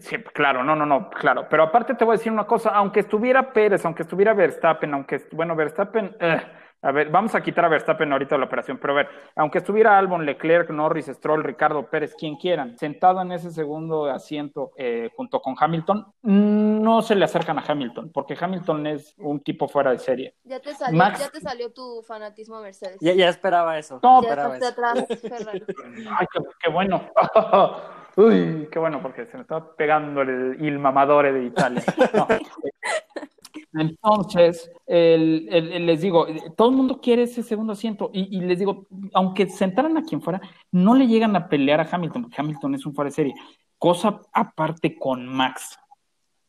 Sí, 0.00 0.16
claro, 0.34 0.64
no, 0.64 0.74
no, 0.74 0.84
no, 0.84 1.10
claro. 1.10 1.46
Pero 1.48 1.62
aparte 1.62 1.94
te 1.94 2.04
voy 2.04 2.14
a 2.14 2.18
decir 2.18 2.32
una 2.32 2.46
cosa, 2.46 2.70
aunque 2.70 3.00
estuviera 3.00 3.52
Pérez, 3.52 3.84
aunque 3.84 4.02
estuviera 4.02 4.34
Verstappen, 4.34 4.92
aunque, 4.94 5.28
bueno, 5.30 5.54
Verstappen, 5.54 6.16
eh, 6.18 6.42
a 6.82 6.92
ver, 6.92 7.10
vamos 7.10 7.34
a 7.34 7.42
quitar 7.42 7.64
a 7.64 7.68
Verstappen 7.68 8.10
ahorita 8.12 8.34
de 8.34 8.38
la 8.40 8.46
operación, 8.46 8.78
pero 8.80 8.94
a 8.94 8.96
ver, 8.96 9.08
aunque 9.36 9.58
estuviera 9.58 9.98
Albon, 9.98 10.24
Leclerc, 10.24 10.70
Norris, 10.70 11.06
Stroll, 11.06 11.44
Ricardo 11.44 11.88
Pérez, 11.90 12.14
quien 12.14 12.36
quieran, 12.36 12.78
sentado 12.78 13.20
en 13.20 13.32
ese 13.32 13.50
segundo 13.50 14.06
asiento 14.10 14.72
eh, 14.76 15.10
junto 15.14 15.40
con 15.40 15.54
Hamilton, 15.58 16.06
no 16.22 17.02
se 17.02 17.14
le 17.14 17.24
acercan 17.24 17.58
a 17.58 17.64
Hamilton, 17.66 18.10
porque 18.12 18.36
Hamilton 18.40 18.86
es 18.86 19.14
un 19.18 19.40
tipo 19.40 19.68
fuera 19.68 19.90
de 19.90 19.98
serie. 19.98 20.34
Ya 20.44 20.58
te 20.60 20.74
salió, 20.74 20.98
Max- 20.98 21.20
ya 21.20 21.28
te 21.30 21.40
salió 21.40 21.72
tu 21.72 22.02
fanatismo 22.02 22.56
a 22.56 22.62
Mercedes. 22.62 22.96
ya, 23.00 23.12
ya 23.12 23.28
esperaba 23.28 23.78
eso. 23.78 24.00
No, 24.02 24.22
ya 24.22 24.28
esperaba 24.30 24.56
eso. 24.56 24.66
atrás, 24.68 25.06
Ferrari. 25.20 25.64
Ay, 26.18 26.26
qué, 26.32 26.40
qué 26.62 26.70
bueno. 26.70 27.02
Uy, 28.16 28.68
qué 28.72 28.78
bueno, 28.78 29.00
porque 29.00 29.24
se 29.26 29.36
me 29.36 29.42
estaba 29.42 29.74
pegando 29.76 30.22
el 30.22 30.56
il 30.60 30.78
mamadore 30.78 31.32
de 31.32 31.44
Italia. 31.44 31.82
No. 32.14 32.26
Entonces, 33.72 34.70
el- 34.86 35.46
el- 35.50 35.72
el- 35.72 35.86
les 35.86 36.00
digo, 36.00 36.26
todo 36.56 36.70
el 36.70 36.76
mundo 36.76 37.00
quiere 37.00 37.22
ese 37.24 37.42
segundo 37.42 37.72
asiento 37.72 38.10
y, 38.12 38.36
y 38.36 38.40
les 38.40 38.58
digo, 38.58 38.86
aunque 39.14 39.48
sentaran 39.48 39.96
a 39.96 40.02
quien 40.02 40.20
fuera, 40.22 40.40
no 40.72 40.94
le 40.94 41.06
llegan 41.06 41.36
a 41.36 41.48
pelear 41.48 41.80
a 41.80 41.88
Hamilton, 41.90 42.22
porque 42.22 42.40
Hamilton 42.40 42.74
es 42.74 42.86
un 42.86 42.94
fuera 42.94 43.08
de 43.10 43.14
serie. 43.14 43.34
Cosa 43.78 44.20
aparte 44.32 44.96
con 44.98 45.26
Max. 45.26 45.78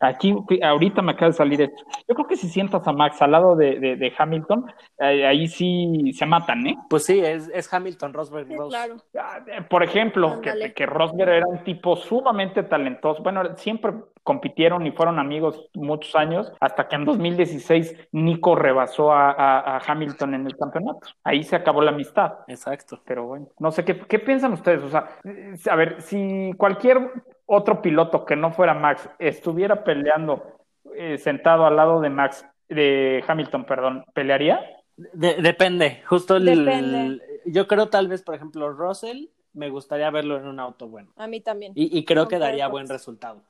Aquí, 0.01 0.35
ahorita 0.63 1.01
me 1.01 1.11
acaba 1.11 1.27
de 1.27 1.33
salir 1.33 1.61
esto. 1.61 1.83
Yo 2.07 2.15
creo 2.15 2.27
que 2.27 2.35
si 2.35 2.49
sientas 2.49 2.87
a 2.87 2.91
Max 2.91 3.21
al 3.21 3.31
lado 3.31 3.55
de, 3.55 3.79
de- 3.79 3.95
de 3.95 4.13
Hamilton, 4.17 4.65
eh, 4.99 5.25
ahí 5.27 5.47
sí 5.47 6.11
se 6.13 6.25
matan, 6.25 6.65
¿eh? 6.67 6.75
Pues 6.89 7.05
sí, 7.05 7.19
es, 7.19 7.49
es 7.53 7.71
Hamilton, 7.73 8.13
Rosberg 8.13 8.47
Sí, 8.47 8.55
2. 8.55 8.69
claro. 8.69 8.95
Ah, 9.19 9.39
eh, 9.47 9.61
Por 9.69 9.83
ejemplo, 9.83 10.41
que, 10.41 10.73
que 10.73 10.85
Rosberg 10.85 11.29
era 11.29 11.47
un 11.47 11.63
tipo 11.63 11.95
sumamente 11.95 12.63
talentoso. 12.63 13.21
Bueno, 13.21 13.55
siempre 13.57 13.93
compitieron 14.23 14.85
y 14.85 14.91
fueron 14.91 15.17
amigos 15.19 15.69
muchos 15.73 16.15
años, 16.15 16.51
hasta 16.59 16.87
que 16.87 16.95
en 16.95 17.05
2016 17.05 18.09
Nico 18.11 18.55
rebasó 18.55 19.11
a, 19.11 19.31
a- 19.31 19.77
a 19.77 19.81
Hamilton 19.85 20.33
en 20.35 20.45
el 20.47 20.57
campeonato. 20.57 21.07
Ahí 21.23 21.43
se 21.43 21.55
acabó 21.55 21.81
la 21.81 21.91
amistad. 21.91 22.33
Exacto. 22.47 22.99
Pero 23.05 23.25
bueno, 23.27 23.47
no 23.59 23.71
sé 23.71 23.83
qué, 23.85 23.99
qué 23.99 24.19
piensan 24.19 24.53
ustedes. 24.53 24.83
O 24.83 24.89
sea, 24.89 25.09
eh, 25.23 25.53
a 25.69 25.75
ver, 25.75 26.01
si 26.01 26.51
cualquier 26.57 27.11
otro 27.45 27.81
piloto 27.81 28.25
que 28.25 28.35
no 28.35 28.51
fuera 28.51 28.73
Max 28.73 29.09
estuviera 29.19 29.83
peleando 29.83 30.57
eh, 30.95 31.17
sentado 31.17 31.65
al 31.65 31.75
lado 31.75 32.01
de 32.01 32.09
Max, 32.09 32.45
de 32.69 33.23
Hamilton, 33.27 33.65
perdón, 33.65 34.05
¿pelearía? 34.13 34.61
De- 34.95 35.41
depende, 35.41 36.03
justo 36.07 36.35
el, 36.37 36.45
Depende. 36.45 37.21
Yo 37.45 37.67
creo 37.67 37.89
tal 37.89 38.07
vez, 38.07 38.21
por 38.23 38.35
ejemplo, 38.35 38.71
Russell, 38.71 39.25
me 39.53 39.69
gustaría 39.69 40.09
verlo 40.11 40.37
en 40.37 40.47
un 40.47 40.59
auto 40.59 40.87
bueno. 40.87 41.11
A 41.17 41.27
mí 41.27 41.41
también. 41.41 41.73
Y, 41.75 41.97
y 41.97 42.05
creo 42.05 42.27
que 42.27 42.39
daría 42.39 42.67
buen 42.67 42.87
resultado. 42.87 43.41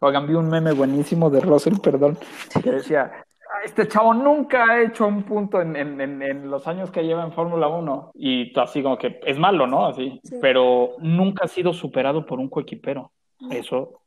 Oigan, 0.00 0.26
vi 0.26 0.34
un 0.34 0.48
meme 0.50 0.72
buenísimo 0.72 1.30
de 1.30 1.40
Russell, 1.40 1.78
perdón, 1.82 2.18
que 2.62 2.70
decía, 2.70 3.10
"Ah, 3.14 3.24
este 3.64 3.86
chavo 3.88 4.14
nunca 4.14 4.64
ha 4.64 4.82
hecho 4.82 5.06
un 5.06 5.22
punto 5.22 5.60
en, 5.60 5.76
en- 5.76 6.00
en- 6.00 6.22
en 6.22 6.50
los 6.50 6.66
años 6.66 6.90
que 6.90 7.02
lleva 7.04 7.24
en 7.24 7.32
Fórmula 7.32 7.68
1. 7.68 8.10
Y 8.14 8.58
así 8.58 8.82
como 8.82 8.98
que 8.98 9.20
es 9.24 9.38
malo, 9.38 9.66
¿no? 9.66 9.86
Así, 9.86 10.20
Sí. 10.24 10.36
pero 10.40 10.90
nunca 10.98 11.44
ha 11.44 11.48
sido 11.48 11.72
superado 11.72 12.26
por 12.26 12.38
un 12.40 12.48
coequipero. 12.48 13.12
Eso, 13.50 14.00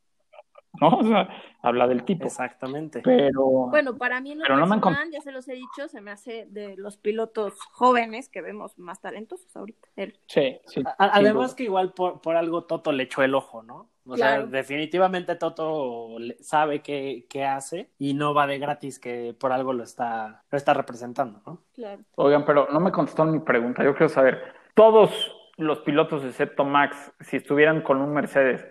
¿no? 0.82 0.90
O 1.00 1.04
sea, 1.04 1.30
habla 1.62 1.88
del 1.88 2.04
tipo. 2.04 2.26
Exactamente. 2.26 3.02
Pero, 3.04 3.44
Bueno, 3.70 3.98
para 3.98 4.22
mí 4.22 4.32
en 4.32 4.40
lo 4.40 4.44
Pero 4.44 4.58
no 4.58 4.66
me 4.66 4.76
personal, 4.78 5.10
ya 5.12 5.22
se 5.22 5.32
los 5.32 5.48
he 5.48 5.54
dicho, 5.54 5.88
se 5.88 6.02
me 6.02 6.12
hace 6.12 6.46
de 6.50 6.76
los 6.78 6.98
pilotos 6.98 7.60
jóvenes 7.72 8.30
que 8.30 8.42
vemos 8.42 8.78
más 8.80 9.02
talentosos 9.02 9.56
ahorita. 9.56 9.88
Él. 9.96 10.20
sí, 10.28 10.60
sí. 10.66 10.84
Además 10.98 11.48
duda. 11.52 11.56
que 11.58 11.64
igual 11.64 11.94
por, 11.94 12.22
por 12.22 12.36
algo 12.36 12.64
Toto 12.66 12.92
le 12.92 13.04
echó 13.04 13.24
el 13.24 13.36
ojo, 13.36 13.64
¿no? 13.64 13.90
O 14.10 14.14
Claro. 14.14 14.44
sea, 14.44 14.52
definitivamente 14.52 15.36
Toto 15.36 16.18
le- 16.18 16.38
sabe 16.42 16.82
qué, 16.82 17.26
qué 17.30 17.44
hace 17.44 17.92
y 17.98 18.14
no 18.14 18.34
va 18.34 18.48
de 18.48 18.58
gratis 18.58 19.00
que 19.00 19.36
por 19.38 19.52
algo 19.52 19.74
lo 19.74 19.84
está, 19.84 20.44
lo 20.50 20.58
está 20.58 20.74
representando, 20.74 21.42
¿no? 21.46 21.64
Claro. 21.74 22.02
Oigan, 22.16 22.46
pero 22.46 22.68
no 22.72 22.80
me 22.80 22.92
contestaron 22.94 23.34
mi 23.34 23.40
pregunta. 23.40 23.84
Yo 23.84 23.92
quiero 23.96 24.08
saber, 24.08 24.42
todos 24.76 25.12
los 25.58 25.80
pilotos 25.80 26.24
excepto 26.24 26.64
Max, 26.64 27.12
si 27.20 27.36
estuvieran 27.38 27.82
con 27.82 28.00
un 28.00 28.14
Mercedes, 28.14 28.66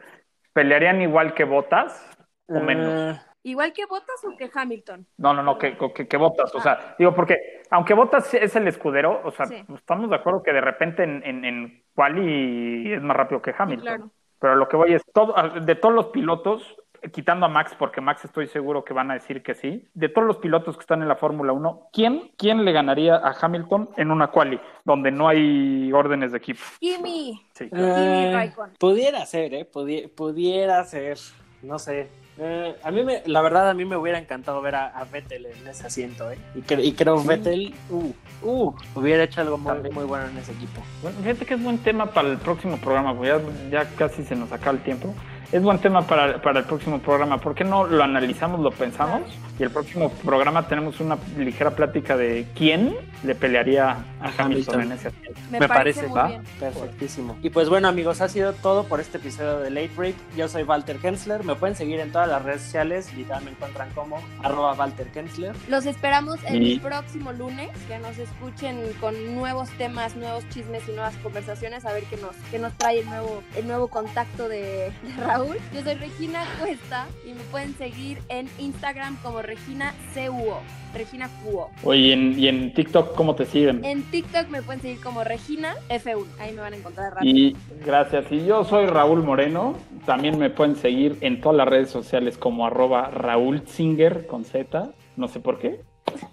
¿pelearían 0.57 1.03
igual 1.03 1.35
que 1.35 1.45
Bottas 1.45 2.11
o 2.49 2.61
menos? 2.61 2.89
Eh, 3.17 3.21
Igual 3.43 3.73
que 3.75 3.85
Bottas 3.87 4.25
o 4.25 4.37
que 4.37 4.51
Hamilton. 4.53 5.07
No, 5.19 5.33
no, 5.35 5.41
no, 5.43 5.57
que, 5.59 5.77
que, 5.95 6.09
que 6.09 6.17
Bottas, 6.17 6.53
o 6.55 6.61
sea, 6.61 6.97
digo, 6.99 7.15
porque 7.15 7.63
aunque 7.71 7.95
Bottas 7.95 8.33
es 8.35 8.57
el 8.57 8.67
escudero, 8.67 9.21
o 9.23 9.31
sea, 9.31 9.47
Sí. 9.47 9.63
estamos 9.75 10.11
de 10.11 10.17
acuerdo 10.17 10.43
que 10.43 10.53
de 10.53 10.61
repente 10.61 11.05
en, 11.05 11.23
en, 11.25 11.45
en 11.45 11.85
quali 11.95 12.93
es 12.95 13.01
más 13.03 13.17
rápido 13.17 13.41
que 13.43 13.55
Hamilton. 13.57 13.85
claro. 13.85 14.11
Pero 14.41 14.57
lo 14.57 14.67
que 14.69 14.77
voy 14.77 14.95
es, 14.95 15.03
todo, 15.15 15.35
de 15.61 15.75
todos 15.77 15.95
los 15.95 16.07
pilotos, 16.09 16.77
quitando 17.13 17.47
a 17.47 17.49
Max, 17.49 17.75
porque 17.79 18.01
Max 18.01 18.25
estoy 18.25 18.47
seguro 18.49 18.85
que 18.85 18.93
van 18.95 19.11
a 19.11 19.15
decir 19.15 19.43
que 19.43 19.55
sí, 19.55 19.87
de 19.95 20.09
todos 20.09 20.27
los 20.27 20.37
pilotos 20.39 20.77
que 20.77 20.81
están 20.83 21.03
en 21.03 21.09
la 21.09 21.17
Fórmula 21.17 21.53
1, 21.53 21.89
¿quién, 21.93 22.31
¿quién 22.37 22.65
le 22.65 22.73
ganaría 22.73 23.17
a 23.17 23.35
Hamilton 23.41 23.89
en 23.97 24.11
una 24.11 24.29
quali 24.29 24.61
donde 24.85 25.11
no 25.11 25.29
hay 25.29 25.93
órdenes 25.93 26.33
de 26.33 26.39
equipo? 26.39 26.61
Kimi. 26.81 27.41
Sí. 27.55 27.69
eh, 27.73 28.31
Raikkonen. 28.35 28.77
pudiera 28.79 29.25
ser, 29.27 29.55
¿eh? 29.55 29.69
Pudi- 29.73 30.09
pudiera 30.15 30.83
ser, 30.85 31.19
no 31.63 31.79
sé. 31.79 32.09
Eh, 32.39 32.77
a 32.85 32.91
mí, 32.91 33.03
me, 33.03 33.23
la 33.25 33.41
verdad, 33.41 33.71
a 33.71 33.73
mí 33.73 33.87
me 33.87 33.97
hubiera 33.97 34.19
encantado 34.19 34.61
ver 34.61 34.75
a, 34.75 34.89
a 34.89 35.05
Vettel 35.05 35.47
en 35.47 35.67
ese 35.69 35.87
asiento, 35.87 36.31
¿eh? 36.31 36.37
Y, 36.55 36.59
cre- 36.61 36.85
y 36.85 36.93
creo 36.93 37.19
Sí. 37.21 37.29
Vettel, 37.29 37.75
uh, 37.89 38.13
uh, 38.43 38.75
hubiera 38.95 39.23
hecho 39.23 39.41
algo 39.41 39.57
muy, 39.57 39.91
muy 39.91 40.05
bueno 40.05 40.27
en 40.27 40.37
ese 40.37 40.53
equipo. 40.53 40.83
Bueno, 41.01 41.17
fíjate 41.23 41.47
que 41.47 41.55
es 41.55 41.63
buen 41.63 41.79
tema 41.79 42.05
para 42.07 42.29
el 42.29 42.37
próximo 42.37 42.77
programa, 42.77 43.15
porque 43.15 43.29
ya, 43.71 43.85
ya 43.85 43.89
casi 43.97 44.23
se 44.23 44.37
nos 44.37 44.53
acaba 44.53 44.73
el 44.77 44.83
tiempo. 44.83 45.15
Es 45.53 45.63
buen 45.63 45.79
tema 45.79 46.03
para, 46.03 46.41
para, 46.43 46.61
el 46.61 46.67
próximo 46.67 46.99
programa. 46.99 47.39
¿Por 47.39 47.55
qué 47.55 47.65
no 47.65 47.87
lo 47.87 48.03
analizamos, 48.03 48.61
lo 48.61 48.71
pensamos? 48.71 49.23
Y 49.59 49.63
el 49.63 49.71
próximo 49.71 50.11
programa 50.11 50.67
tenemos 50.69 51.01
una 51.01 51.17
ligera 51.39 51.71
plática 51.71 52.17
de 52.17 52.47
quién 52.55 52.95
le 53.23 53.35
pelearía 53.35 54.05
a, 54.21 54.33
Hamilton, 54.37 54.83
en 54.83 54.93
ese 54.93 55.11
Me, 55.51 55.61
Me 55.61 55.69
parece, 55.69 56.09
¿va? 56.09 56.41
Perfectísimo. 56.61 57.39
Y 57.43 57.51
pues 57.51 57.69
bueno, 57.69 57.89
amigos, 57.89 58.21
ha 58.21 58.29
sido 58.29 58.53
todo 58.53 58.85
por 58.85 59.01
este 59.01 59.19
episodio 59.19 59.59
de 59.61 59.71
Late 59.71 59.93
Break. 59.97 60.17
Yo 60.37 60.49
soy 60.49 60.65
Walter 60.65 60.99
Kensler. 60.99 61.45
Me 61.45 61.55
pueden 61.55 61.77
seguir 61.77 62.01
en 62.01 62.13
todas 62.13 62.29
las 62.29 62.43
redes 62.43 62.63
sociales. 62.63 63.13
Literal 63.15 63.45
me 63.45 63.53
encuentran 63.53 63.89
como 63.95 64.21
arroba 64.43 64.75
Walter 64.75 65.07
Kensler. 65.09 65.55
Los 65.69 65.87
esperamos 65.87 66.39
el 66.45 66.81
próximo 66.81 67.33
lunes. 67.33 67.71
Que 67.89 67.99
nos 67.99 68.19
escuchen 68.19 68.81
con 69.01 69.35
nuevos 69.35 69.71
temas, 69.79 70.17
nuevos 70.17 70.47
chismes 70.51 70.83
y 70.89 70.93
nuevas 70.93 71.17
conversaciones. 71.19 71.87
A 71.87 71.93
ver 71.93 72.05
qué 72.05 72.17
nos, 72.17 72.37
qué 72.51 72.59
nos 72.59 72.73
trae 72.75 73.01
el 73.01 73.07
nuevo, 73.07 73.43
el 73.57 73.67
nuevo 73.67 73.89
contacto 73.89 74.49
de, 74.49 74.93
de 75.03 75.36
Raúl. 75.37 75.57
Yo 75.75 75.83
soy 75.83 75.95
Regina 75.95 76.45
Cuesta 76.59 77.07
y 77.27 77.33
me 77.35 77.43
pueden 77.51 77.75
seguir 77.77 78.19
en 78.31 78.49
Instagram 78.59 79.17
como 79.23 79.43
Regina 79.43 79.93
CUO. 80.15 80.61
Regina 80.95 81.29
Cuo. 81.43 81.69
Oye, 81.85 82.01
¿y 82.01 82.13
en, 82.13 82.39
¿y 82.39 82.49
en, 82.49 82.73
TikTok 82.73 83.15
cómo 83.15 83.35
te 83.35 83.45
siguen? 83.45 83.85
En 83.85 84.03
TikTok 84.05 84.49
me 84.49 84.63
pueden 84.63 84.81
seguir 84.81 85.01
como 85.03 85.25
Regina 85.25 85.75
F1. 85.91 86.25
Ahí 86.39 86.53
me 86.55 86.63
van 86.63 86.73
a 86.73 86.77
encontrar 86.77 87.15
rápido. 87.15 87.37
Y 87.37 87.57
gracias. 87.85 88.33
Y 88.33 88.47
yo 88.47 88.65
soy 88.65 88.87
Raúl 88.87 89.23
Moreno. 89.23 89.77
También 90.07 90.39
me 90.39 90.49
pueden 90.49 90.75
seguir 90.77 91.19
en 91.21 91.43
todas 91.43 91.59
las 91.59 91.69
redes 91.69 91.91
sociales 91.91 92.39
como 92.39 92.67
arroba 92.67 93.11
Raúl 93.11 93.63
Singer 93.67 94.27
con 94.27 94.45
Z. 94.45 94.91
No 95.17 95.29
sé 95.29 95.41
por 95.41 95.59
qué. 95.59 95.83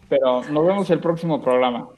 Pero 0.07 0.43
nos 0.43 0.65
vemos 0.65 0.89
el 0.91 0.99
próximo 0.99 1.41
programa. 1.41 1.89